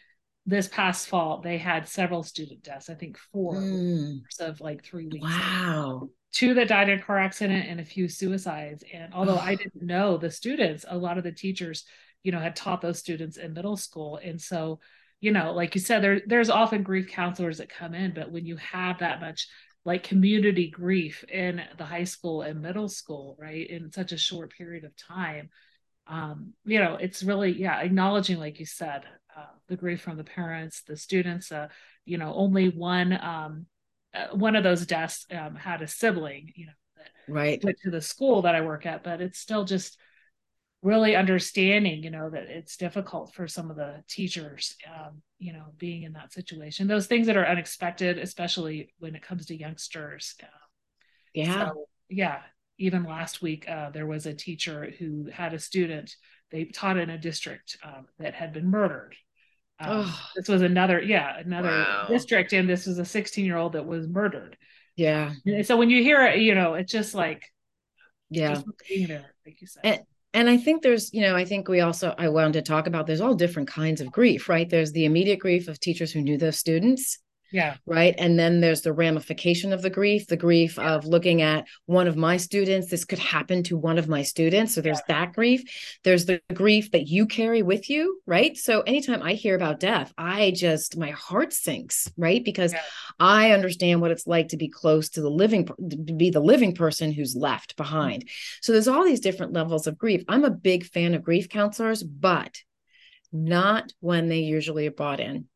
this 0.47 0.69
past 0.69 1.09
fall, 1.09 1.41
they 1.41 1.59
had 1.59 1.89
several 1.89 2.23
student 2.23 2.63
deaths, 2.63 2.89
I 2.89 2.95
think 2.95 3.19
four 3.33 3.57
mm. 3.57 4.21
of 4.39 4.61
like 4.61 4.85
three 4.85 5.09
weeks. 5.09 5.25
Wow. 5.25 6.09
Two 6.33 6.55
that 6.55 6.69
died 6.69 6.89
in 6.89 6.99
a 6.99 7.03
car 7.03 7.19
accident 7.19 7.67
and 7.69 7.81
a 7.81 7.85
few 7.85 8.09
suicides. 8.09 8.85
And 8.93 9.15
although 9.15 9.39
I 9.39 9.55
didn't 9.55 9.83
know 9.83 10.19
the 10.19 10.31
students, 10.31 10.85
a 10.89 10.99
lot 10.99 11.19
of 11.19 11.25
the 11.25 11.33
teachers, 11.33 11.85
you 12.23 12.33
know, 12.33 12.41
had 12.41 12.57
taught 12.57 12.83
those 12.83 12.99
students 12.99 13.37
in 13.37 13.55
middle 13.55 13.77
school. 13.77 14.19
And 14.23 14.41
so, 14.41 14.81
you 15.21 15.31
know, 15.33 15.53
like 15.53 15.75
you 15.75 15.81
said, 15.81 16.03
there, 16.03 16.21
there's 16.27 16.51
often 16.51 16.83
grief 16.83 17.09
counselors 17.09 17.59
that 17.59 17.69
come 17.69 17.95
in, 17.95 18.13
but 18.13 18.31
when 18.31 18.45
you 18.45 18.57
have 18.57 18.99
that 18.99 19.21
much 19.21 19.49
like 19.85 20.03
community 20.03 20.69
grief 20.69 21.25
in 21.25 21.63
the 21.79 21.85
high 21.85 22.05
school 22.05 22.43
and 22.43 22.61
middle 22.61 22.89
school, 22.89 23.37
right, 23.41 23.71
in 23.71 23.93
such 23.93 24.13
a 24.13 24.19
short 24.19 24.53
period 24.53 24.85
of 24.85 24.97
time, 24.97 25.49
um, 26.09 26.53
you 26.65 26.81
know, 26.81 26.97
it's 26.97 27.23
really, 27.23 27.53
yeah, 27.53 27.81
acknowledging, 27.81 28.39
like 28.39 28.61
you 28.61 28.67
said, 28.67 29.05
uh, 29.37 29.47
the 29.69 29.77
grief 29.77 30.03
from 30.03 30.17
the 30.17 30.25
parents, 30.25 30.83
the 30.83 30.97
students. 30.97 31.51
Uh, 31.51 31.69
you 32.05 32.19
know, 32.19 32.33
only 32.35 32.69
one 32.69 33.13
um, 33.13 33.67
uh, 34.17 34.37
one 34.37 34.57
of 34.57 34.65
those 34.65 34.87
deaths 34.87 35.27
um, 35.31 35.55
had 35.55 35.83
a 35.83 35.87
sibling. 35.87 36.53
You 36.55 36.67
know, 36.67 36.73
that 36.97 37.33
right 37.33 37.65
went 37.65 37.79
to 37.83 37.91
the 37.91 38.01
school 38.01 38.43
that 38.43 38.55
I 38.55 38.61
work 38.63 38.87
at, 38.87 39.05
but 39.05 39.21
it's 39.21 39.39
still 39.39 39.65
just 39.65 39.99
really 40.83 41.17
understanding. 41.17 42.03
You 42.03 42.11
know, 42.11 42.31
that 42.31 42.45
it's 42.45 42.77
difficult 42.77 43.35
for 43.35 43.47
some 43.49 43.71
of 43.71 43.77
the 43.77 44.03
teachers. 44.09 44.77
Um, 44.87 45.23
you 45.39 45.53
know, 45.53 45.67
being 45.79 46.05
in 46.05 46.15
that 46.15 46.33
situation, 46.33 46.87
those 46.87 47.07
things 47.07 47.27
that 47.27 47.37
are 47.37 47.47
unexpected, 47.47 48.19
especially 48.19 48.95
when 48.99 49.15
it 49.15 49.23
comes 49.23 49.47
to 49.47 49.59
youngsters. 49.59 50.35
Uh, 50.43 50.47
yeah. 51.35 51.69
So, 51.69 51.89
yeah, 52.09 52.39
even 52.79 53.05
last 53.05 53.43
week, 53.43 53.69
uh, 53.69 53.91
there 53.91 54.07
was 54.07 54.27
a 54.27 54.35
teacher 54.35 54.93
who 54.99 55.29
had 55.31 55.55
a 55.55 55.59
student 55.59 56.15
they 56.51 56.65
taught 56.65 56.97
in 56.97 57.11
a 57.11 57.19
district 57.19 57.77
um, 57.85 58.07
that 58.19 58.35
had 58.35 58.53
been 58.53 58.71
murdered. 58.71 59.17
Um, 59.79 60.05
oh. 60.07 60.21
This 60.35 60.49
was 60.49 60.63
another, 60.63 61.01
yeah, 61.01 61.39
another 61.39 61.69
wow. 61.69 62.07
district, 62.09 62.53
and 62.53 62.69
this 62.69 62.87
was 62.87 62.99
a 62.99 63.05
16 63.05 63.45
year 63.45 63.57
old 63.57 63.75
that 63.75 63.87
was 63.87 64.09
murdered. 64.09 64.57
Yeah. 64.97 65.33
And 65.45 65.67
so 65.67 65.77
when 65.77 65.91
you 65.91 66.03
hear 66.03 66.25
it, 66.25 66.41
you 66.41 66.55
know, 66.55 66.75
it's 66.75 66.91
just 66.91 67.15
like, 67.15 67.45
yeah, 68.31 68.55
just 68.55 68.67
there, 68.89 69.35
like 69.45 69.61
you 69.61 69.67
said. 69.67 69.81
And, 69.85 70.01
and 70.33 70.51
I 70.51 70.57
think 70.57 70.83
there's, 70.83 71.13
you 71.13 71.21
know, 71.21 71.37
I 71.37 71.45
think 71.45 71.69
we 71.69 71.81
also 71.81 72.15
I 72.19 72.29
wanted 72.29 72.55
to 72.55 72.63
talk 72.63 72.87
about 72.87 73.07
there's 73.07 73.21
all 73.21 73.35
different 73.35 73.69
kinds 73.69 74.01
of 74.01 74.11
grief, 74.11 74.49
right? 74.49 74.69
There's 74.69 74.93
the 74.93 75.05
immediate 75.05 75.39
grief 75.39 75.69
of 75.69 75.79
teachers 75.79 76.13
who 76.13 76.23
knew 76.23 76.39
those 76.39 76.59
students 76.59 77.19
yeah. 77.53 77.77
Right. 77.87 78.15
And 78.19 78.39
then 78.39 78.61
there's 78.61 78.83
the 78.83 78.93
ramification 78.93 79.73
of 79.73 79.83
the 79.83 79.91
grief, 79.91 80.27
the 80.27 80.37
grief 80.37 80.77
yeah. 80.77 80.95
of 80.95 81.05
looking 81.05 81.43
at 81.43 81.67
one 81.87 82.09
of 82.09 82.17
my 82.17 82.37
students. 82.37 82.89
This 82.89 83.05
could 83.05 83.19
happen 83.19 83.63
to 83.65 83.77
one 83.77 83.99
of 83.99 84.09
my 84.09 84.23
students. 84.23 84.75
So 84.75 84.81
there's 84.81 85.01
yeah. 85.09 85.25
that 85.25 85.33
grief. 85.33 85.63
There's 86.03 86.27
the 86.27 86.41
grief 86.53 86.91
that 86.91 87.07
you 87.07 87.27
carry 87.27 87.63
with 87.63 87.89
you. 87.89 88.21
Right. 88.27 88.57
So 88.57 88.81
anytime 88.81 89.23
I 89.23 89.35
hear 89.35 89.55
about 89.55 89.81
death, 89.81 90.13
I 90.19 90.53
just, 90.55 90.97
my 90.97 91.11
heart 91.11 91.53
sinks. 91.53 92.11
Right. 92.17 92.45
Because 92.45 92.73
yeah. 92.73 92.83
I 93.21 93.53
understand 93.53 94.01
what 94.01 94.11
it's 94.11 94.27
like 94.27 94.49
to 94.49 94.57
be 94.57 94.69
close 94.69 95.11
to 95.11 95.21
the 95.21 95.31
living, 95.31 95.67
to 95.67 96.13
be 96.13 96.31
the 96.31 96.41
living 96.41 96.75
person 96.75 97.13
who's 97.13 97.37
left 97.37 97.77
behind. 97.77 98.29
So 98.61 98.73
there's 98.73 98.89
all 98.89 99.05
these 99.05 99.21
different 99.21 99.53
levels 99.53 99.87
of 99.87 99.99
grief. 99.99 100.25
I'm 100.29 100.45
a 100.45 100.51
big 100.51 100.85
fan 100.85 101.15
of 101.15 101.23
grief 101.23 101.49
counselors, 101.49 102.03
but 102.03 102.59
not 103.33 103.93
when 104.01 104.29
they 104.29 104.41
usually 104.41 104.87
are 104.87 104.93
brought 104.93 105.21
in 105.21 105.47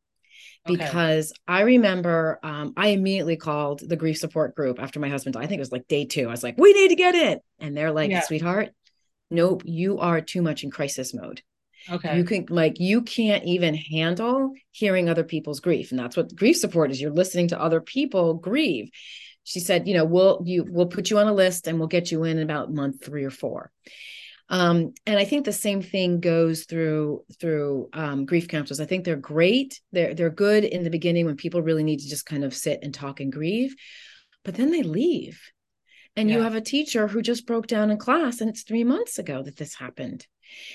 because 0.65 1.31
okay. 1.31 1.39
I 1.47 1.61
remember 1.61 2.39
um, 2.43 2.73
I 2.77 2.89
immediately 2.89 3.35
called 3.35 3.81
the 3.87 3.95
grief 3.95 4.17
support 4.17 4.55
group 4.55 4.79
after 4.79 4.99
my 4.99 5.09
husband 5.09 5.33
died. 5.33 5.43
I 5.43 5.47
think 5.47 5.57
it 5.57 5.61
was 5.61 5.71
like 5.71 5.87
day 5.87 6.05
two. 6.05 6.27
I 6.27 6.31
was 6.31 6.43
like, 6.43 6.57
we 6.57 6.73
need 6.73 6.89
to 6.89 6.95
get 6.95 7.15
in. 7.15 7.39
And 7.59 7.75
they're 7.75 7.91
like, 7.91 8.11
yeah. 8.11 8.21
sweetheart, 8.21 8.69
nope, 9.29 9.63
you 9.65 9.99
are 9.99 10.21
too 10.21 10.41
much 10.41 10.63
in 10.63 10.71
crisis 10.71 11.13
mode. 11.13 11.41
Okay. 11.89 12.17
You 12.17 12.23
can 12.23 12.45
like 12.49 12.79
you 12.79 13.01
can't 13.01 13.43
even 13.45 13.73
handle 13.73 14.53
hearing 14.69 15.09
other 15.09 15.23
people's 15.23 15.59
grief. 15.59 15.91
And 15.91 15.99
that's 15.99 16.15
what 16.15 16.35
grief 16.35 16.57
support 16.57 16.91
is. 16.91 17.01
You're 17.01 17.11
listening 17.11 17.47
to 17.49 17.61
other 17.61 17.81
people 17.81 18.35
grieve. 18.35 18.89
She 19.43 19.59
said, 19.59 19.87
you 19.87 19.95
know, 19.95 20.05
we'll 20.05 20.43
you 20.45 20.65
we'll 20.69 20.85
put 20.85 21.09
you 21.09 21.17
on 21.17 21.27
a 21.27 21.33
list 21.33 21.67
and 21.67 21.79
we'll 21.79 21.87
get 21.87 22.11
you 22.11 22.23
in 22.23 22.37
about 22.37 22.71
month 22.71 23.03
three 23.03 23.23
or 23.23 23.31
four. 23.31 23.71
Um, 24.51 24.93
and 25.05 25.17
I 25.17 25.23
think 25.23 25.45
the 25.45 25.53
same 25.53 25.81
thing 25.81 26.19
goes 26.19 26.65
through 26.65 27.23
through 27.39 27.89
um, 27.93 28.25
grief 28.25 28.49
counselors. 28.49 28.81
I 28.81 28.85
think 28.85 29.05
they're 29.05 29.15
great. 29.15 29.79
They're 29.93 30.13
they're 30.13 30.29
good 30.29 30.65
in 30.65 30.83
the 30.83 30.89
beginning 30.89 31.25
when 31.25 31.37
people 31.37 31.61
really 31.61 31.85
need 31.85 32.01
to 32.01 32.09
just 32.09 32.25
kind 32.25 32.43
of 32.43 32.53
sit 32.53 32.81
and 32.83 32.93
talk 32.93 33.21
and 33.21 33.31
grieve, 33.31 33.73
but 34.43 34.55
then 34.55 34.71
they 34.71 34.83
leave. 34.83 35.41
And 36.17 36.29
yeah. 36.29 36.35
you 36.35 36.43
have 36.43 36.55
a 36.55 36.61
teacher 36.61 37.07
who 37.07 37.21
just 37.21 37.47
broke 37.47 37.67
down 37.67 37.89
in 37.89 37.97
class, 37.97 38.41
and 38.41 38.49
it's 38.49 38.63
three 38.63 38.83
months 38.83 39.17
ago 39.17 39.41
that 39.41 39.55
this 39.55 39.73
happened. 39.73 40.27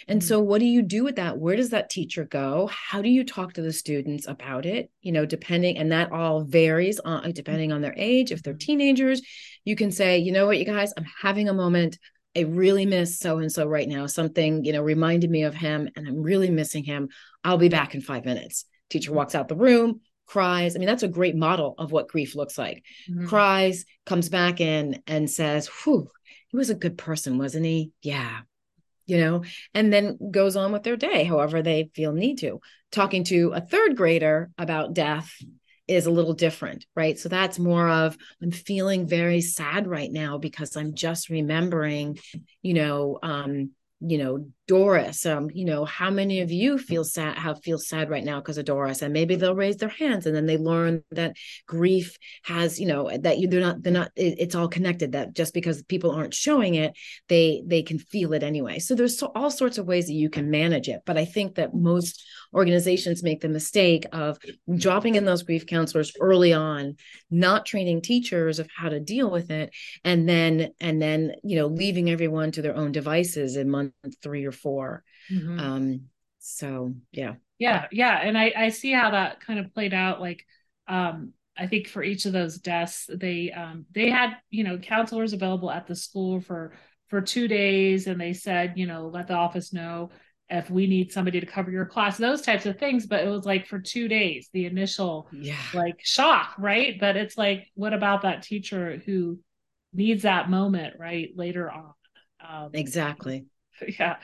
And 0.08 0.20
mm-hmm. 0.20 0.26
so, 0.26 0.40
what 0.40 0.60
do 0.60 0.64
you 0.64 0.80
do 0.80 1.04
with 1.04 1.16
that? 1.16 1.36
Where 1.36 1.56
does 1.56 1.68
that 1.70 1.90
teacher 1.90 2.24
go? 2.24 2.70
How 2.72 3.02
do 3.02 3.10
you 3.10 3.24
talk 3.24 3.52
to 3.52 3.62
the 3.62 3.74
students 3.74 4.26
about 4.26 4.64
it? 4.64 4.90
You 5.02 5.12
know, 5.12 5.26
depending, 5.26 5.76
and 5.76 5.92
that 5.92 6.12
all 6.12 6.44
varies 6.44 6.98
on 6.98 7.32
depending 7.32 7.72
on 7.72 7.82
their 7.82 7.94
age. 7.98 8.32
If 8.32 8.42
they're 8.42 8.54
mm-hmm. 8.54 8.58
teenagers, 8.58 9.20
you 9.66 9.76
can 9.76 9.92
say, 9.92 10.16
you 10.16 10.32
know 10.32 10.46
what, 10.46 10.58
you 10.58 10.64
guys, 10.64 10.94
I'm 10.96 11.06
having 11.20 11.50
a 11.50 11.52
moment. 11.52 11.98
I 12.36 12.40
really 12.40 12.84
miss 12.84 13.18
so 13.18 13.38
and 13.38 13.50
so 13.50 13.66
right 13.66 13.88
now. 13.88 14.06
Something, 14.06 14.64
you 14.64 14.72
know, 14.72 14.82
reminded 14.82 15.30
me 15.30 15.44
of 15.44 15.54
him 15.54 15.88
and 15.96 16.06
I'm 16.06 16.22
really 16.22 16.50
missing 16.50 16.84
him. 16.84 17.08
I'll 17.42 17.58
be 17.58 17.68
back 17.68 17.94
in 17.94 18.00
five 18.00 18.24
minutes. 18.24 18.66
Teacher 18.90 19.12
walks 19.12 19.34
out 19.34 19.48
the 19.48 19.56
room, 19.56 20.00
cries. 20.26 20.76
I 20.76 20.78
mean, 20.78 20.86
that's 20.86 21.02
a 21.02 21.08
great 21.08 21.34
model 21.34 21.74
of 21.78 21.92
what 21.92 22.08
grief 22.08 22.34
looks 22.34 22.58
like. 22.58 22.84
Mm-hmm. 23.10 23.26
Cries, 23.26 23.84
comes 24.04 24.28
back 24.28 24.60
in 24.60 25.02
and 25.06 25.30
says, 25.30 25.68
Whew, 25.68 26.10
he 26.48 26.56
was 26.56 26.70
a 26.70 26.74
good 26.74 26.98
person, 26.98 27.38
wasn't 27.38 27.64
he? 27.64 27.92
Yeah. 28.02 28.40
You 29.06 29.18
know, 29.18 29.44
and 29.72 29.92
then 29.92 30.18
goes 30.32 30.56
on 30.56 30.72
with 30.72 30.82
their 30.82 30.96
day, 30.96 31.22
however 31.24 31.62
they 31.62 31.90
feel 31.94 32.12
need 32.12 32.38
to. 32.38 32.60
Talking 32.90 33.22
to 33.24 33.52
a 33.54 33.60
third 33.60 33.96
grader 33.96 34.50
about 34.58 34.94
death 34.94 35.32
is 35.88 36.06
a 36.06 36.10
little 36.10 36.34
different, 36.34 36.84
right? 36.94 37.18
So 37.18 37.28
that's 37.28 37.58
more 37.58 37.88
of 37.88 38.16
I'm 38.42 38.50
feeling 38.50 39.06
very 39.06 39.40
sad 39.40 39.86
right 39.86 40.10
now 40.10 40.38
because 40.38 40.76
I'm 40.76 40.94
just 40.94 41.28
remembering, 41.28 42.18
you 42.62 42.74
know, 42.74 43.18
um, 43.22 43.70
you 44.00 44.18
know, 44.18 44.48
Doris, 44.66 45.24
um, 45.26 45.48
you 45.54 45.64
know, 45.64 45.84
how 45.84 46.10
many 46.10 46.40
of 46.40 46.50
you 46.50 46.76
feel 46.76 47.04
sad, 47.04 47.38
have 47.38 47.62
feel 47.62 47.78
sad 47.78 48.10
right 48.10 48.24
now 48.24 48.40
because 48.40 48.58
of 48.58 48.64
Doris? 48.64 49.00
And 49.00 49.12
maybe 49.12 49.36
they'll 49.36 49.54
raise 49.54 49.76
their 49.76 49.88
hands 49.88 50.26
and 50.26 50.34
then 50.34 50.46
they 50.46 50.58
learn 50.58 51.04
that 51.12 51.36
grief 51.66 52.18
has, 52.42 52.80
you 52.80 52.86
know, 52.86 53.08
that 53.16 53.38
you 53.38 53.46
they're 53.46 53.60
not, 53.60 53.82
they're 53.82 53.92
not, 53.92 54.10
it, 54.16 54.36
it's 54.38 54.56
all 54.56 54.66
connected 54.66 55.12
that 55.12 55.34
just 55.34 55.54
because 55.54 55.84
people 55.84 56.10
aren't 56.10 56.34
showing 56.34 56.74
it, 56.74 56.94
they, 57.28 57.62
they 57.64 57.82
can 57.82 58.00
feel 58.00 58.32
it 58.32 58.42
anyway. 58.42 58.80
So 58.80 58.96
there's 58.96 59.18
so, 59.18 59.30
all 59.36 59.50
sorts 59.50 59.78
of 59.78 59.86
ways 59.86 60.06
that 60.06 60.14
you 60.14 60.28
can 60.28 60.50
manage 60.50 60.88
it. 60.88 61.02
But 61.06 61.16
I 61.16 61.26
think 61.26 61.54
that 61.54 61.72
most 61.72 62.24
organizations 62.52 63.22
make 63.22 63.40
the 63.40 63.48
mistake 63.48 64.06
of 64.12 64.38
dropping 64.76 65.14
in 65.14 65.24
those 65.24 65.44
grief 65.44 65.66
counselors 65.66 66.12
early 66.20 66.52
on, 66.52 66.96
not 67.30 67.66
training 67.66 68.02
teachers 68.02 68.58
of 68.58 68.68
how 68.76 68.88
to 68.88 68.98
deal 68.98 69.30
with 69.30 69.50
it. 69.50 69.70
And 70.04 70.28
then, 70.28 70.72
and 70.80 71.00
then, 71.00 71.34
you 71.44 71.56
know, 71.56 71.66
leaving 71.66 72.10
everyone 72.10 72.50
to 72.52 72.62
their 72.62 72.76
own 72.76 72.90
devices 72.90 73.56
in 73.56 73.70
month 73.70 73.92
three 74.22 74.44
or 74.44 74.52
four. 74.56 75.04
Mm-hmm. 75.30 75.58
Um, 75.58 76.00
so 76.38 76.94
yeah. 77.12 77.34
Yeah, 77.58 77.86
yeah. 77.90 78.20
And 78.22 78.36
I, 78.36 78.52
I 78.56 78.68
see 78.68 78.92
how 78.92 79.10
that 79.10 79.40
kind 79.40 79.58
of 79.58 79.72
played 79.74 79.94
out. 79.94 80.20
Like 80.20 80.44
um 80.88 81.32
I 81.58 81.66
think 81.66 81.88
for 81.88 82.02
each 82.02 82.26
of 82.26 82.32
those 82.32 82.58
deaths, 82.58 83.08
they 83.12 83.50
um 83.52 83.86
they 83.92 84.10
had, 84.10 84.36
you 84.50 84.64
know, 84.64 84.78
counselors 84.78 85.32
available 85.32 85.70
at 85.70 85.86
the 85.86 85.96
school 85.96 86.40
for 86.40 86.72
for 87.08 87.20
two 87.20 87.48
days 87.48 88.06
and 88.06 88.20
they 88.20 88.32
said, 88.32 88.74
you 88.76 88.86
know, 88.86 89.08
let 89.08 89.28
the 89.28 89.34
office 89.34 89.72
know 89.72 90.10
if 90.48 90.70
we 90.70 90.86
need 90.86 91.12
somebody 91.12 91.40
to 91.40 91.46
cover 91.46 91.70
your 91.70 91.86
class, 91.86 92.16
those 92.18 92.42
types 92.42 92.66
of 92.66 92.78
things. 92.78 93.06
But 93.06 93.24
it 93.24 93.28
was 93.28 93.44
like 93.44 93.66
for 93.66 93.80
two 93.80 94.06
days, 94.06 94.48
the 94.52 94.66
initial 94.66 95.28
Yeah. 95.32 95.56
like 95.74 95.96
shock, 96.02 96.54
right? 96.58 96.98
But 97.00 97.16
it's 97.16 97.36
like, 97.36 97.68
what 97.74 97.92
about 97.92 98.22
that 98.22 98.42
teacher 98.42 99.02
who 99.04 99.40
needs 99.92 100.22
that 100.22 100.50
moment, 100.50 100.96
right? 100.98 101.30
Later 101.34 101.70
on. 101.70 101.92
Um, 102.46 102.70
Exactly. 102.74 103.46
yeah, 103.98 104.16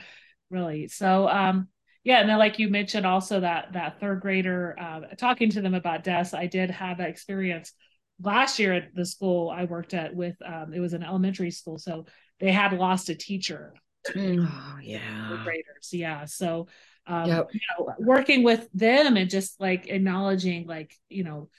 really. 0.53 0.87
So, 0.87 1.27
um, 1.27 1.67
yeah, 2.03 2.19
and 2.19 2.29
then 2.29 2.37
like 2.37 2.59
you 2.59 2.69
mentioned 2.69 3.05
also 3.05 3.39
that 3.41 3.73
that 3.73 3.99
third 3.99 4.21
grader 4.21 4.77
uh, 4.79 5.01
talking 5.17 5.49
to 5.51 5.61
them 5.61 5.73
about 5.73 6.03
deaths. 6.03 6.33
I 6.33 6.47
did 6.47 6.69
have 6.71 6.97
that 6.99 7.09
experience 7.09 7.73
last 8.21 8.59
year 8.59 8.73
at 8.73 8.93
the 8.93 9.05
school 9.05 9.49
I 9.49 9.65
worked 9.65 9.93
at 9.93 10.15
with 10.15 10.35
um, 10.45 10.73
it 10.73 10.79
was 10.79 10.93
an 10.93 11.03
elementary 11.03 11.51
school, 11.51 11.77
so 11.77 12.05
they 12.39 12.51
had 12.51 12.73
lost 12.73 13.09
a 13.09 13.15
teacher. 13.15 13.73
Oh 14.07 14.11
third 14.11 14.83
yeah. 14.83 15.41
graders, 15.43 15.89
yeah. 15.91 16.25
So, 16.25 16.67
um, 17.07 17.27
Yep. 17.29 17.49
you 17.53 17.59
know, 17.79 17.93
working 17.99 18.43
with 18.43 18.67
them 18.73 19.17
and 19.17 19.29
just 19.29 19.59
like 19.61 19.87
acknowledging, 19.87 20.67
like 20.67 20.93
you 21.09 21.23
know, 21.23 21.49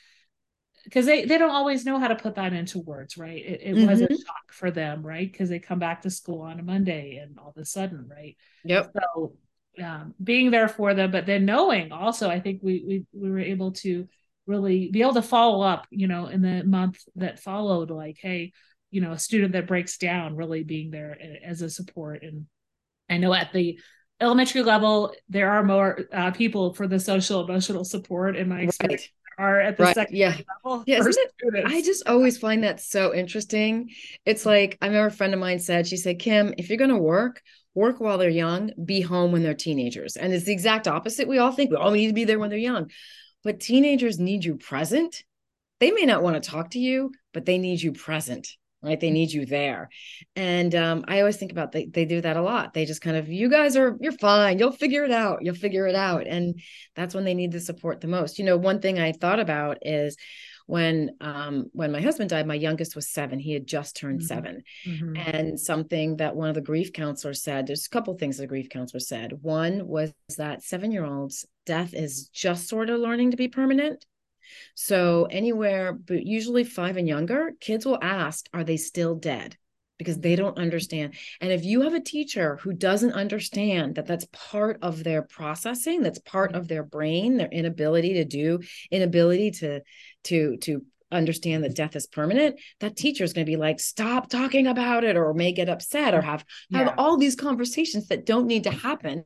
because 0.84 1.06
they 1.06 1.24
they 1.24 1.38
don't 1.38 1.50
always 1.50 1.84
know 1.84 1.98
how 1.98 2.08
to 2.08 2.16
put 2.16 2.34
that 2.36 2.52
into 2.52 2.80
words, 2.80 3.16
right? 3.16 3.44
It, 3.44 3.60
it 3.62 3.74
was 3.74 4.00
a 4.00 4.04
Mhm. 4.04 4.10
shock 4.10 4.52
for 4.52 4.70
them, 4.70 5.04
right? 5.06 5.30
Because 5.30 5.48
they 5.48 5.58
come 5.58 5.78
back 5.78 6.02
to 6.02 6.10
school 6.10 6.42
on 6.42 6.60
a 6.60 6.62
Monday 6.62 7.16
and 7.16 7.38
all 7.38 7.50
of 7.50 7.56
a 7.56 7.64
sudden, 7.64 8.08
right? 8.08 8.36
Yep. 8.64 8.94
so 8.96 9.34
um, 9.82 10.14
being 10.22 10.50
there 10.52 10.68
for 10.68 10.94
them 10.94 11.10
but 11.10 11.26
then 11.26 11.44
knowing 11.44 11.90
also 11.90 12.30
i 12.30 12.38
think 12.38 12.60
we 12.62 12.84
we 12.86 13.04
we 13.12 13.28
were 13.28 13.40
able 13.40 13.72
to 13.72 14.06
really 14.46 14.88
be 14.90 15.02
able 15.02 15.14
to 15.14 15.22
follow 15.22 15.62
up 15.62 15.86
you 15.90 16.06
know 16.06 16.26
in 16.26 16.42
the 16.42 16.62
month 16.62 17.02
that 17.16 17.40
followed 17.40 17.90
like 17.90 18.16
hey 18.20 18.52
you 18.92 19.00
know 19.00 19.10
a 19.12 19.18
student 19.18 19.52
that 19.52 19.66
breaks 19.66 19.98
down 19.98 20.36
really 20.36 20.62
being 20.62 20.90
there 20.92 21.18
as 21.44 21.60
a 21.60 21.68
support 21.68 22.22
and 22.22 22.46
i 23.10 23.16
know 23.16 23.34
at 23.34 23.52
the 23.52 23.78
elementary 24.20 24.62
level 24.62 25.12
there 25.28 25.50
are 25.50 25.64
more 25.64 25.98
uh, 26.12 26.30
people 26.30 26.72
for 26.72 26.86
the 26.86 27.00
social 27.00 27.42
emotional 27.44 27.84
support 27.84 28.36
in 28.36 28.48
my 28.48 28.60
experience 28.60 29.02
Right. 29.02 29.10
Are 29.38 29.60
at 29.60 29.76
the 29.76 29.84
Right. 29.84 29.94
second 29.94 30.16
Yeah. 30.16 30.36
level 30.64 30.84
Yeah, 30.86 30.98
isn't 30.98 31.16
it- 31.40 31.64
I 31.66 31.82
just 31.82 32.06
always 32.08 32.38
find 32.38 32.64
that 32.64 32.80
so 32.80 33.14
interesting. 33.14 33.90
It's 34.24 34.46
like 34.46 34.78
I 34.80 34.86
remember 34.86 35.08
a 35.08 35.10
friend 35.12 35.34
of 35.34 35.40
mine 35.40 35.58
said, 35.58 35.86
she 35.86 35.96
said, 35.96 36.18
Kim, 36.18 36.54
if 36.58 36.68
you're 36.68 36.78
going 36.78 36.90
to 36.90 36.98
work, 36.98 37.42
work 37.74 38.00
while 38.00 38.18
they're 38.18 38.28
young, 38.30 38.70
be 38.84 39.00
home 39.00 39.32
when 39.32 39.42
they're 39.42 39.54
teenagers. 39.54 40.16
And 40.16 40.32
it's 40.32 40.44
the 40.44 40.52
exact 40.52 40.86
opposite. 40.86 41.26
We 41.26 41.38
all 41.38 41.52
think 41.52 41.70
we 41.70 41.76
all 41.76 41.90
need 41.90 42.06
to 42.08 42.12
be 42.12 42.24
there 42.24 42.38
when 42.38 42.50
they're 42.50 42.58
young, 42.58 42.90
but 43.42 43.60
teenagers 43.60 44.18
need 44.18 44.44
you 44.44 44.56
present. 44.56 45.24
They 45.80 45.90
may 45.90 46.04
not 46.04 46.22
want 46.22 46.40
to 46.40 46.50
talk 46.50 46.70
to 46.70 46.78
you, 46.78 47.10
but 47.32 47.44
they 47.44 47.58
need 47.58 47.82
you 47.82 47.92
present, 47.92 48.48
right? 48.84 49.00
They 49.00 49.10
need 49.10 49.32
you 49.32 49.46
there. 49.46 49.88
And 50.36 50.74
um, 50.74 51.04
I 51.08 51.20
always 51.20 51.36
think 51.36 51.52
about 51.52 51.72
they, 51.72 51.86
they 51.86 52.04
do 52.04 52.20
that 52.20 52.36
a 52.36 52.42
lot. 52.42 52.74
They 52.74 52.84
just 52.84 53.00
kind 53.00 53.16
of, 53.16 53.28
you 53.28 53.48
guys 53.48 53.76
are, 53.76 53.96
you're 54.00 54.12
fine. 54.12 54.58
You'll 54.58 54.72
figure 54.72 55.04
it 55.04 55.10
out. 55.12 55.38
You'll 55.42 55.54
figure 55.54 55.86
it 55.86 55.94
out. 55.94 56.26
And 56.26 56.60
that's 56.94 57.14
when 57.14 57.24
they 57.24 57.34
need 57.34 57.52
the 57.52 57.60
support 57.60 58.00
the 58.00 58.08
most. 58.08 58.38
You 58.38 58.44
know, 58.44 58.56
one 58.56 58.80
thing 58.80 58.98
I 58.98 59.12
thought 59.12 59.40
about 59.40 59.78
is 59.82 60.16
when 60.66 61.10
um 61.20 61.66
when 61.72 61.92
my 61.92 62.00
husband 62.00 62.30
died 62.30 62.46
my 62.46 62.54
youngest 62.54 62.96
was 62.96 63.06
seven 63.10 63.38
he 63.38 63.52
had 63.52 63.66
just 63.66 63.96
turned 63.96 64.20
Mhm. 64.20 64.24
seven 64.24 64.62
Mhm. 64.86 65.18
and 65.28 65.60
something 65.60 66.16
that 66.16 66.34
one 66.34 66.48
of 66.48 66.54
the 66.54 66.62
grief 66.62 66.90
counselors 66.92 67.42
said 67.42 67.66
there's 67.66 67.84
a 67.84 67.90
couple 67.90 68.14
things 68.14 68.38
the 68.38 68.46
grief 68.46 68.70
counselor 68.70 69.00
said 69.00 69.32
one 69.42 69.86
was 69.86 70.10
that 70.38 70.62
seven 70.62 70.90
year 70.90 71.04
olds 71.04 71.44
death 71.66 71.92
is 71.92 72.28
just 72.28 72.66
sort 72.66 72.88
of 72.88 72.98
learning 72.98 73.30
to 73.32 73.36
be 73.36 73.48
permanent 73.48 74.06
so 74.74 75.26
anywhere 75.30 75.92
but 75.92 76.24
usually 76.24 76.64
five 76.64 76.96
and 76.96 77.08
younger 77.08 77.52
kids 77.60 77.84
will 77.86 77.98
ask 78.02 78.46
are 78.52 78.64
they 78.64 78.76
still 78.76 79.14
dead? 79.14 79.56
Because 79.96 80.18
they 80.18 80.34
don't 80.34 80.58
understand. 80.58 81.14
And 81.40 81.52
if 81.52 81.64
you 81.64 81.82
have 81.82 81.94
a 81.94 82.00
teacher 82.00 82.56
who 82.56 82.72
doesn't 82.72 83.12
understand 83.12 83.94
that 83.94 84.06
that's 84.06 84.26
part 84.32 84.78
of 84.82 85.04
their 85.04 85.22
processing 85.22 86.02
that's 86.02 86.18
part 86.18 86.54
of 86.54 86.66
their 86.66 86.82
brain 86.82 87.36
their 87.36 87.48
inability 87.48 88.14
to 88.14 88.24
do 88.24 88.60
inability 88.90 89.52
to 89.52 89.80
to 90.24 90.56
to 90.58 90.84
understand 91.14 91.64
that 91.64 91.74
death 91.76 91.96
is 91.96 92.06
permanent 92.06 92.58
that 92.80 92.96
teacher 92.96 93.24
is 93.24 93.32
going 93.32 93.46
to 93.46 93.50
be 93.50 93.56
like 93.56 93.80
stop 93.80 94.28
talking 94.28 94.66
about 94.66 95.04
it 95.04 95.16
or 95.16 95.32
may 95.34 95.52
get 95.52 95.68
upset 95.68 96.14
or 96.14 96.20
have 96.20 96.44
have 96.72 96.86
Yeah. 96.88 96.94
all 96.98 97.16
these 97.16 97.36
conversations 97.36 98.08
that 98.08 98.26
don't 98.26 98.46
need 98.46 98.64
to 98.64 98.70
happen 98.70 99.24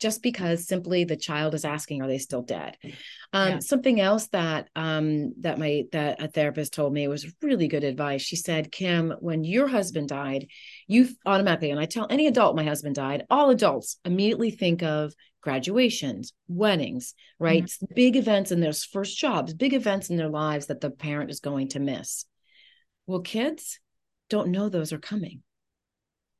just 0.00 0.22
because 0.22 0.66
simply 0.68 1.04
the 1.04 1.16
child 1.16 1.54
is 1.54 1.64
asking 1.64 2.02
are 2.02 2.08
they 2.08 2.18
still 2.18 2.42
dead 2.42 2.76
um, 3.32 3.48
Yeah. 3.48 3.58
something 3.60 4.00
else 4.00 4.28
that 4.28 4.68
um, 4.76 5.32
that 5.40 5.58
my 5.58 5.84
that 5.92 6.22
a 6.22 6.28
therapist 6.28 6.74
told 6.74 6.92
me 6.92 7.08
was 7.08 7.26
really 7.42 7.68
good 7.68 7.84
advice 7.84 8.22
she 8.22 8.36
said 8.36 8.70
kim 8.70 9.14
when 9.20 9.42
your 9.44 9.68
husband 9.68 10.08
died 10.08 10.46
you 10.86 11.08
automatically 11.26 11.70
and 11.70 11.80
i 11.80 11.86
tell 11.86 12.06
any 12.10 12.26
adult 12.26 12.56
my 12.56 12.64
husband 12.64 12.94
died 12.94 13.24
all 13.30 13.50
adults 13.50 13.98
immediately 14.04 14.50
think 14.50 14.82
of 14.82 15.12
graduations 15.42 16.32
weddings 16.48 17.14
right? 17.38 17.64
Mm-hmm. 17.64 17.94
Big 17.94 18.16
events 18.16 18.52
in 18.52 18.60
their 18.60 18.72
first 18.72 19.18
jobs 19.18 19.52
big 19.52 19.74
events 19.74 20.08
in 20.08 20.16
their 20.16 20.28
lives 20.28 20.66
that 20.66 20.80
the 20.80 20.90
parent 20.90 21.30
is 21.30 21.40
going 21.40 21.68
to 21.68 21.80
miss. 21.80 22.24
Well 23.06 23.20
kids 23.20 23.78
don't 24.30 24.50
know 24.50 24.68
those 24.68 24.92
are 24.92 24.98
coming. 24.98 25.42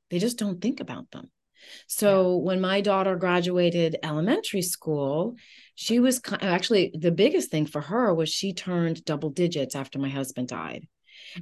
They 0.09 0.19
just 0.19 0.37
don't 0.37 0.61
think 0.61 0.79
about 0.79 1.11
them. 1.11 1.29
So 1.87 2.37
when 2.37 2.59
my 2.59 2.81
daughter 2.81 3.15
graduated 3.15 3.97
elementary 4.03 4.61
school 4.61 5.35
she 5.75 5.99
was 5.99 6.21
actually 6.41 6.93
the 6.97 7.11
biggest 7.11 7.51
thing 7.51 7.65
for 7.65 7.81
her 7.81 8.13
was 8.13 8.29
she 8.29 8.53
turned 8.53 9.05
double 9.05 9.29
digits 9.29 9.75
after 9.75 9.99
my 9.99 10.09
husband 10.09 10.47
died 10.49 10.87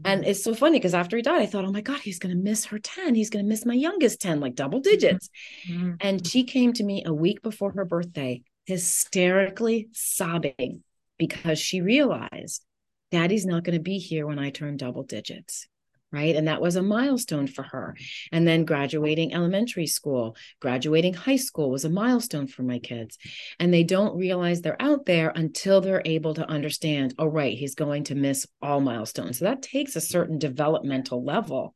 and 0.05 0.25
it's 0.25 0.43
so 0.43 0.53
funny 0.53 0.77
because 0.77 0.93
after 0.93 1.15
he 1.17 1.21
died 1.23 1.41
i 1.41 1.45
thought 1.45 1.65
oh 1.65 1.71
my 1.71 1.81
god 1.81 1.99
he's 1.99 2.19
going 2.19 2.35
to 2.35 2.41
miss 2.41 2.65
her 2.65 2.79
10 2.79 3.15
he's 3.15 3.29
going 3.29 3.43
to 3.43 3.49
miss 3.49 3.65
my 3.65 3.73
youngest 3.73 4.21
10 4.21 4.39
like 4.39 4.55
double 4.55 4.79
digits 4.79 5.29
Mhm. 5.69 5.97
and 5.99 6.25
she 6.27 6.43
came 6.43 6.73
to 6.73 6.83
me 6.83 7.03
a 7.05 7.13
week 7.13 7.41
before 7.41 7.71
her 7.71 7.85
birthday, 7.85 8.41
hysterically 8.65 9.87
sobbing 9.91 10.83
because 11.17 11.59
she 11.59 11.81
realized 11.81 12.63
daddy's 13.11 13.45
not 13.45 13.63
going 13.63 13.77
to 13.77 13.81
be 13.83 13.97
here 13.97 14.25
when 14.25 14.39
I 14.39 14.49
turn 14.49 14.77
double 14.77 15.03
digits. 15.03 15.67
Right. 16.13 16.35
And 16.35 16.49
that 16.49 16.61
was 16.61 16.75
a 16.75 16.83
milestone 16.83 17.47
for 17.47 17.63
her. 17.63 17.95
And 18.33 18.45
then 18.45 18.65
graduating 18.65 19.33
elementary 19.33 19.87
school, 19.87 20.35
graduating 20.59 21.13
high 21.13 21.37
school 21.37 21.71
was 21.71 21.85
a 21.85 21.89
milestone 21.89 22.47
for 22.47 22.63
my 22.63 22.79
kids. 22.79 23.17
And 23.59 23.73
they 23.73 23.83
don't 23.85 24.17
realize 24.17 24.61
they're 24.61 24.81
out 24.81 25.05
there 25.05 25.31
until 25.33 25.79
they're 25.79 26.01
able 26.03 26.33
to 26.33 26.49
understand, 26.49 27.15
oh, 27.17 27.27
right, 27.27 27.57
he's 27.57 27.75
going 27.75 28.03
to 28.05 28.15
miss 28.15 28.45
all 28.61 28.81
milestones. 28.81 29.39
So 29.39 29.45
that 29.45 29.61
takes 29.61 29.95
a 29.95 30.01
certain 30.01 30.37
developmental 30.37 31.23
level. 31.23 31.75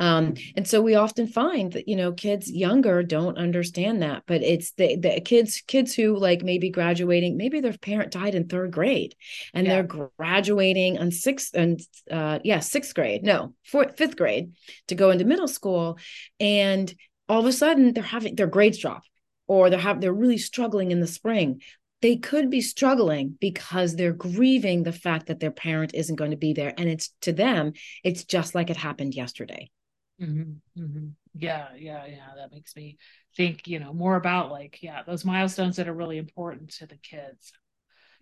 Um, 0.00 0.34
and 0.56 0.66
so 0.66 0.80
we 0.80 0.94
often 0.94 1.26
find 1.26 1.72
that 1.72 1.88
you 1.88 1.96
know 1.96 2.12
kids 2.12 2.50
younger 2.50 3.02
don't 3.02 3.36
understand 3.36 4.02
that, 4.02 4.22
but 4.26 4.42
it's 4.42 4.72
the 4.72 4.96
the 4.96 5.20
kids 5.20 5.62
kids 5.66 5.94
who 5.94 6.16
like 6.16 6.42
maybe 6.42 6.70
graduating, 6.70 7.36
maybe 7.36 7.60
their 7.60 7.72
parent 7.72 8.12
died 8.12 8.34
in 8.34 8.46
third 8.46 8.70
grade, 8.70 9.14
and 9.54 9.66
Yeah. 9.66 9.82
they're 9.82 10.10
graduating 10.18 10.98
on 10.98 11.10
sixth 11.10 11.54
and 11.54 11.80
uh, 12.10 12.38
yeah 12.44 12.60
sixth 12.60 12.94
grade, 12.94 13.24
no 13.24 13.54
fourth 13.64 13.96
fifth 13.96 14.16
grade 14.16 14.52
to 14.86 14.94
go 14.94 15.10
into 15.10 15.24
middle 15.24 15.48
school, 15.48 15.98
and 16.38 16.92
all 17.28 17.40
of 17.40 17.46
a 17.46 17.52
sudden 17.52 17.92
they're 17.92 18.02
having 18.04 18.36
their 18.36 18.46
grades 18.46 18.78
drop, 18.78 19.02
or 19.48 19.68
they're 19.68 19.80
have 19.80 20.00
they're 20.00 20.12
really 20.12 20.38
struggling 20.38 20.90
in 20.92 21.00
the 21.00 21.06
spring. 21.06 21.60
They 22.00 22.16
could 22.16 22.48
be 22.50 22.60
struggling 22.60 23.36
because 23.40 23.96
they're 23.96 24.12
grieving 24.12 24.84
the 24.84 24.92
fact 24.92 25.26
that 25.26 25.40
their 25.40 25.50
parent 25.50 25.92
isn't 25.94 26.14
going 26.14 26.30
to 26.30 26.36
be 26.36 26.52
there, 26.52 26.72
and 26.78 26.88
it's 26.88 27.10
to 27.22 27.32
them 27.32 27.72
it's 28.04 28.22
just 28.24 28.54
like 28.54 28.70
it 28.70 28.76
happened 28.76 29.14
yesterday. 29.14 29.70
Hmm 30.18 30.42
hmm 30.76 31.08
Yeah, 31.34 31.68
yeah, 31.76 32.04
yeah. 32.06 32.28
That 32.36 32.52
makes 32.52 32.74
me 32.74 32.98
think, 33.36 33.68
you 33.68 33.78
know, 33.78 33.92
more 33.92 34.16
about 34.16 34.50
like, 34.50 34.82
yeah, 34.82 35.02
those 35.06 35.24
milestones 35.24 35.76
that 35.76 35.88
are 35.88 35.94
really 35.94 36.18
important 36.18 36.70
to 36.74 36.86
the 36.86 36.96
kids. 36.96 37.52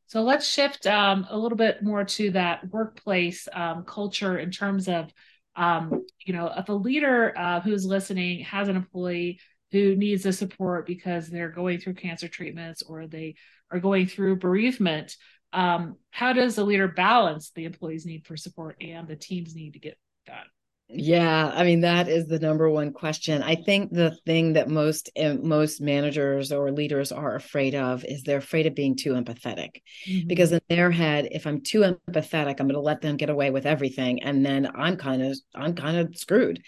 So 0.06 0.22
let's 0.22 0.48
shift 0.48 0.86
um, 0.86 1.26
a 1.30 1.38
little 1.38 1.58
bit 1.58 1.82
more 1.82 2.04
to 2.04 2.30
that 2.32 2.68
workplace 2.70 3.48
um, 3.52 3.84
culture 3.84 4.38
in 4.38 4.50
terms 4.50 4.88
of, 4.88 5.12
um, 5.56 6.06
you 6.24 6.32
know, 6.34 6.52
if 6.56 6.68
a 6.68 6.72
leader 6.72 7.34
uh, 7.36 7.60
who's 7.60 7.86
listening 7.86 8.44
has 8.44 8.68
an 8.68 8.76
employee 8.76 9.40
who 9.72 9.96
needs 9.96 10.24
the 10.24 10.32
support 10.32 10.86
because 10.86 11.28
they're 11.28 11.50
going 11.50 11.80
through 11.80 11.94
cancer 11.94 12.28
treatments 12.28 12.82
or 12.82 13.06
they 13.06 13.36
are 13.70 13.80
going 13.80 14.06
through 14.06 14.36
bereavement, 14.36 15.16
um, 15.52 15.96
how 16.10 16.32
does 16.32 16.56
the 16.56 16.64
leader 16.64 16.88
balance 16.88 17.50
the 17.52 17.64
employee's 17.64 18.06
need 18.06 18.26
for 18.26 18.36
support 18.36 18.76
and 18.80 19.08
the 19.08 19.16
team's 19.16 19.54
need 19.56 19.72
to 19.74 19.80
get 19.80 19.98
done? 20.26 20.46
Yeah, 20.88 21.50
I 21.52 21.64
mean 21.64 21.80
that 21.80 22.08
is 22.08 22.28
the 22.28 22.38
number 22.38 22.70
one 22.70 22.92
question. 22.92 23.42
I 23.42 23.56
think 23.56 23.90
the 23.92 24.16
thing 24.24 24.52
that 24.52 24.68
most 24.68 25.10
uh, 25.20 25.34
most 25.42 25.80
managers 25.80 26.52
or 26.52 26.70
leaders 26.70 27.10
are 27.10 27.34
afraid 27.34 27.74
of 27.74 28.04
is 28.04 28.22
they're 28.22 28.38
afraid 28.38 28.66
of 28.66 28.76
being 28.76 28.94
too 28.94 29.14
empathetic. 29.14 29.82
Because 30.28 30.52
in 30.52 30.60
their 30.68 30.92
head, 30.92 31.28
if 31.32 31.44
I'm 31.44 31.60
too 31.60 31.80
empathetic, 31.80 32.60
I'm 32.60 32.68
going 32.68 32.74
to 32.74 32.80
let 32.80 33.00
them 33.00 33.16
get 33.16 33.30
away 33.30 33.50
with 33.50 33.66
everything 33.66 34.22
and 34.22 34.46
then 34.46 34.70
I'm 34.76 34.96
kind 34.96 35.22
of 35.22 35.36
I'm 35.56 35.74
kind 35.74 35.96
of 35.96 36.16
screwed. 36.16 36.62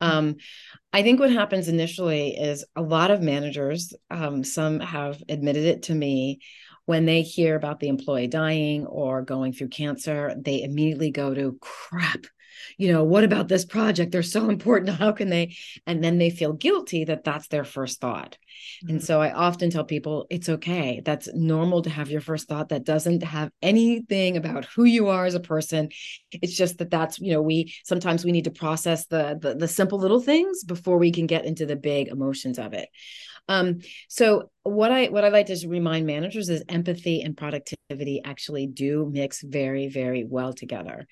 Um 0.00 0.36
I 0.92 1.02
think 1.02 1.20
what 1.20 1.30
happens 1.32 1.68
initially 1.68 2.36
is 2.38 2.64
a 2.76 2.82
lot 2.82 3.10
of 3.10 3.22
managers, 3.22 3.92
um, 4.10 4.44
some 4.44 4.80
have 4.80 5.22
admitted 5.28 5.64
it 5.64 5.84
to 5.84 5.94
me, 5.94 6.40
when 6.86 7.06
they 7.06 7.22
hear 7.22 7.56
about 7.56 7.80
the 7.80 7.88
employee 7.88 8.28
dying 8.28 8.86
or 8.86 9.22
going 9.22 9.52
through 9.52 9.68
cancer, 9.68 10.34
they 10.38 10.62
immediately 10.62 11.10
go 11.10 11.34
to 11.34 11.58
crap. 11.60 12.24
You 12.76 12.92
know, 12.92 13.04
what 13.04 13.24
about 13.24 13.48
this 13.48 13.64
project? 13.64 14.12
They're 14.12 14.22
so 14.22 14.48
important. 14.48 14.90
How 14.98 15.12
can 15.12 15.28
they? 15.28 15.56
And 15.86 16.02
then 16.02 16.18
they 16.18 16.30
feel 16.30 16.52
guilty 16.52 17.04
that 17.04 17.24
that's 17.24 17.48
their 17.48 17.64
first 17.64 18.00
thought. 18.00 18.36
Mm-hmm. 18.84 18.90
And 18.90 19.04
so 19.04 19.20
I 19.20 19.32
often 19.32 19.70
tell 19.70 19.84
people 19.84 20.26
it's 20.30 20.48
okay. 20.48 21.02
That's 21.04 21.28
normal 21.34 21.82
to 21.82 21.90
have 21.90 22.10
your 22.10 22.20
first 22.20 22.48
thought 22.48 22.70
that 22.70 22.84
doesn't 22.84 23.22
have 23.22 23.50
anything 23.62 24.36
about 24.36 24.64
who 24.66 24.84
you 24.84 25.08
are 25.08 25.24
as 25.24 25.34
a 25.34 25.40
person. 25.40 25.90
It's 26.30 26.56
just 26.56 26.78
that 26.78 26.90
that's, 26.90 27.18
you 27.18 27.32
know, 27.32 27.42
we 27.42 27.74
sometimes 27.84 28.24
we 28.24 28.32
need 28.32 28.44
to 28.44 28.50
process 28.50 29.06
the 29.06 29.38
the, 29.40 29.54
the 29.54 29.68
simple 29.68 29.98
little 29.98 30.20
things 30.20 30.64
before 30.64 30.98
we 30.98 31.12
can 31.12 31.26
get 31.26 31.44
into 31.44 31.66
the 31.66 31.76
big 31.76 32.08
emotions 32.08 32.58
of 32.58 32.72
it. 32.72 32.88
Um, 33.48 33.80
so 34.08 34.50
what 34.62 34.92
I 34.92 35.06
what 35.06 35.24
I 35.24 35.28
like 35.28 35.46
to 35.46 35.68
remind 35.68 36.06
managers 36.06 36.48
is 36.48 36.62
empathy 36.68 37.22
and 37.22 37.36
productivity 37.36 38.20
actually 38.24 38.66
do 38.66 39.08
mix 39.10 39.42
very 39.42 39.88
very 39.88 40.24
well 40.24 40.52
together. 40.52 41.06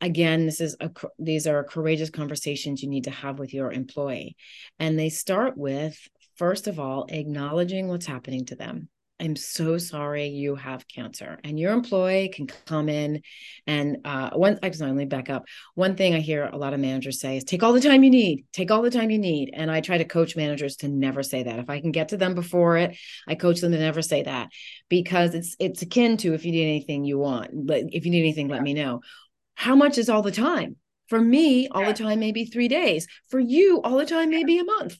Again, 0.00 0.46
this 0.46 0.60
is 0.60 0.76
a 0.80 0.90
these 1.18 1.46
are 1.46 1.64
courageous 1.64 2.10
conversations 2.10 2.82
you 2.82 2.88
need 2.88 3.04
to 3.04 3.10
have 3.10 3.38
with 3.38 3.52
your 3.52 3.72
employee, 3.72 4.36
and 4.78 4.98
they 4.98 5.08
start 5.08 5.56
with 5.56 5.98
first 6.36 6.68
of 6.68 6.78
all 6.78 7.06
acknowledging 7.08 7.88
what's 7.88 8.06
happening 8.06 8.44
to 8.46 8.56
them. 8.56 8.88
I'm 9.20 9.34
so 9.34 9.78
sorry 9.78 10.28
you 10.28 10.54
have 10.54 10.86
cancer. 10.86 11.40
And 11.42 11.58
your 11.58 11.72
employee 11.72 12.28
can 12.28 12.46
come 12.46 12.88
in 12.88 13.22
and 13.66 13.98
uh 14.04 14.30
one 14.30 14.58
I 14.62 14.70
can 14.70 14.82
only 14.84 15.06
back 15.06 15.28
up. 15.28 15.46
One 15.74 15.96
thing 15.96 16.14
I 16.14 16.20
hear 16.20 16.44
a 16.44 16.56
lot 16.56 16.72
of 16.72 16.80
managers 16.80 17.20
say 17.20 17.36
is 17.36 17.44
take 17.44 17.64
all 17.64 17.72
the 17.72 17.80
time 17.80 18.04
you 18.04 18.10
need, 18.10 18.46
take 18.52 18.70
all 18.70 18.82
the 18.82 18.90
time 18.90 19.10
you 19.10 19.18
need. 19.18 19.50
And 19.52 19.70
I 19.70 19.80
try 19.80 19.98
to 19.98 20.04
coach 20.04 20.36
managers 20.36 20.76
to 20.76 20.88
never 20.88 21.24
say 21.24 21.42
that. 21.42 21.58
If 21.58 21.68
I 21.68 21.80
can 21.80 21.90
get 21.90 22.10
to 22.10 22.16
them 22.16 22.34
before 22.34 22.76
it, 22.76 22.96
I 23.26 23.34
coach 23.34 23.60
them 23.60 23.72
to 23.72 23.78
never 23.78 24.02
say 24.02 24.22
that 24.22 24.50
because 24.88 25.34
it's 25.34 25.56
it's 25.58 25.82
akin 25.82 26.16
to 26.18 26.34
if 26.34 26.44
you 26.44 26.52
need 26.52 26.68
anything 26.68 27.04
you 27.04 27.18
want, 27.18 27.50
but 27.66 27.84
if 27.90 28.04
you 28.04 28.12
need 28.12 28.20
anything, 28.20 28.48
let 28.48 28.62
me 28.62 28.74
know. 28.74 29.00
How 29.58 29.74
much 29.74 29.98
is 29.98 30.08
all 30.08 30.22
the 30.22 30.30
time? 30.30 30.76
For 31.08 31.20
me, 31.20 31.66
all 31.68 31.84
the 31.84 31.92
time 31.92 32.20
maybe 32.20 32.44
three 32.44 32.68
days. 32.68 33.08
For 33.28 33.40
you, 33.40 33.80
all 33.82 33.98
the 33.98 34.06
time 34.06 34.30
maybe 34.30 34.58
a 34.58 34.64
month 34.64 34.96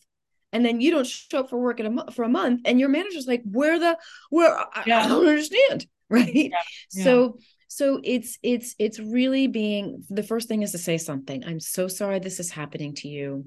and 0.52 0.64
then 0.64 0.80
you 0.80 0.90
don't 0.90 1.06
show 1.06 1.40
up 1.40 1.50
for 1.50 1.58
work 1.58 1.78
in 1.78 1.86
a 1.86 1.90
mo- 1.90 2.08
for 2.12 2.24
a 2.24 2.28
month 2.28 2.62
and 2.64 2.80
your 2.80 2.88
manager's 2.88 3.26
like 3.26 3.42
where 3.44 3.78
the 3.78 3.96
where 4.30 4.58
yeah. 4.86 5.04
I, 5.04 5.08
don't 5.08 5.28
understand 5.28 5.86
right 6.10 6.34
yeah. 6.34 6.48
Yeah. 6.92 7.04
so 7.04 7.38
so 7.68 8.00
it's 8.02 8.38
it's 8.42 8.74
it's 8.78 8.98
really 8.98 9.46
being 9.46 10.04
the 10.08 10.22
first 10.22 10.48
thing 10.48 10.62
is 10.62 10.72
to 10.72 10.78
say 10.78 10.98
something 10.98 11.44
i'm 11.44 11.60
so 11.60 11.86
sorry 11.86 12.18
this 12.18 12.40
is 12.40 12.50
happening 12.50 12.94
to 12.96 13.08
you 13.08 13.46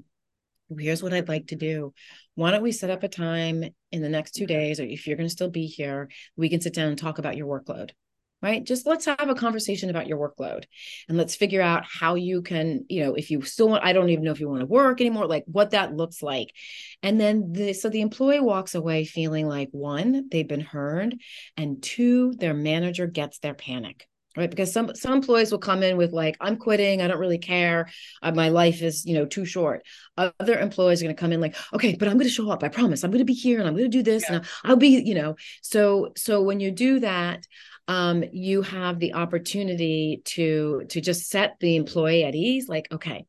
here's 0.78 1.02
what 1.02 1.12
i'd 1.12 1.28
like 1.28 1.48
to 1.48 1.56
do 1.56 1.92
why 2.36 2.50
don't 2.50 2.62
we 2.62 2.72
set 2.72 2.90
up 2.90 3.02
a 3.02 3.08
time 3.08 3.64
in 3.90 4.00
the 4.00 4.08
next 4.08 4.32
two 4.32 4.46
days 4.46 4.80
or 4.80 4.84
if 4.84 5.06
you're 5.06 5.16
going 5.16 5.28
to 5.28 5.32
still 5.32 5.50
be 5.50 5.66
here 5.66 6.08
we 6.36 6.48
can 6.48 6.60
sit 6.60 6.74
down 6.74 6.88
and 6.88 6.98
talk 6.98 7.18
about 7.18 7.36
your 7.36 7.46
workload 7.46 7.90
right? 8.42 8.64
Just 8.64 8.86
let's 8.86 9.04
have 9.04 9.28
a 9.28 9.34
conversation 9.34 9.88
about 9.88 10.06
your 10.06 10.18
workload 10.18 10.64
and 11.08 11.16
let's 11.16 11.34
figure 11.34 11.62
out 11.62 11.84
how 11.86 12.16
you 12.16 12.42
can 12.42 12.84
you 12.88 13.04
know 13.04 13.14
if 13.14 13.30
you 13.30 13.42
still 13.42 13.68
want 13.68 13.84
i 13.84 13.92
don't 13.92 14.10
even 14.10 14.24
know 14.24 14.32
if 14.32 14.40
you 14.40 14.48
want 14.48 14.60
to 14.60 14.66
work 14.66 15.00
anymore 15.00 15.26
like 15.26 15.44
what 15.46 15.70
that 15.70 15.94
looks 15.94 16.22
like. 16.22 16.52
And 17.02 17.20
then 17.20 17.52
the 17.52 17.72
so 17.72 17.88
the 17.88 18.00
employee 18.00 18.40
walks 18.40 18.74
away 18.74 19.04
feeling 19.04 19.48
like 19.48 19.68
one 19.72 20.28
they've 20.30 20.46
been 20.46 20.60
heard 20.60 21.16
and 21.56 21.82
two 21.82 22.32
their 22.34 22.54
manager 22.54 23.06
gets 23.06 23.38
their 23.38 23.54
panic 23.54 24.06
right? 24.36 24.50
Because 24.50 24.72
some 24.72 24.94
some 24.94 25.12
employees 25.12 25.52
will 25.52 25.58
come 25.58 25.82
in 25.82 25.96
with 25.96 26.12
like 26.12 26.36
i'm 26.40 26.56
quitting 26.56 27.02
i 27.02 27.08
don't 27.08 27.18
really 27.18 27.38
care 27.38 27.88
uh, 28.22 28.32
my 28.32 28.48
life 28.48 28.82
is 28.82 29.04
you 29.04 29.14
know 29.14 29.26
too 29.26 29.44
short. 29.44 29.82
Other 30.16 30.58
employees 30.58 31.00
are 31.00 31.06
going 31.06 31.16
to 31.16 31.20
come 31.20 31.32
in 31.32 31.40
like 31.40 31.56
okay 31.72 31.96
but 31.98 32.08
i'm 32.08 32.14
going 32.14 32.28
to 32.28 32.34
show 32.34 32.50
up 32.50 32.62
i 32.62 32.68
promise. 32.68 33.04
I'm 33.04 33.10
going 33.10 33.18
to 33.18 33.24
be 33.24 33.34
here 33.34 33.58
and 33.58 33.68
i'm 33.68 33.74
going 33.74 33.90
to 33.90 33.96
do 33.96 34.02
this 34.02 34.24
yeah. 34.28 34.36
and 34.36 34.46
I'll 34.64 34.76
be 34.76 35.02
you 35.04 35.14
know? 35.14 35.36
So 35.62 36.12
so 36.16 36.42
when 36.42 36.60
you 36.60 36.70
do 36.70 37.00
that 37.00 37.46
um, 37.88 38.24
you 38.32 38.62
have 38.62 38.98
the 38.98 39.14
opportunity 39.14 40.22
to 40.24 40.84
to 40.88 41.00
just 41.00 41.28
set 41.28 41.56
the 41.60 41.76
employee 41.76 42.24
at 42.24 42.34
ease 42.34 42.68
like 42.68 42.88
okay 42.92 43.26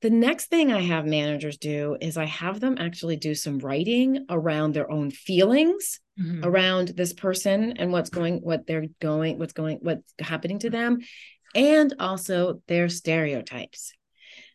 the 0.00 0.10
next 0.10 0.46
thing 0.46 0.72
i 0.72 0.80
have 0.80 1.06
managers 1.06 1.56
do 1.58 1.96
is 2.00 2.16
i 2.16 2.24
have 2.24 2.60
them 2.60 2.76
actually 2.78 3.16
do 3.16 3.34
some 3.34 3.58
writing 3.58 4.26
around 4.28 4.74
their 4.74 4.90
own 4.90 5.10
feelings 5.10 6.00
mm-hmm. 6.20 6.44
around 6.44 6.88
this 6.88 7.12
person 7.12 7.74
and 7.78 7.92
what's 7.92 8.10
going 8.10 8.38
what 8.38 8.66
they're 8.66 8.86
going 9.00 9.38
what's 9.38 9.52
going 9.52 9.78
what's 9.80 10.14
happening 10.18 10.58
to 10.58 10.70
them 10.70 10.98
and 11.54 11.94
also 12.00 12.62
their 12.66 12.88
stereotypes 12.88 13.92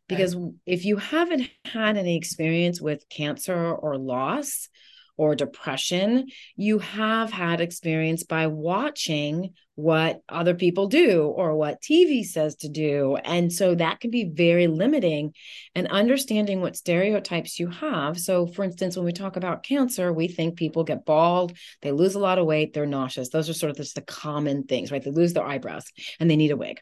because 0.08 0.36
right. 0.36 0.52
if 0.66 0.86
you 0.86 0.98
haven't 0.98 1.50
had 1.66 1.98
any 1.98 2.16
experience 2.16 2.82
with 2.82 3.08
cancer 3.10 3.74
or 3.74 3.98
loss 3.98 4.70
or 5.18 5.36
depression, 5.36 6.28
you 6.56 6.80
have 6.80 7.32
had 7.32 7.60
experience 7.60 8.24
by 8.24 8.48
watching 8.48 9.54
what 9.76 10.22
other 10.28 10.56
people 10.56 10.88
do 10.88 11.24
or 11.24 11.56
what 11.56 11.82
TV 11.82 12.24
says 12.24 12.56
to 12.56 12.70
do. 12.70 13.16
And 13.18 13.54
so 13.54 13.76
that 13.76 14.00
can 14.00 14.10
be 14.10 14.32
very 14.34 14.66
limiting 14.66 15.34
and 15.76 15.88
understanding 15.88 16.62
what 16.62 16.76
stereotypes 16.76 17.60
you 17.60 17.68
have. 17.68 18.20
So, 18.20 18.48
for 18.48 18.64
instance, 18.64 18.96
when 18.96 19.06
we 19.06 19.14
talk 19.14 19.36
about 19.36 19.64
cancer, 19.64 20.12
we 20.12 20.28
think 20.28 20.56
people 20.56 20.84
get 20.84 21.06
bald, 21.06 21.56
they 21.82 21.92
lose 21.92 22.16
a 22.16 22.20
lot 22.20 22.40
of 22.40 22.48
weight, 22.48 22.74
they're 22.74 22.88
nauseous. 22.88 23.30
Those 23.30 23.50
are 23.50 23.54
sort 23.54 23.70
of 23.70 23.78
just 23.78 23.96
the 23.96 24.02
common 24.02 24.64
things, 24.64 24.92
right? 24.92 25.04
They 25.04 25.12
lose 25.12 25.34
their 25.34 25.46
eyebrows 25.46 25.86
and 26.20 26.30
they 26.30 26.38
need 26.38 26.52
a 26.52 26.58
wig. 26.58 26.80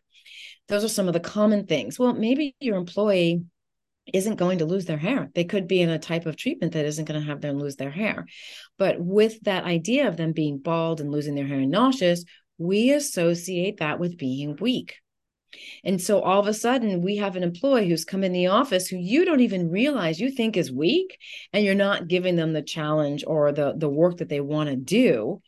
Those 0.68 0.84
are 0.84 0.90
some 0.90 1.08
of 1.08 1.14
the 1.14 1.20
common 1.20 1.68
things. 1.68 2.00
Well, 2.00 2.14
maybe 2.14 2.56
your 2.60 2.78
employee 2.78 3.44
isn't 4.14 4.36
going 4.36 4.60
to 4.60 4.66
lose 4.66 4.86
their 4.86 4.98
hair. 4.98 5.30
They 5.34 5.44
could 5.44 5.68
be 5.68 5.82
in 5.82 5.90
a 5.90 6.00
type 6.00 6.26
of 6.26 6.36
treatment 6.36 6.74
that 6.74 6.86
isn't 6.86 7.06
going 7.06 7.20
to 7.20 7.28
have 7.28 7.42
them 7.42 7.60
lose 7.60 7.76
their 7.76 7.92
hair. 7.92 8.26
But 8.78 9.00
with 9.00 9.42
that 9.42 9.64
idea 9.64 10.08
of 10.08 10.18
them 10.18 10.32
being 10.32 10.60
bald 10.60 11.02
and 11.02 11.12
losing 11.12 11.36
their 11.36 11.48
hair 11.48 11.60
and 11.60 11.72
nauseous, 11.72 12.24
we 12.58 12.92
associate 12.92 13.78
that 13.78 14.00
with 14.00 14.18
being 14.18 14.56
weak. 14.58 14.96
And 15.84 16.02
so 16.02 16.22
all 16.22 16.40
of 16.40 16.48
a 16.48 16.54
sudden, 16.54 17.02
we 17.02 17.18
have 17.18 17.36
an 17.36 17.44
employee 17.44 17.88
who's 17.88 18.06
come 18.06 18.24
in 18.24 18.34
the 18.34 18.48
office 18.48 18.88
who 18.88 18.98
you 18.98 19.26
don't 19.26 19.40
even 19.40 19.70
realize 19.70 20.20
you 20.20 20.30
think 20.30 20.58
is 20.58 20.72
weak, 20.72 21.18
and 21.54 21.64
you're 21.64 21.76
not 21.76 22.08
giving 22.08 22.36
them 22.36 22.54
the 22.54 22.62
challenge 22.62 23.24
or 23.26 23.52
the, 23.52 23.74
the 23.78 23.90
work 23.90 24.18
that 24.18 24.30
they 24.30 24.42
want 24.42 24.70
to 24.70 24.76
do 24.76 25.42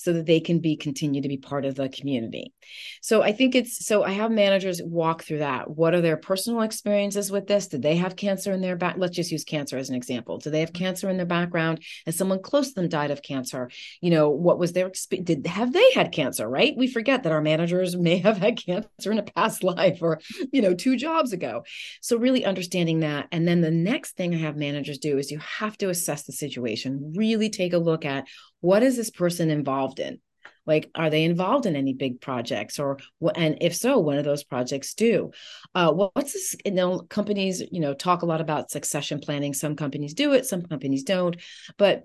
so 0.00 0.14
that 0.14 0.24
they 0.24 0.40
can 0.40 0.60
be 0.60 0.76
continue 0.76 1.20
to 1.20 1.28
be 1.28 1.36
part 1.36 1.66
of 1.66 1.74
the 1.74 1.90
community. 1.90 2.54
So 3.02 3.20
I 3.22 3.32
think 3.32 3.54
it's 3.54 3.84
so 3.84 4.02
I 4.02 4.12
have 4.12 4.30
managers 4.30 4.80
walk 4.82 5.24
through 5.24 5.40
that. 5.40 5.68
What 5.68 5.94
are 5.94 6.00
their 6.00 6.16
personal 6.16 6.62
experiences 6.62 7.30
with 7.30 7.46
this? 7.46 7.68
Did 7.68 7.82
they 7.82 7.96
have 7.96 8.16
cancer 8.16 8.50
in 8.52 8.62
their 8.62 8.76
back? 8.76 8.94
Let's 8.96 9.14
just 9.14 9.30
use 9.30 9.44
cancer 9.44 9.76
as 9.76 9.90
an 9.90 9.96
example. 9.96 10.38
Do 10.38 10.48
they 10.48 10.60
have 10.60 10.72
cancer 10.72 11.10
in 11.10 11.18
their 11.18 11.26
background? 11.26 11.82
Has 12.06 12.16
someone 12.16 12.40
close 12.40 12.68
to 12.68 12.76
them 12.76 12.88
died 12.88 13.10
of 13.10 13.20
cancer? 13.20 13.70
You 14.00 14.08
know, 14.08 14.30
what 14.30 14.58
was 14.58 14.72
their 14.72 14.86
experience? 14.86 15.26
Did 15.26 15.46
have 15.46 15.74
they 15.74 15.92
had 15.92 16.12
cancer? 16.12 16.48
Right? 16.48 16.74
We 16.74 16.86
forget 16.86 17.24
that 17.24 17.32
our 17.32 17.42
managers 17.42 17.94
may 17.94 18.16
have 18.18 18.38
had 18.38 18.56
cancer 18.64 19.12
in 19.12 19.18
a 19.18 19.22
past 19.22 19.62
life 19.62 19.98
or 20.00 20.20
you 20.50 20.62
know 20.62 20.72
two 20.72 20.96
jobs 20.96 21.34
ago. 21.34 21.62
So 22.00 22.16
really 22.16 22.46
understanding 22.46 23.00
that, 23.00 23.28
and 23.32 23.46
then 23.46 23.60
the 23.60 23.70
next 23.70 24.16
thing 24.16 24.34
I 24.34 24.38
have 24.38 24.56
managers 24.56 24.96
do 24.96 25.18
is 25.18 25.30
you 25.30 25.40
have 25.40 25.76
to 25.78 25.90
assess 25.90 26.22
the 26.22 26.32
situation. 26.32 27.12
Really 27.14 27.50
take 27.50 27.74
a 27.74 27.78
look 27.78 28.06
at 28.06 28.24
what 28.60 28.82
is 28.82 28.96
this 28.96 29.10
person 29.10 29.50
involved 29.50 30.00
in? 30.00 30.20
Like 30.66 30.90
are 30.94 31.10
they 31.10 31.24
involved 31.24 31.66
in 31.66 31.74
any 31.74 31.94
big 31.94 32.20
projects 32.20 32.78
or 32.78 32.98
and 33.34 33.58
if 33.60 33.74
so 33.74 33.98
what 33.98 34.16
do 34.16 34.22
those 34.22 34.44
projects 34.44 34.94
do? 34.94 35.32
Uh, 35.74 35.92
what's 35.92 36.32
this 36.32 36.56
you 36.64 36.72
know 36.72 37.00
companies 37.00 37.62
you 37.72 37.80
know 37.80 37.94
talk 37.94 38.22
a 38.22 38.26
lot 38.26 38.40
about 38.40 38.70
succession 38.70 39.20
planning. 39.20 39.54
Some 39.54 39.74
companies 39.74 40.14
do 40.14 40.32
it 40.32 40.46
some 40.46 40.62
companies 40.62 41.02
don't. 41.02 41.36
But 41.76 42.04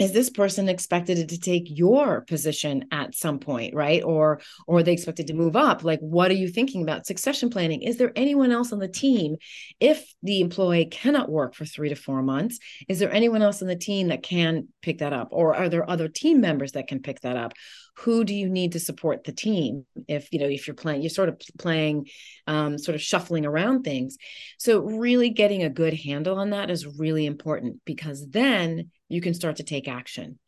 is 0.00 0.12
this 0.12 0.30
person 0.30 0.68
expected 0.68 1.28
to 1.28 1.38
take 1.38 1.64
your 1.66 2.22
position 2.22 2.86
at 2.90 3.14
some 3.14 3.38
point 3.38 3.74
right? 3.74 4.02
Or 4.02 4.40
or 4.66 4.78
are 4.78 4.82
they 4.82 4.92
expected 4.92 5.28
to 5.28 5.34
move 5.34 5.54
up? 5.54 5.84
Like 5.84 6.00
what 6.00 6.30
are 6.30 6.34
you 6.34 6.48
thinking 6.48 6.82
about 6.82 7.06
succession 7.06 7.50
planning? 7.50 7.82
Is 7.82 7.98
there 7.98 8.12
anyone 8.16 8.50
else 8.50 8.72
on 8.72 8.80
the 8.80 8.88
team 8.88 9.36
if 9.78 10.12
the 10.22 10.40
employee 10.40 10.86
cannot 10.86 11.30
work 11.30 11.54
for 11.54 11.64
3 11.64 11.90
to 11.90 11.94
4 11.94 12.22
months 12.22 12.58
is 12.88 12.98
there 12.98 13.12
anyone 13.12 13.42
else 13.42 13.62
on 13.62 13.68
the 13.68 13.76
team 13.76 14.08
that 14.08 14.22
can 14.22 14.68
pick 14.82 14.98
that 14.98 15.12
up? 15.12 15.28
Or 15.30 15.54
are 15.54 15.68
there 15.68 15.88
other 15.88 16.08
team 16.08 16.40
members 16.40 16.72
that 16.72 16.88
can 16.88 17.00
pick 17.00 17.20
that 17.20 17.36
up 17.36 17.52
who 17.98 18.24
do 18.24 18.34
you 18.34 18.48
need 18.48 18.72
to 18.72 18.80
support 18.80 19.24
the 19.24 19.32
team 19.32 19.84
if 20.08 20.28
you 20.32 20.38
know 20.38 20.46
if 20.46 20.66
you're 20.66 20.74
playing 20.74 21.02
you're 21.02 21.10
sort 21.10 21.28
of 21.28 21.40
playing 21.58 22.06
um, 22.46 22.78
sort 22.78 22.94
of 22.94 23.02
shuffling 23.02 23.46
around 23.46 23.82
things 23.82 24.16
so 24.58 24.80
really 24.80 25.30
getting 25.30 25.62
a 25.62 25.70
good 25.70 25.94
handle 25.94 26.38
on 26.38 26.50
that 26.50 26.70
is 26.70 26.86
really 26.86 27.26
important 27.26 27.80
because 27.84 28.26
then 28.28 28.90
you 29.10 29.20
can 29.20 29.34
start 29.34 29.56
to 29.56 29.64
take 29.64 29.88
action. 29.88 30.38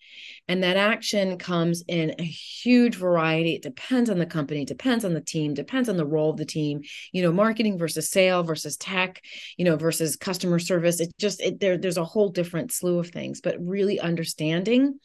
And 0.46 0.62
that 0.62 0.76
action 0.76 1.36
comes 1.36 1.82
in 1.88 2.14
a 2.18 2.22
huge 2.22 2.94
variety. 2.94 3.54
It 3.54 3.62
depends 3.62 4.08
on 4.08 4.18
the 4.18 4.26
company, 4.26 4.64
depends 4.64 5.04
on 5.04 5.14
the 5.14 5.20
team, 5.20 5.52
depends 5.52 5.88
on 5.88 5.96
the 5.96 6.06
role 6.06 6.30
of 6.30 6.36
the 6.36 6.44
team, 6.44 6.82
you 7.12 7.22
know, 7.22 7.32
marketing 7.32 7.76
versus 7.76 8.08
sale 8.08 8.42
versus 8.42 8.76
tech, 8.76 9.22
you 9.56 9.64
know, 9.64 9.76
versus 9.76 10.16
customer 10.16 10.58
service. 10.58 11.00
It 11.00 11.12
just, 11.18 11.40
it, 11.40 11.60
there, 11.60 11.76
there's 11.76 11.96
a 11.96 12.04
whole 12.04 12.28
different 12.28 12.72
slew 12.72 12.98
of 12.98 13.10
things, 13.10 13.40
but 13.40 13.56
really 13.60 13.98
understanding 13.98 14.98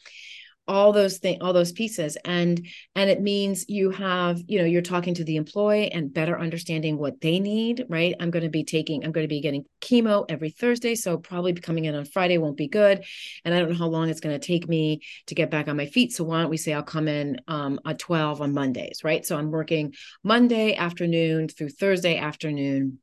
all 0.68 0.92
those 0.92 1.18
things 1.18 1.40
all 1.42 1.54
those 1.54 1.72
pieces. 1.72 2.18
And 2.26 2.66
and 2.96 3.10
it 3.10 3.22
means 3.22 3.66
you 3.68 3.92
have 3.92 4.42
you 4.48 4.60
know 4.60 4.66
you're 4.66 4.82
talking 4.82 5.14
to 5.16 5.24
the 5.24 5.36
employee 5.38 5.92
and 5.92 6.14
better 6.14 6.40
understanding 6.40 6.98
what 6.98 7.22
they 7.22 7.40
need 7.40 7.86
right? 7.90 8.16
I'm 8.20 8.32
going 8.32 8.44
to 8.44 8.50
be 8.50 8.64
taking 8.64 9.04
i'm 9.04 9.12
going 9.12 9.24
to 9.24 9.30
be 9.30 9.42
getting 9.42 9.66
chemo 9.82 10.26
every 10.30 10.50
thursday 10.50 10.96
so 10.96 11.18
probably 11.18 11.54
coming 11.54 11.86
in 11.86 11.96
on 11.96 12.06
friday 12.06 12.38
won't 12.38 12.58
be 12.58 12.68
good. 12.68 13.04
And 13.46 13.54
i 13.54 13.60
don't 13.60 13.70
know 13.70 13.76
how 13.76 13.88
long 13.88 14.10
it's 14.10 14.20
going 14.20 14.40
to 14.40 14.46
take 14.46 14.68
me 14.68 15.02
to 15.28 15.36
get 15.36 15.52
back 15.52 15.68
on 15.68 15.78
my 15.78 15.86
feet 15.86 16.12
so 16.14 16.24
why 16.24 16.42
don't 16.42 16.50
we 16.50 16.58
say 16.58 16.74
i'll 16.74 16.84
come 16.84 17.08
in 17.08 17.40
um, 17.48 17.80
at 17.86 18.00
12 18.00 18.42
on 18.42 18.54
mondays 18.54 19.04
right? 19.04 19.26
So 19.26 19.38
i'm 19.38 19.52
working 19.52 19.94
monday 20.24 20.76
afternoon 20.76 21.48
through 21.48 21.70
thursday 21.70 22.18
afternoon 22.18 23.00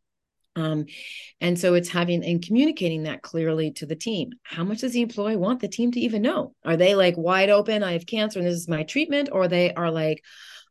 um, 0.57 0.87
and 1.41 1.59
so 1.59 1.75
it's 1.75 1.89
having 1.89 2.25
and 2.25 2.45
communicating 2.45 3.05
that 3.05 3.23
clearly 3.23 3.73
to 3.73 3.87
the 3.87 3.97
team. 3.97 4.31
How 4.43 4.65
much 4.65 4.81
does 4.81 4.93
the 4.93 5.03
employee 5.03 5.37
want 5.37 5.61
the 5.61 5.69
team 5.69 5.91
to 5.93 6.01
even 6.01 6.23
know? 6.23 6.55
Are 6.65 6.77
they 6.77 6.95
like 6.95 7.17
wide 7.17 7.51
open? 7.51 7.83
I 7.83 7.93
have 7.93 8.07
cancer 8.07 8.39
and 8.39 8.47
this 8.47 8.55
is 8.55 8.69
my 8.69 8.85
treatment, 8.85 9.29
or 9.33 9.49
they 9.49 9.73
are 9.75 9.91
like, 9.91 10.23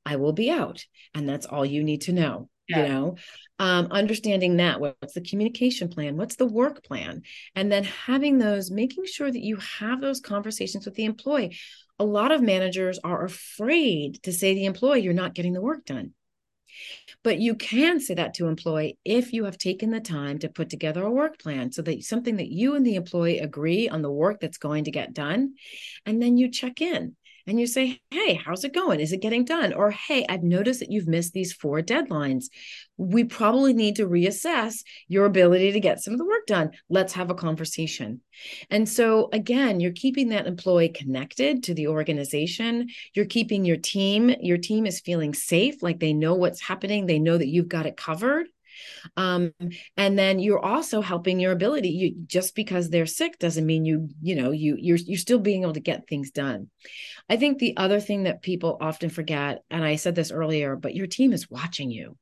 I 0.06 0.18
will 0.18 0.34
be 0.34 0.50
out, 0.50 0.86
and 1.14 1.28
that's 1.28 1.46
all 1.46 1.66
you 1.66 1.84
need 1.84 2.02
to 2.02 2.14
know. 2.14 2.50
Yeah. 2.68 2.84
You 2.84 2.90
know, 2.90 3.16
um, 3.60 3.88
understanding 3.92 4.58
that 4.58 4.80
what's 4.80 5.14
the 5.14 5.22
communication 5.22 5.90
plan, 5.90 6.16
what's 6.16 6.38
the 6.38 6.46
work 6.46 6.84
plan, 6.84 7.24
and 7.56 7.70
then 7.70 7.84
having 7.84 8.38
those, 8.38 8.72
making 8.72 9.06
sure 9.06 9.30
that 9.30 9.44
you 9.44 9.58
have 9.58 10.00
those 10.00 10.22
conversations 10.22 10.86
with 10.86 10.96
the 10.96 11.04
employee. 11.04 11.58
A 12.00 12.06
lot 12.06 12.32
of 12.32 12.42
managers 12.42 13.00
are 13.04 13.24
afraid 13.24 14.24
to 14.24 14.32
say 14.32 14.54
to 14.54 14.56
the 14.56 14.66
employee, 14.66 15.02
"You're 15.02 15.14
not 15.14 15.36
getting 15.36 15.54
the 15.54 15.62
work 15.62 15.86
done." 15.86 16.14
But 17.24 17.40
you 17.40 17.56
can 17.56 18.00
say 18.00 18.16
that 18.16 18.34
to 18.36 18.48
employee 18.48 18.98
if 19.06 19.34
you 19.34 19.46
have 19.46 19.58
taken 19.58 19.90
the 19.90 20.00
time 20.00 20.40
to 20.40 20.50
put 20.50 20.70
together 20.70 21.04
a 21.04 21.12
work 21.12 21.40
plan 21.40 21.72
so 21.72 21.82
that 21.82 22.04
something 22.04 22.38
that 22.38 22.52
you 22.52 22.76
and 22.76 22.86
the 22.86 22.96
employee 22.96 23.40
agree 23.40 23.90
on 23.90 24.02
the 24.02 24.12
work 24.12 24.40
that's 24.40 24.58
going 24.58 24.86
to 24.86 24.92
get 24.92 25.14
done. 25.14 25.56
And 26.06 26.22
then 26.22 26.38
you 26.38 26.50
check 26.50 26.82
in 26.82 27.16
and 27.48 27.60
you 27.60 27.68
say, 27.68 28.00
Hey, 28.12 28.36
how's 28.36 28.64
it 28.64 28.74
going? 28.74 29.00
Is 29.00 29.12
it 29.12 29.22
getting 29.22 29.46
done? 29.46 29.74
Or, 29.74 29.91
Hey, 29.91 30.26
I've 30.28 30.44
noticed 30.44 30.80
that 30.80 30.91
you've 30.91 31.08
missed 31.08 31.34
these 31.34 31.54
four 31.54 31.82
deadlines. 31.82 32.46
We 32.98 33.24
probably 33.24 33.74
need 33.74 33.98
to 33.98 34.08
reassess 34.08 34.84
your 35.08 35.26
ability 35.26 35.72
to 35.72 35.80
get 35.80 36.02
some 36.02 36.14
of 36.14 36.20
the 36.20 36.26
work 36.26 36.46
done. 36.48 36.72
Let's 36.89 37.14
have 37.14 37.30
a 37.30 37.36
conversation. 37.36 38.22
And 38.70 38.88
so, 38.88 39.30
again, 39.34 39.80
you're 39.80 39.91
keeping 39.91 40.30
that 40.30 40.48
employee 40.48 40.89
connected 40.89 41.64
to 41.64 41.74
the 41.74 41.88
organization. 41.88 42.89
You're 43.14 43.26
keeping 43.26 43.66
your 43.66 43.78
team, 43.78 44.30
your 44.41 44.58
team 44.58 44.86
is 44.86 45.02
feeling 45.02 45.34
safe, 45.34 45.82
like 45.82 46.00
they 46.00 46.14
know 46.14 46.36
what's 46.36 46.62
happening, 46.62 47.06
they 47.06 47.20
know 47.20 47.38
that 47.38 47.48
you've 47.48 47.70
got 47.70 47.86
it 47.86 47.98
covered 47.98 48.48
um, 49.18 49.54
and 49.98 50.18
then 50.18 50.40
you're 50.40 50.64
also 50.64 51.02
helping 51.02 51.40
your 51.40 51.52
ability. 51.52 51.90
You 51.90 52.16
just 52.26 52.56
because 52.56 52.90
they're 52.90 53.06
sick 53.06 53.40
doesn't 53.40 53.66
mean 53.66 53.86
you 53.86 54.10
you 54.22 54.36
know 54.36 54.52
you 54.52 54.76
you're 54.80 54.98
you're 54.98 55.18
still 55.18 55.40
being 55.40 55.64
able 55.64 55.74
to 55.74 55.80
get 55.80 56.08
things 56.08 56.32
done. 56.32 56.70
I 57.30 57.38
think 57.38 57.60
the 57.60 57.78
other 57.78 58.00
thing 58.00 58.24
that 58.24 58.42
people 58.42 58.78
often 58.82 59.10
forget 59.10 59.64
and 59.70 59.84
i 59.84 59.96
said 59.96 60.16
this 60.16 60.32
earlier 60.32 60.76
but 60.76 60.96
your 60.96 61.08
team 61.08 61.34
is 61.34 61.50
watching 61.50 61.92
you 61.92 62.18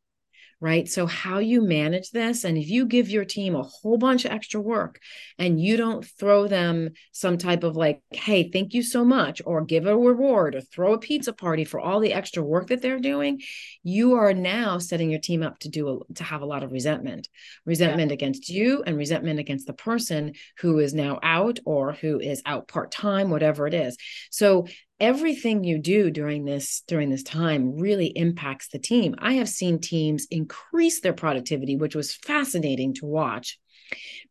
right? 0.62 0.88
So, 0.88 1.08
how 1.08 1.40
you 1.40 1.62
manage 1.62 2.12
this, 2.12 2.44
and 2.44 2.56
if 2.56 2.70
you 2.70 2.86
give 2.86 3.10
your 3.10 3.26
team 3.26 3.56
a 3.56 3.64
whole 3.64 3.98
bunch 3.98 4.26
of 4.26 4.32
extra 4.32 4.62
work 4.62 5.00
and 5.40 5.60
you 5.60 5.76
don't 5.76 6.06
throw 6.06 6.48
them 6.48 6.92
some 7.12 7.40
type 7.40 7.64
of 7.64 7.76
like, 7.76 8.02
hey, 8.12 8.50
thank 8.52 8.76
you 8.76 8.84
so 8.84 9.04
much, 9.04 9.42
or 9.44 9.66
give 9.66 9.88
a 9.88 9.98
reward 9.98 10.54
or 10.56 10.62
throw 10.62 10.94
a 10.94 11.00
pizza 11.00 11.34
party 11.34 11.66
for 11.66 11.80
all 11.80 12.00
the 12.00 12.14
extra 12.14 12.44
work 12.44 12.68
that 12.68 12.82
they're 12.82 13.00
doing, 13.00 13.42
you 13.84 14.14
are 14.14 14.34
now 14.34 14.78
setting 14.78 15.10
your 15.10 15.20
team 15.20 15.42
up 15.42 15.58
to 15.60 15.70
do 15.70 15.90
a, 15.90 16.14
to 16.14 16.24
have 16.24 16.44
a 16.44 16.46
lot 16.46 16.64
of 16.64 16.72
resentment, 16.72 17.28
resentment 17.66 18.12
yeah. 18.12 18.16
against 18.16 18.48
you 18.48 18.84
and 18.86 18.96
resentment 18.96 19.40
against 19.40 19.66
the 19.66 19.74
person 19.74 20.34
who 20.60 20.78
is 20.78 20.94
now 20.94 21.20
out 21.24 21.60
or 21.66 21.94
who 21.94 22.20
is 22.20 22.44
out 22.46 22.68
part 22.68 22.92
time, 22.92 23.32
whatever 23.32 23.66
it 23.66 23.74
is. 23.74 23.98
So, 24.30 24.68
everything 25.02 25.64
you 25.64 25.80
do 25.80 26.12
during 26.12 26.46
this 26.46 26.84
during 26.88 27.10
this 27.10 27.24
time 27.24 27.78
really 27.78 28.06
impacts 28.06 28.70
the 28.70 28.80
team. 28.80 29.16
I 29.18 29.34
have 29.34 29.50
seen 29.50 29.80
teams 29.80 30.28
increase 30.30 31.02
their 31.02 31.12
productivity 31.12 31.76
which 31.76 31.96
was 31.96 32.14
fascinating 32.14 32.94
to 32.96 33.06
watch 33.06 33.60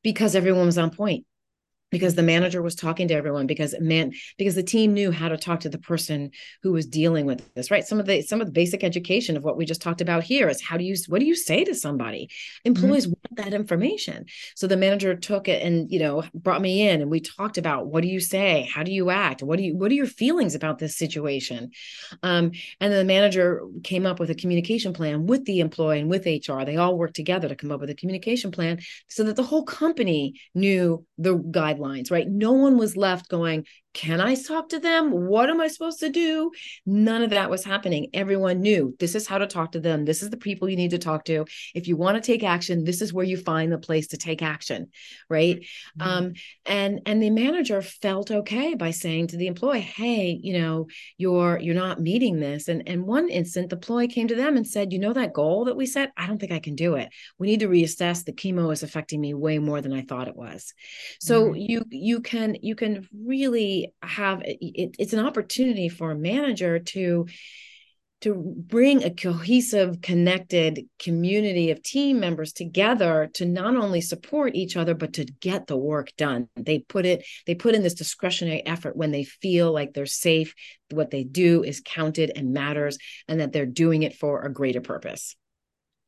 because 0.03 0.35
everyone 0.35 0.67
was 0.67 0.79
on 0.79 0.91
point 0.91 1.27
because 1.91 2.15
the 2.15 2.23
manager 2.23 2.63
was 2.63 2.75
talking 2.75 3.09
to 3.09 3.15
everyone 3.15 3.47
because 3.47 3.75
man 3.81 4.13
because 4.39 4.55
the 4.55 4.63
team 4.63 4.93
knew 4.93 5.11
how 5.11 5.29
to 5.29 5.37
talk 5.37 5.61
to 5.61 5.69
the 5.69 5.79
person 5.79 6.31
who 6.63 6.73
was 6.73 6.87
dealing 6.87 7.27
with 7.27 7.43
this 7.55 7.71
right? 7.71 7.85
Some 7.85 8.01
of 8.01 8.07
the 8.07 8.23
some 8.23 8.41
of 8.41 8.47
the 8.47 8.53
basic 8.53 8.85
education 8.85 9.37
of 9.37 9.45
what 9.45 9.57
we 9.57 9.65
just 9.65 9.83
talked 9.83 10.01
about 10.01 10.23
here 10.23 10.49
is 10.49 10.63
how 10.63 10.77
do 10.77 10.85
you 10.85 10.97
what 11.09 11.21
do 11.21 11.27
you 11.27 11.35
say 11.35 11.65
to 11.65 11.75
somebody? 11.75 12.31
Employees 12.65 13.07
mm-hmm. 13.07 13.13
want 13.13 13.51
that 13.51 13.55
information. 13.55 14.27
So 14.55 14.67
the 14.67 14.77
manager 14.77 15.15
took 15.15 15.49
it 15.49 15.63
and 15.63 15.91
you 15.91 15.99
know 15.99 16.25
brought 16.35 16.63
me 16.63 16.89
in 16.89 17.01
and 17.01 17.11
we 17.11 17.21
talked 17.21 17.59
about 17.59 17.87
what 17.87 18.03
do 18.03 18.09
you 18.09 18.21
say? 18.21 18.69
How 18.73 18.83
do 18.83 18.93
you 18.93 19.11
act? 19.11 19.43
What 19.43 19.59
do 19.59 19.65
you 19.65 19.77
what 19.77 19.91
are 19.91 19.95
your 19.95 20.07
feelings 20.07 20.55
about 20.55 20.79
this 20.79 20.97
situation? 20.97 21.71
Um, 22.23 22.53
and 22.81 22.93
then 22.93 22.99
the 22.99 23.05
manager 23.05 23.63
came 23.83 24.07
up 24.07 24.21
with 24.21 24.31
a 24.31 24.35
communication 24.35 24.93
plan 24.93 25.27
with 25.27 25.45
the 25.45 25.61
employee 25.61 26.01
and 26.01 26.11
with 26.11 26.27
hr 26.27 26.65
they 26.65 26.77
all 26.77 26.97
worked 26.97 27.17
together 27.17 27.49
to 27.49 27.57
come 27.57 27.73
up 27.73 27.81
with 27.81 27.91
a 27.91 27.95
communication 27.95 28.51
plan 28.51 28.79
so 29.09 29.25
that 29.25 29.37
the 29.37 29.43
whole 29.43 29.65
company 29.65 30.35
knew 30.55 31.05
the 31.19 31.37
guidelines 31.37 31.80
guidelines, 31.81 32.11
right? 32.11 32.29
No 32.29 32.53
one 32.53 32.77
was 32.77 32.97
left 32.97 33.29
going, 33.29 33.67
can 33.93 34.21
I 34.21 34.37
talk 34.37 34.69
to 34.69 34.79
them? 34.79 35.11
What 35.11 35.51
am 35.51 35.61
I 35.61 35.67
supposed 35.67 35.99
to 36.01 36.11
do? 36.11 36.53
None 36.87 37.23
of 37.23 37.31
that 37.31 37.51
was 37.51 37.65
happening. 37.65 38.09
Everyone 38.15 38.61
knew 38.61 38.95
this 39.01 39.17
is 39.17 39.27
how 39.27 39.39
to 39.39 39.49
talk 39.49 39.73
to 39.73 39.81
them. 39.81 40.05
This 40.05 40.23
is 40.23 40.31
the 40.31 40.37
people 40.37 40.69
you 40.69 40.77
need 40.77 40.93
to 40.93 40.99
talk 40.99 41.25
to. 41.25 41.45
If 41.75 41.89
you 41.89 41.97
want 41.97 42.17
to 42.17 42.21
take 42.21 42.45
action, 42.45 42.85
this 42.85 43.03
is 43.03 43.13
where 43.13 43.25
you 43.25 43.37
find 43.37 43.73
the 43.73 43.79
place 43.79 44.09
to 44.09 44.17
take 44.17 44.43
action, 44.43 44.91
right? 45.29 45.57
Mm-hmm. 45.99 46.09
Um, 46.09 46.33
and 46.67 47.01
and 47.05 47.21
the 47.21 47.31
manager 47.31 47.83
felt 47.83 48.31
okay 48.31 48.75
by 48.75 48.93
saying 48.93 49.29
to 49.29 49.37
the 49.37 49.49
employee, 49.49 49.81
"Hey, 49.81 50.39
you 50.41 50.59
know, 50.59 50.87
you're 51.19 51.59
you're 51.59 51.75
not 51.75 52.01
meeting 52.01 52.39
this." 52.39 52.69
And 52.69 52.85
and 52.87 53.07
one 53.07 53.29
instant, 53.29 53.71
the 53.71 53.77
employee 53.77 54.09
came 54.09 54.29
to 54.29 54.37
them 54.37 54.57
and 54.57 54.67
said, 54.67 54.93
"You 54.93 55.01
know 55.01 55.13
that 55.15 55.33
goal 55.33 55.65
that 55.65 55.77
we 55.77 55.87
set? 55.87 56.13
I 56.17 56.29
don't 56.29 56.39
think 56.39 56.53
I 56.53 56.61
can 56.61 56.77
do 56.77 56.95
it. 56.95 57.09
We 57.41 57.49
need 57.49 57.61
to 57.61 57.69
reassess. 57.69 58.25
The 58.25 58.33
chemo 58.33 58.73
is 58.73 58.85
affecting 58.85 59.21
me 59.21 59.35
way 59.35 59.59
more 59.59 59.81
than 59.81 59.93
I 59.93 60.03
thought 60.03 60.29
it 60.29 60.37
was." 60.37 60.75
So 61.19 61.47
mm-hmm. 61.47 61.55
you 61.57 61.85
you 61.91 62.21
can 62.21 62.57
you 62.63 62.77
can 62.77 63.09
really 63.13 63.80
have 64.03 64.43
it, 64.45 64.97
it's 64.99 65.13
an 65.13 65.25
opportunity 65.25 65.89
for 65.89 66.11
a 66.11 66.17
manager 66.17 66.79
to 66.79 67.27
to 68.21 68.35
bring 68.35 69.03
a 69.03 69.11
cohesive 69.11 70.03
connected 70.03 70.85
community 70.99 71.71
of 71.71 71.83
team 71.83 72.21
members 72.21 72.53
together 72.53 73.31
to 73.33 73.47
not 73.47 73.77
only 73.77 74.01
support 74.01 74.55
each 74.55 74.77
other 74.77 74.95
but 74.95 75.15
to 75.15 75.25
get 75.25 75.67
the 75.67 75.77
work 75.77 76.09
done. 76.19 76.49
They 76.57 76.81
put 76.81 77.07
it 77.07 77.25
they 77.47 77.55
put 77.55 77.75
in 77.75 77.83
this 77.83 77.95
discretionary 77.95 78.65
effort 78.67 78.97
when 78.97 79.11
they 79.11 79.25
feel 79.25 79.73
like 79.73 79.95
they're 79.95 80.07
safe. 80.07 80.55
What 80.91 81.11
they 81.11 81.25
do 81.25 81.63
is 81.63 81.83
counted 81.85 82.33
and 82.37 82.53
matters 82.53 82.99
and 83.27 83.41
that 83.41 83.53
they're 83.53 83.67
doing 83.67 84.03
it 84.03 84.15
for 84.15 84.43
a 84.43 84.53
greater 84.53 84.81
purpose. 84.81 85.37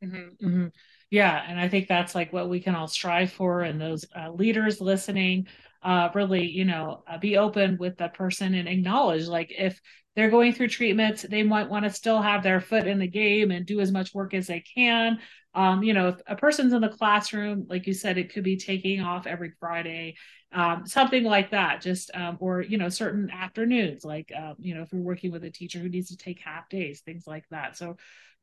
Mm-hmm, 0.04 0.46
mm-hmm. 0.46 0.66
yeah 1.10 1.44
and 1.46 1.60
i 1.60 1.68
think 1.68 1.86
that's 1.86 2.12
like 2.12 2.32
what 2.32 2.48
we 2.48 2.58
can 2.58 2.74
all 2.74 2.88
strive 2.88 3.30
for 3.30 3.60
and 3.60 3.80
those 3.80 4.04
uh, 4.16 4.32
leaders 4.32 4.80
listening 4.80 5.46
uh, 5.82 6.08
really, 6.14 6.46
you 6.46 6.64
know, 6.64 7.02
uh, 7.06 7.18
be 7.18 7.36
open 7.36 7.76
with 7.78 7.96
the 7.96 8.08
person 8.08 8.54
and 8.54 8.68
acknowledge 8.68 9.26
like 9.26 9.52
if 9.56 9.80
they're 10.14 10.30
going 10.30 10.52
through 10.52 10.68
treatments, 10.68 11.22
they 11.22 11.42
might 11.42 11.68
want 11.68 11.84
to 11.84 11.90
still 11.90 12.20
have 12.20 12.42
their 12.42 12.60
foot 12.60 12.86
in 12.86 12.98
the 12.98 13.06
game 13.06 13.50
and 13.50 13.66
do 13.66 13.80
as 13.80 13.90
much 13.90 14.14
work 14.14 14.34
as 14.34 14.46
they 14.46 14.60
can. 14.60 15.18
Um, 15.54 15.82
you 15.82 15.92
know, 15.92 16.08
if 16.08 16.20
a 16.26 16.36
person's 16.36 16.72
in 16.72 16.80
the 16.80 16.88
classroom, 16.88 17.66
like 17.68 17.86
you 17.86 17.94
said, 17.94 18.18
it 18.18 18.32
could 18.32 18.44
be 18.44 18.56
taking 18.56 19.00
off 19.00 19.26
every 19.26 19.52
Friday, 19.58 20.16
um, 20.52 20.86
something 20.86 21.24
like 21.24 21.50
that. 21.50 21.80
Just 21.80 22.10
um, 22.14 22.36
or 22.40 22.62
you 22.62 22.78
know, 22.78 22.88
certain 22.88 23.30
afternoons, 23.30 24.04
like 24.04 24.32
um, 24.36 24.54
you 24.58 24.74
know, 24.74 24.82
if 24.82 24.92
you're 24.92 25.02
working 25.02 25.32
with 25.32 25.44
a 25.44 25.50
teacher 25.50 25.78
who 25.78 25.88
needs 25.88 26.08
to 26.08 26.16
take 26.16 26.40
half 26.40 26.68
days, 26.68 27.00
things 27.00 27.26
like 27.26 27.44
that. 27.50 27.76
So, 27.76 27.96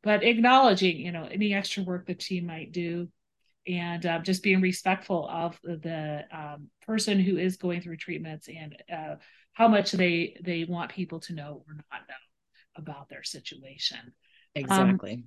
but 0.04 0.24
acknowledging, 0.24 0.98
you 0.98 1.12
know, 1.12 1.28
any 1.32 1.54
extra 1.54 1.84
work 1.84 2.06
the 2.06 2.16
team 2.16 2.46
might 2.46 2.72
do 2.72 3.10
and 3.68 4.05
uh, 4.05 4.20
just 4.20 4.43
being 4.43 4.62
respectful 4.62 5.28
of 5.30 5.60
the 5.64 6.24
um, 6.32 6.70
person 6.86 7.20
who 7.20 7.38
is 7.38 7.57
going 7.57 7.82
through 7.82 7.97
treatments 7.97 8.47
and 8.47 8.76
uh, 8.91 9.16
how 9.53 9.68
much 9.68 9.91
they 9.91 10.38
they 10.43 10.64
want 10.64 10.91
people 10.91 11.20
to 11.20 11.34
know 11.34 11.64
or 11.68 11.74
not 11.74 12.07
know 12.07 12.16
about 12.76 13.10
their 13.10 13.24
situation 13.24 14.14
exactly 14.55 15.14
um, 15.14 15.24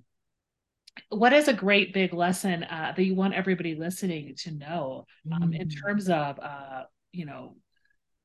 what 1.08 1.32
is 1.32 1.48
a 1.48 1.52
great 1.52 1.92
big 1.92 2.12
lesson 2.12 2.64
uh, 2.64 2.92
that 2.96 3.04
you 3.04 3.14
want 3.14 3.34
everybody 3.34 3.74
listening 3.74 4.34
to 4.36 4.50
know 4.50 5.06
um, 5.32 5.50
mm. 5.50 5.60
in 5.60 5.68
terms 5.68 6.08
of 6.08 6.38
uh, 6.40 6.84
you 7.12 7.26
know 7.26 7.56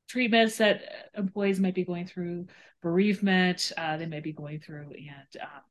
treatments 0.10 0.58
that 0.58 0.82
employees 1.16 1.60
might 1.60 1.76
be 1.76 1.84
going 1.84 2.08
through 2.08 2.46
bereavement 2.82 3.72
uh, 3.78 3.98
they 3.98 4.06
may 4.06 4.20
be 4.20 4.32
going 4.32 4.60
through 4.60 4.92
and 4.94 5.42
um, 5.42 5.62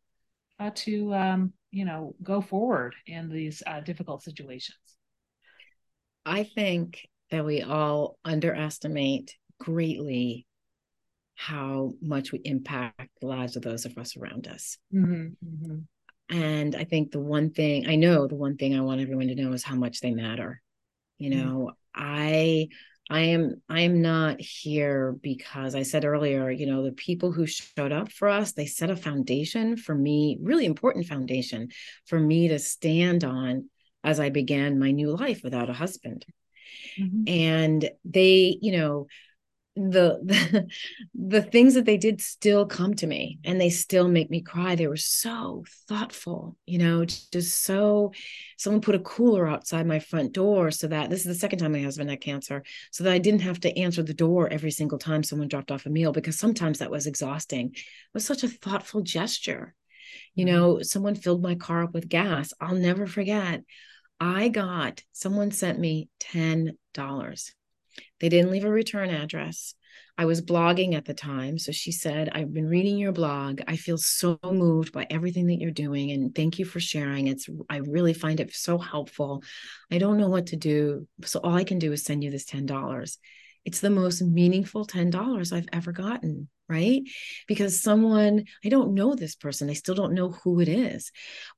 how 0.59 0.71
to 0.71 1.15
um, 1.15 1.53
you 1.77 1.85
know 1.85 2.15
go 2.23 2.41
forward 2.41 2.95
in 3.07 3.29
these 3.29 3.63
uh, 3.67 3.81
difficult 3.81 4.23
situations 4.23 4.79
i 6.25 6.43
think 6.43 7.07
that 7.31 7.45
we 7.45 7.61
all 7.61 8.19
underestimate 8.25 9.37
greatly 9.61 10.47
how 11.35 11.93
much 12.01 12.33
we 12.33 12.39
impact 12.45 13.11
the 13.21 13.27
lives 13.27 13.57
of 13.57 13.63
those 13.63 13.85
of 13.85 13.99
us 13.99 14.17
around 14.17 14.49
us 14.49 14.79
mm-hmm, 14.95 15.27
mm-hmm. 15.47 16.35
and 16.35 16.75
i 16.75 16.85
think 16.85 17.13
the 17.13 17.21
one 17.21 17.51
thing 17.51 17.87
i 17.87 17.95
know 17.95 18.27
the 18.27 18.35
one 18.35 18.57
thing 18.57 18.75
i 18.75 18.81
want 18.81 19.03
everyone 19.03 19.29
to 19.29 19.35
know 19.35 19.53
is 19.53 19.63
how 19.63 19.77
much 19.77 20.01
they 20.01 20.13
matter 20.13 20.63
you 21.19 21.31
mm. 21.31 21.37
know 21.37 21.59
mm-hmm. 21.59 22.03
i 22.03 22.69
I 23.09 23.21
am 23.21 23.63
I 23.69 23.83
am 23.83 24.03
not 24.03 24.41
here 24.41 25.17
because 25.21 25.75
I 25.75 25.83
said 25.83 26.05
earlier, 26.05 26.51
you 26.51 26.67
know, 26.67 26.83
the 26.83 26.93
people 26.93 27.31
who 27.31 27.47
showed 27.47 27.93
up 27.93 28.11
for 28.11 28.29
us, 28.29 28.53
they 28.53 28.67
set 28.67 28.91
a 28.91 28.97
foundation 28.97 29.77
for 29.77 29.95
me, 29.95 30.39
really 30.41 30.67
important 30.67 31.07
foundation 31.07 31.69
for 32.07 32.19
me 32.19 32.49
to 32.49 32.59
stand 32.59 33.23
on 33.23 33.69
as 34.03 34.19
I 34.19 34.31
began 34.31 34.79
my 34.79 34.91
new 34.91 35.11
life 35.17 35.43
without 35.45 35.71
a 35.71 35.75
husband. 35.75 36.27
Mm-hmm. 36.99 37.23
And 37.29 37.91
they, 38.05 38.59
you 38.61 38.73
know, 38.73 39.07
the, 39.77 40.21
the 40.25 40.67
the 41.15 41.43
things 41.43 41.75
that 41.75 41.85
they 41.85 41.97
did 41.97 42.21
still 42.21 42.67
come 42.67 42.95
to 42.95 43.07
me 43.07 43.39
and 43.45 43.61
they 43.61 43.71
still 43.71 44.09
make 44.09 44.31
me 44.31 44.41
cry. 44.41 44.75
They 44.75 44.89
were 44.89 44.97
so 44.97 45.65
thoughtful 45.89 46.57
you 46.67 46.79
know 46.79 47.05
just 47.05 47.63
so 47.63 48.13
someone 48.57 48.81
put 48.81 48.95
a 48.95 49.01
cooler 49.01 49.47
outside 49.47 49.87
my 49.87 49.99
front 49.99 50.33
door 50.33 50.71
so 50.71 50.89
that 50.89 51.11
this 51.11 51.21
is 51.21 51.27
the 51.27 51.35
second 51.35 51.59
time 51.59 51.73
my 51.73 51.81
husband 51.81 52.11
had 52.11 52.21
cancer 52.21 52.63
so 52.91 53.05
that 53.05 53.13
i 53.13 53.19
didn't 53.19 53.41
have 53.41 53.61
to 53.61 53.79
answer 53.79 54.03
the 54.03 54.15
door 54.15 54.49
every 54.49 54.71
single 54.71 54.99
time 54.99 55.23
someone 55.23 55.49
dropped 55.49 55.71
off 55.71 55.87
a 55.87 55.91
meal 55.91 56.13
because 56.13 56.39
sometimes 56.39 56.79
that 56.79 56.91
was 56.91 57.07
exhausting. 57.07 57.71
It 57.75 57.85
was 58.15 58.27
such 58.27 58.43
a 58.43 58.49
thoughtful 58.49 59.03
gesture. 59.03 59.75
You 60.35 60.45
mm-hmm. 60.47 60.55
know 60.55 60.83
someone 60.83 61.15
filled 61.15 61.43
my 61.43 61.55
car 61.55 61.85
up 61.85 61.95
with 61.95 62.09
gas. 62.09 62.53
I'll 62.61 62.75
never 62.75 63.07
forget. 63.07 63.63
I 64.19 64.49
got 64.49 65.03
someone 65.13 65.51
sent 65.51 65.79
me 65.79 66.09
$10 66.21 67.53
they 68.21 68.29
didn't 68.29 68.51
leave 68.51 68.65
a 68.65 68.71
return 68.71 69.11
address. 69.11 69.75
I 70.19 70.25
was 70.25 70.41
blogging 70.41 70.95
at 70.95 71.05
the 71.05 71.15
time. 71.15 71.59
So 71.59 71.73
she 71.73 71.93
said, 71.93 72.31
I've 72.33 72.53
been 72.53 72.69
reading 72.69 72.97
your 72.97 73.13
blog. 73.13 73.61
I 73.67 73.77
feel 73.77 73.99
so 73.99 74.39
moved 74.43 74.93
by 74.93 75.07
everything 75.11 75.47
that 75.49 75.61
you're 75.61 75.71
doing. 75.71 76.11
And 76.11 76.35
thank 76.35 76.59
you 76.59 76.65
for 76.65 76.81
sharing. 76.81 77.27
It's, 77.27 77.49
I 77.69 77.79
really 77.79 78.15
find 78.15 78.41
it 78.41 78.55
so 78.55 78.79
helpful. 78.79 79.43
I 79.91 79.99
don't 79.99 80.17
know 80.17 80.29
what 80.29 80.47
to 80.49 80.57
do. 80.57 81.07
So 81.25 81.41
all 81.41 81.55
I 81.55 81.65
can 81.65 81.79
do 81.79 81.93
is 81.93 82.05
send 82.05 82.25
you 82.25 82.31
this 82.31 82.47
$10. 82.47 83.19
It's 83.67 83.81
the 83.81 83.91
most 83.91 84.23
meaningful 84.23 84.87
$10 84.87 85.53
I've 85.53 85.69
ever 85.73 85.93
gotten, 85.93 86.49
right? 86.69 87.03
Because 87.47 87.83
someone, 87.83 88.45
I 88.65 88.69
don't 88.69 88.95
know 88.95 89.15
this 89.15 89.35
person, 89.35 89.69
I 89.69 89.75
still 89.75 89.95
don't 89.95 90.15
know 90.15 90.31
who 90.31 90.61
it 90.61 90.69
is, 90.69 91.11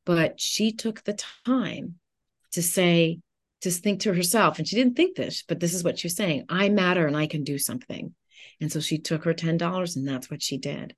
but 0.05 0.41
she 0.41 0.72
took 0.72 1.05
the 1.05 1.18
time 1.45 1.97
to 2.53 2.62
say, 2.62 3.20
to 3.62 3.70
think 3.70 4.00
to 4.00 4.14
herself, 4.14 4.59
and 4.59 4.68
she 4.68 4.76
didn't 4.76 4.96
think 4.96 5.16
this, 5.16 5.42
but 5.46 5.61
this 5.61 5.74
is 5.74 5.82
what 5.84 5.98
she's 5.98 6.16
saying 6.16 6.44
I 6.48 6.68
matter 6.68 7.06
and 7.06 7.16
I 7.16 7.26
can 7.26 7.44
do 7.44 7.59
something. 7.59 8.14
And 8.61 8.72
so 8.72 8.80
she 8.80 8.98
took 8.98 9.24
her 9.24 9.34
$10 9.34 9.96
and 9.96 10.09
that's 10.09 10.30
what 10.30 10.42
she 10.42 10.59
did. 10.59 10.94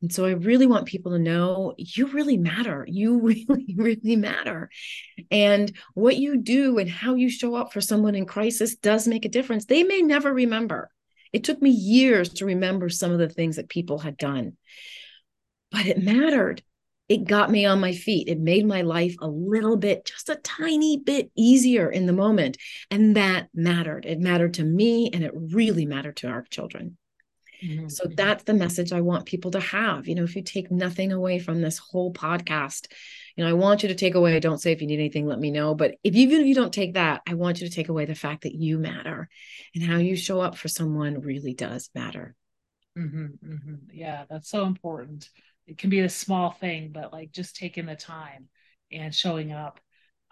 And 0.00 0.12
so 0.12 0.24
I 0.24 0.30
really 0.30 0.66
want 0.66 0.86
people 0.86 1.12
to 1.12 1.18
know 1.18 1.74
you 1.76 2.06
really 2.06 2.38
matter. 2.38 2.86
You 2.88 3.18
really, 3.48 3.74
really 3.76 4.16
matter. 4.16 4.70
And 5.30 5.72
what 5.94 6.16
you 6.16 6.38
do 6.38 6.78
and 6.78 6.88
how 6.88 7.14
you 7.14 7.30
show 7.30 7.54
up 7.54 7.72
for 7.72 7.80
someone 7.80 8.14
in 8.14 8.26
crisis 8.26 8.76
does 8.76 9.06
make 9.06 9.24
a 9.24 9.30
difference. 9.30 9.66
They 9.66 9.82
may 9.82 10.00
never 10.00 10.32
remember. 10.32 10.90
It 11.32 11.44
took 11.44 11.60
me 11.62 11.70
years 11.70 12.28
to 12.34 12.46
remember 12.46 12.88
some 12.88 13.10
of 13.10 13.18
the 13.18 13.28
things 13.28 13.56
that 13.56 13.68
people 13.68 13.98
had 13.98 14.18
done, 14.18 14.56
but 15.70 15.86
it 15.86 16.02
mattered 16.02 16.62
it 17.12 17.24
got 17.24 17.50
me 17.50 17.66
on 17.66 17.78
my 17.78 17.92
feet. 17.92 18.26
It 18.26 18.40
made 18.40 18.64
my 18.64 18.80
life 18.80 19.14
a 19.20 19.28
little 19.28 19.76
bit, 19.76 20.06
just 20.06 20.30
a 20.30 20.36
tiny 20.36 20.96
bit 20.96 21.30
easier 21.36 21.90
in 21.90 22.06
the 22.06 22.12
moment. 22.14 22.56
And 22.90 23.16
that 23.16 23.48
mattered. 23.52 24.06
It 24.06 24.18
mattered 24.18 24.54
to 24.54 24.64
me 24.64 25.10
and 25.12 25.22
it 25.22 25.32
really 25.34 25.84
mattered 25.84 26.16
to 26.18 26.28
our 26.28 26.42
children. 26.44 26.96
Mm-hmm. 27.62 27.88
So 27.88 28.08
that's 28.16 28.44
the 28.44 28.54
message 28.54 28.94
I 28.94 29.02
want 29.02 29.26
people 29.26 29.50
to 29.50 29.60
have. 29.60 30.08
You 30.08 30.14
know, 30.14 30.24
if 30.24 30.34
you 30.34 30.42
take 30.42 30.70
nothing 30.70 31.12
away 31.12 31.38
from 31.38 31.60
this 31.60 31.76
whole 31.76 32.14
podcast, 32.14 32.90
you 33.36 33.44
know, 33.44 33.50
I 33.50 33.52
want 33.52 33.82
you 33.82 33.90
to 33.90 33.94
take 33.94 34.14
away, 34.14 34.40
don't 34.40 34.60
say 34.60 34.72
if 34.72 34.80
you 34.80 34.86
need 34.86 34.98
anything, 34.98 35.26
let 35.26 35.38
me 35.38 35.50
know. 35.50 35.74
But 35.74 35.96
if 36.02 36.14
even 36.14 36.40
if 36.40 36.46
you 36.46 36.54
don't 36.54 36.72
take 36.72 36.94
that, 36.94 37.20
I 37.28 37.34
want 37.34 37.60
you 37.60 37.68
to 37.68 37.74
take 37.74 37.90
away 37.90 38.06
the 38.06 38.14
fact 38.14 38.44
that 38.44 38.54
you 38.54 38.78
matter 38.78 39.28
and 39.74 39.84
how 39.84 39.98
you 39.98 40.16
show 40.16 40.40
up 40.40 40.56
for 40.56 40.68
someone 40.68 41.20
really 41.20 41.52
does 41.52 41.90
matter. 41.94 42.34
Mm-hmm, 42.98 43.26
mm-hmm. 43.52 43.74
Yeah, 43.92 44.24
that's 44.30 44.48
so 44.48 44.64
important 44.64 45.28
it 45.66 45.78
can 45.78 45.90
be 45.90 46.00
a 46.00 46.08
small 46.08 46.50
thing, 46.50 46.90
but 46.92 47.12
like 47.12 47.32
just 47.32 47.56
taking 47.56 47.86
the 47.86 47.96
time 47.96 48.48
and 48.90 49.14
showing 49.14 49.52
up. 49.52 49.80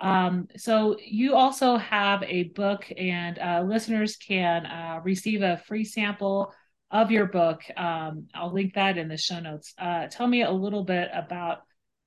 Um, 0.00 0.48
so 0.56 0.96
you 1.04 1.34
also 1.34 1.76
have 1.76 2.22
a 2.22 2.44
book, 2.44 2.86
and 2.96 3.38
uh, 3.38 3.62
listeners 3.66 4.16
can 4.16 4.66
uh, 4.66 5.00
receive 5.04 5.42
a 5.42 5.62
free 5.66 5.84
sample 5.84 6.54
of 6.90 7.10
your 7.10 7.26
book. 7.26 7.62
Um, 7.76 8.28
I'll 8.34 8.52
link 8.52 8.74
that 8.74 8.98
in 8.98 9.08
the 9.08 9.16
show 9.16 9.40
notes. 9.40 9.74
Uh, 9.78 10.06
tell 10.06 10.26
me 10.26 10.42
a 10.42 10.50
little 10.50 10.84
bit 10.84 11.10
about 11.12 11.58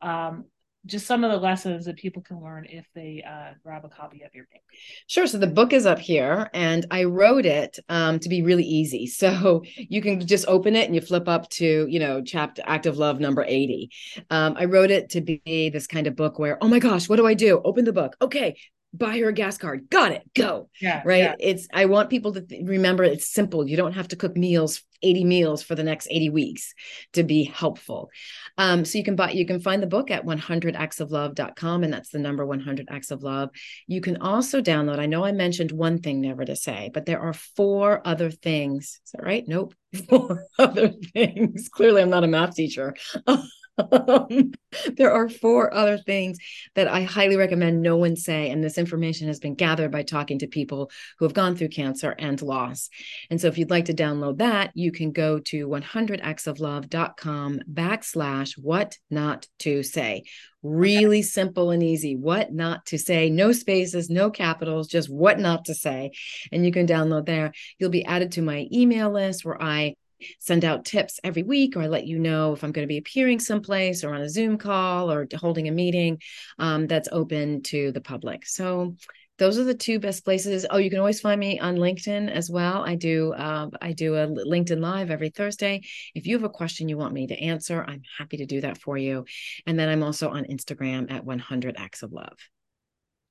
um, 0.01 0.45
just 0.85 1.05
some 1.05 1.23
of 1.23 1.31
the 1.31 1.37
lessons 1.37 1.85
that 1.85 1.97
people 1.97 2.21
can 2.21 2.41
learn 2.43 2.65
if 2.69 2.85
they 2.93 3.23
uh, 3.27 3.53
grab 3.63 3.85
a 3.85 3.89
copy 3.89 4.23
of 4.23 4.33
your 4.33 4.45
book. 4.51 4.61
Sure. 5.07 5.27
So 5.27 5.37
the 5.37 5.47
book 5.47 5.71
is 5.71 5.85
up 5.85 5.99
here, 5.99 6.49
and 6.53 6.85
I 6.91 7.05
wrote 7.05 7.45
it 7.45 7.79
um, 7.89 8.19
to 8.19 8.29
be 8.29 8.41
really 8.41 8.65
easy. 8.65 9.09
So 9.23 9.63
you 9.77 10.01
can 10.01 10.25
just 10.25 10.45
open 10.49 10.75
it 10.75 10.85
and 10.85 10.95
you 10.95 10.99
flip 10.99 11.29
up 11.29 11.49
to, 11.51 11.87
you 11.87 11.99
know, 11.99 12.21
chapter 12.21 12.61
Act 12.65 12.87
of 12.87 12.97
Love 12.97 13.21
number 13.21 13.45
80. 13.47 13.89
Um, 14.29 14.55
I 14.57 14.65
wrote 14.65 14.91
it 14.91 15.11
to 15.11 15.21
be 15.21 15.69
this 15.69 15.87
kind 15.87 16.07
of 16.07 16.15
book 16.17 16.39
where, 16.39 16.61
oh 16.61 16.67
my 16.67 16.79
gosh, 16.79 17.07
what 17.07 17.15
do 17.15 17.25
I 17.25 17.35
do? 17.35 17.61
Open 17.63 17.85
the 17.85 17.93
book. 17.93 18.17
Okay, 18.21 18.57
buy 18.93 19.17
her 19.17 19.29
a 19.29 19.33
gas 19.33 19.57
card. 19.57 19.89
Got 19.89 20.11
it. 20.11 20.23
Go. 20.35 20.69
Yeah. 20.79 21.01
Right. 21.03 21.23
Yeah. 21.23 21.35
It's, 21.39 21.67
I 21.73 21.85
want 21.85 22.09
people 22.09 22.33
to 22.33 22.41
th- 22.41 22.61
remember 22.65 23.03
it's 23.03 23.31
simple. 23.31 23.67
You 23.67 23.75
don't 23.75 23.93
have 23.93 24.07
to 24.09 24.15
cook 24.15 24.37
meals, 24.37 24.83
80 25.01 25.23
meals 25.23 25.63
for 25.63 25.73
the 25.73 25.83
next 25.83 26.07
80 26.11 26.29
weeks 26.29 26.73
to 27.13 27.23
be 27.23 27.43
helpful. 27.43 28.11
Um, 28.57 28.85
so 28.85 28.99
you 28.99 29.03
can 29.03 29.15
buy, 29.15 29.31
you 29.31 29.47
can 29.47 29.59
find 29.59 29.81
the 29.81 29.87
book 29.87 30.11
at 30.11 30.25
100actsoflove.com 30.25 31.83
and 31.83 31.91
that's 31.91 32.09
the 32.09 32.19
number 32.19 32.45
100 32.45 32.87
acts 32.91 33.09
of 33.09 33.23
love. 33.23 33.49
You 33.87 33.99
can 33.99 34.17
also 34.17 34.61
download, 34.61 34.99
I 34.99 35.07
know 35.07 35.25
I 35.25 35.31
mentioned 35.31 35.71
one 35.71 35.99
thing 35.99 36.21
never 36.21 36.45
to 36.45 36.55
say, 36.55 36.91
but 36.93 37.05
there 37.05 37.19
are 37.19 37.33
four 37.33 38.05
other 38.05 38.29
things. 38.29 39.01
Is 39.05 39.11
that 39.13 39.23
right? 39.23 39.43
Nope. 39.47 39.73
Four 40.09 40.47
other 40.57 40.89
things. 41.13 41.69
Clearly 41.69 42.01
I'm 42.01 42.09
not 42.09 42.23
a 42.23 42.27
math 42.27 42.55
teacher. 42.55 42.95
Um, 43.77 44.53
there 44.97 45.11
are 45.11 45.29
four 45.29 45.73
other 45.73 45.97
things 45.97 46.37
that 46.75 46.87
I 46.87 47.03
highly 47.03 47.35
recommend 47.35 47.81
no 47.81 47.97
one 47.97 48.15
say. 48.15 48.49
And 48.49 48.63
this 48.63 48.77
information 48.77 49.27
has 49.27 49.39
been 49.39 49.55
gathered 49.55 49.91
by 49.91 50.03
talking 50.03 50.39
to 50.39 50.47
people 50.47 50.91
who 51.17 51.25
have 51.25 51.33
gone 51.33 51.55
through 51.55 51.69
cancer 51.69 52.15
and 52.17 52.41
loss. 52.41 52.89
And 53.29 53.39
so 53.39 53.47
if 53.47 53.57
you'd 53.57 53.69
like 53.69 53.85
to 53.85 53.93
download 53.93 54.37
that, 54.37 54.71
you 54.75 54.91
can 54.91 55.11
go 55.11 55.39
to 55.39 55.67
100actsoflove.com 55.67 57.61
backslash 57.71 58.57
what 58.57 58.97
not 59.09 59.47
to 59.59 59.83
say. 59.83 60.23
Really 60.61 61.21
simple 61.23 61.71
and 61.71 61.83
easy. 61.83 62.15
What 62.15 62.53
not 62.53 62.85
to 62.87 62.97
say. 62.97 63.29
No 63.29 63.51
spaces, 63.51 64.09
no 64.09 64.31
capitals, 64.31 64.87
just 64.87 65.09
what 65.09 65.37
not 65.37 65.65
to 65.65 65.75
say. 65.75 66.11
And 66.53 66.65
you 66.65 66.71
can 66.71 66.87
download 66.87 67.25
there. 67.25 67.51
You'll 67.79 67.89
be 67.89 68.05
added 68.05 68.31
to 68.33 68.41
my 68.41 68.67
email 68.71 69.11
list 69.11 69.43
where 69.43 69.61
I 69.61 69.95
send 70.39 70.65
out 70.65 70.85
tips 70.85 71.19
every 71.23 71.43
week, 71.43 71.75
or 71.75 71.81
I 71.81 71.87
let 71.87 72.07
you 72.07 72.19
know 72.19 72.53
if 72.53 72.63
I'm 72.63 72.71
going 72.71 72.87
to 72.87 72.91
be 72.91 72.97
appearing 72.97 73.39
someplace 73.39 74.03
or 74.03 74.13
on 74.13 74.21
a 74.21 74.29
Zoom 74.29 74.57
call 74.57 75.11
or 75.11 75.27
holding 75.35 75.67
a 75.67 75.71
meeting 75.71 76.19
um, 76.59 76.87
that's 76.87 77.09
open 77.11 77.61
to 77.63 77.91
the 77.91 78.01
public. 78.01 78.45
So 78.45 78.95
those 79.39 79.57
are 79.57 79.63
the 79.63 79.73
two 79.73 79.99
best 79.99 80.23
places. 80.23 80.65
Oh, 80.69 80.77
you 80.77 80.89
can 80.89 80.99
always 80.99 81.19
find 81.19 81.39
me 81.39 81.59
on 81.59 81.75
LinkedIn 81.75 82.29
as 82.31 82.49
well. 82.49 82.83
I 82.85 82.95
do 82.95 83.33
uh, 83.33 83.69
I 83.81 83.93
do 83.93 84.15
a 84.15 84.27
LinkedIn 84.27 84.79
live 84.79 85.09
every 85.09 85.29
Thursday. 85.29 85.81
If 86.13 86.27
you 86.27 86.35
have 86.35 86.43
a 86.43 86.49
question 86.49 86.87
you 86.87 86.97
want 86.97 87.13
me 87.13 87.27
to 87.27 87.37
answer, 87.39 87.83
I'm 87.83 88.03
happy 88.17 88.37
to 88.37 88.45
do 88.45 88.61
that 88.61 88.77
for 88.77 88.97
you. 88.97 89.25
And 89.65 89.77
then 89.77 89.89
I'm 89.89 90.03
also 90.03 90.29
on 90.29 90.45
Instagram 90.45 91.11
at 91.11 91.25
100 91.25 91.75
acts 91.77 92.03
of 92.03 92.13
love. 92.13 92.37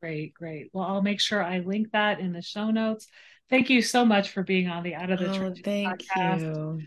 Great, 0.03 0.34
great. 0.34 0.70
Well, 0.72 0.84
I'll 0.84 1.03
make 1.03 1.20
sure 1.20 1.43
I 1.43 1.61
link 1.61 1.93
that 1.93 2.18
in 2.18 2.32
the 2.32 2.43
show 2.43 2.70
notes. 2.70 3.07
Thank 3.51 3.70
you 3.70 3.82
so 3.82 4.05
much 4.05 4.30
for 4.30 4.43
being 4.43 4.68
on 4.68 4.82
the 4.82 4.95
Out 4.95 5.11
of 5.11 5.18
the 5.18 5.30
oh, 5.30 5.38
Trenches 5.38 5.64
podcast. 5.64 6.40
You. 6.40 6.80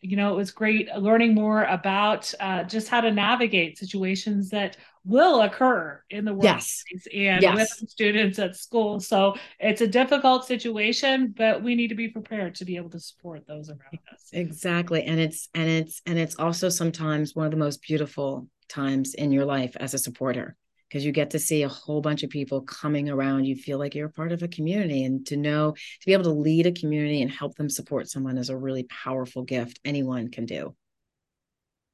you. 0.00 0.16
know, 0.16 0.32
it 0.32 0.36
was 0.36 0.50
great 0.50 0.88
learning 0.96 1.34
more 1.34 1.64
about 1.64 2.32
uh, 2.38 2.64
just 2.64 2.88
how 2.88 3.00
to 3.00 3.10
navigate 3.10 3.78
situations 3.78 4.50
that 4.50 4.76
will 5.04 5.42
occur 5.42 6.00
in 6.10 6.24
the 6.24 6.32
workplace 6.32 6.84
yes. 6.92 7.06
and 7.12 7.42
yes. 7.42 7.56
with 7.80 7.90
students 7.90 8.38
at 8.38 8.54
school. 8.54 9.00
So 9.00 9.34
it's 9.58 9.80
a 9.80 9.86
difficult 9.86 10.44
situation, 10.44 11.34
but 11.36 11.62
we 11.62 11.74
need 11.74 11.88
to 11.88 11.96
be 11.96 12.08
prepared 12.08 12.54
to 12.56 12.64
be 12.64 12.76
able 12.76 12.90
to 12.90 13.00
support 13.00 13.46
those 13.46 13.68
around 13.68 13.98
us. 14.12 14.30
Exactly, 14.32 15.02
and 15.02 15.18
it's 15.18 15.48
and 15.54 15.68
it's 15.68 16.02
and 16.06 16.18
it's 16.18 16.36
also 16.36 16.68
sometimes 16.68 17.34
one 17.34 17.46
of 17.46 17.50
the 17.50 17.58
most 17.58 17.82
beautiful 17.82 18.46
times 18.68 19.14
in 19.14 19.32
your 19.32 19.44
life 19.44 19.76
as 19.80 19.92
a 19.92 19.98
supporter 19.98 20.56
because 20.92 21.06
you 21.06 21.12
get 21.12 21.30
to 21.30 21.38
see 21.38 21.62
a 21.62 21.68
whole 21.68 22.02
bunch 22.02 22.22
of 22.22 22.28
people 22.28 22.60
coming 22.60 23.08
around. 23.08 23.46
You 23.46 23.56
feel 23.56 23.78
like 23.78 23.94
you're 23.94 24.08
a 24.08 24.12
part 24.12 24.30
of 24.30 24.42
a 24.42 24.48
community, 24.48 25.04
and 25.04 25.26
to 25.26 25.38
know 25.38 25.72
to 25.72 26.06
be 26.06 26.12
able 26.12 26.24
to 26.24 26.30
lead 26.30 26.66
a 26.66 26.72
community 26.72 27.22
and 27.22 27.30
help 27.30 27.56
them 27.56 27.70
support 27.70 28.10
someone 28.10 28.36
is 28.36 28.50
a 28.50 28.56
really 28.56 28.82
powerful 28.84 29.42
gift 29.42 29.80
anyone 29.86 30.30
can 30.30 30.44
do. 30.44 30.74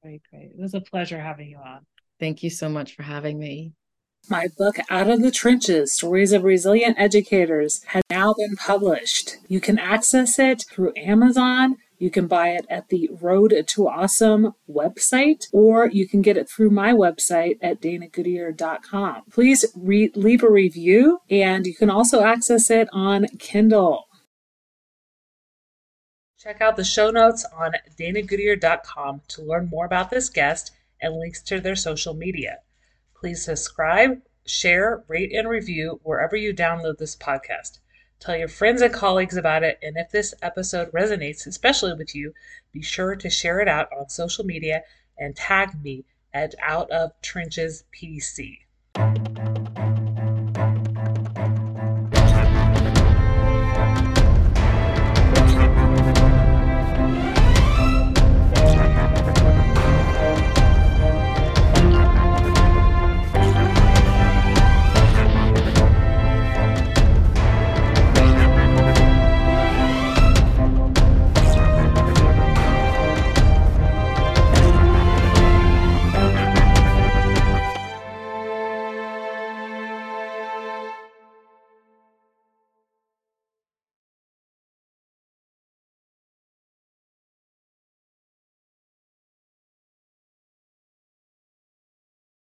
Great, 0.02 0.22
great. 0.28 0.50
It 0.50 0.60
was 0.60 0.74
a 0.74 0.80
pleasure 0.80 1.20
having 1.20 1.48
you 1.48 1.58
on. 1.58 1.86
Thank 2.18 2.42
you 2.42 2.50
so 2.50 2.68
much 2.68 2.96
for 2.96 3.04
having 3.04 3.38
me. 3.38 3.72
My 4.28 4.48
book, 4.58 4.76
Out 4.90 5.08
of 5.08 5.22
the 5.22 5.30
Trenches 5.30 5.94
Stories 5.94 6.32
of 6.32 6.42
Resilient 6.42 6.96
Educators, 6.98 7.84
has 7.84 8.02
now 8.10 8.34
been 8.34 8.56
published. 8.56 9.36
You 9.46 9.60
can 9.60 9.78
access 9.78 10.40
it 10.40 10.64
through 10.68 10.92
Amazon 10.96 11.76
you 11.98 12.10
can 12.10 12.26
buy 12.28 12.50
it 12.50 12.64
at 12.70 12.88
the 12.88 13.10
Road 13.20 13.54
to 13.66 13.88
Awesome 13.88 14.54
website, 14.70 15.46
or 15.52 15.88
you 15.88 16.08
can 16.08 16.22
get 16.22 16.36
it 16.36 16.48
through 16.48 16.70
my 16.70 16.92
website 16.92 17.58
at 17.60 17.80
danagoodier.com. 17.80 19.22
Please 19.30 19.64
re- 19.74 20.12
leave 20.14 20.42
a 20.42 20.50
review, 20.50 21.18
and 21.28 21.66
you 21.66 21.74
can 21.74 21.90
also 21.90 22.22
access 22.22 22.70
it 22.70 22.88
on 22.92 23.26
Kindle. 23.38 24.04
Check 26.38 26.60
out 26.60 26.76
the 26.76 26.84
show 26.84 27.10
notes 27.10 27.44
on 27.52 27.72
danagoodier.com 27.98 29.22
to 29.28 29.42
learn 29.42 29.68
more 29.68 29.84
about 29.84 30.10
this 30.10 30.28
guest 30.28 30.70
and 31.02 31.16
links 31.16 31.42
to 31.42 31.60
their 31.60 31.76
social 31.76 32.14
media. 32.14 32.58
Please 33.16 33.44
subscribe, 33.44 34.20
share, 34.46 35.02
rate, 35.08 35.32
and 35.32 35.48
review 35.48 36.00
wherever 36.04 36.36
you 36.36 36.54
download 36.54 36.98
this 36.98 37.16
podcast. 37.16 37.78
Tell 38.20 38.36
your 38.36 38.48
friends 38.48 38.82
and 38.82 38.92
colleagues 38.92 39.36
about 39.36 39.62
it, 39.62 39.78
and 39.80 39.96
if 39.96 40.10
this 40.10 40.34
episode 40.42 40.90
resonates 40.90 41.46
especially 41.46 41.94
with 41.94 42.16
you, 42.16 42.34
be 42.72 42.82
sure 42.82 43.14
to 43.14 43.30
share 43.30 43.60
it 43.60 43.68
out 43.68 43.88
on 43.92 44.08
social 44.08 44.44
media 44.44 44.82
and 45.16 45.36
tag 45.36 45.80
me 45.82 46.04
at 46.34 46.54
Out 46.60 46.90
of 46.90 47.12
Trenches 47.22 47.84
PC. 47.94 48.58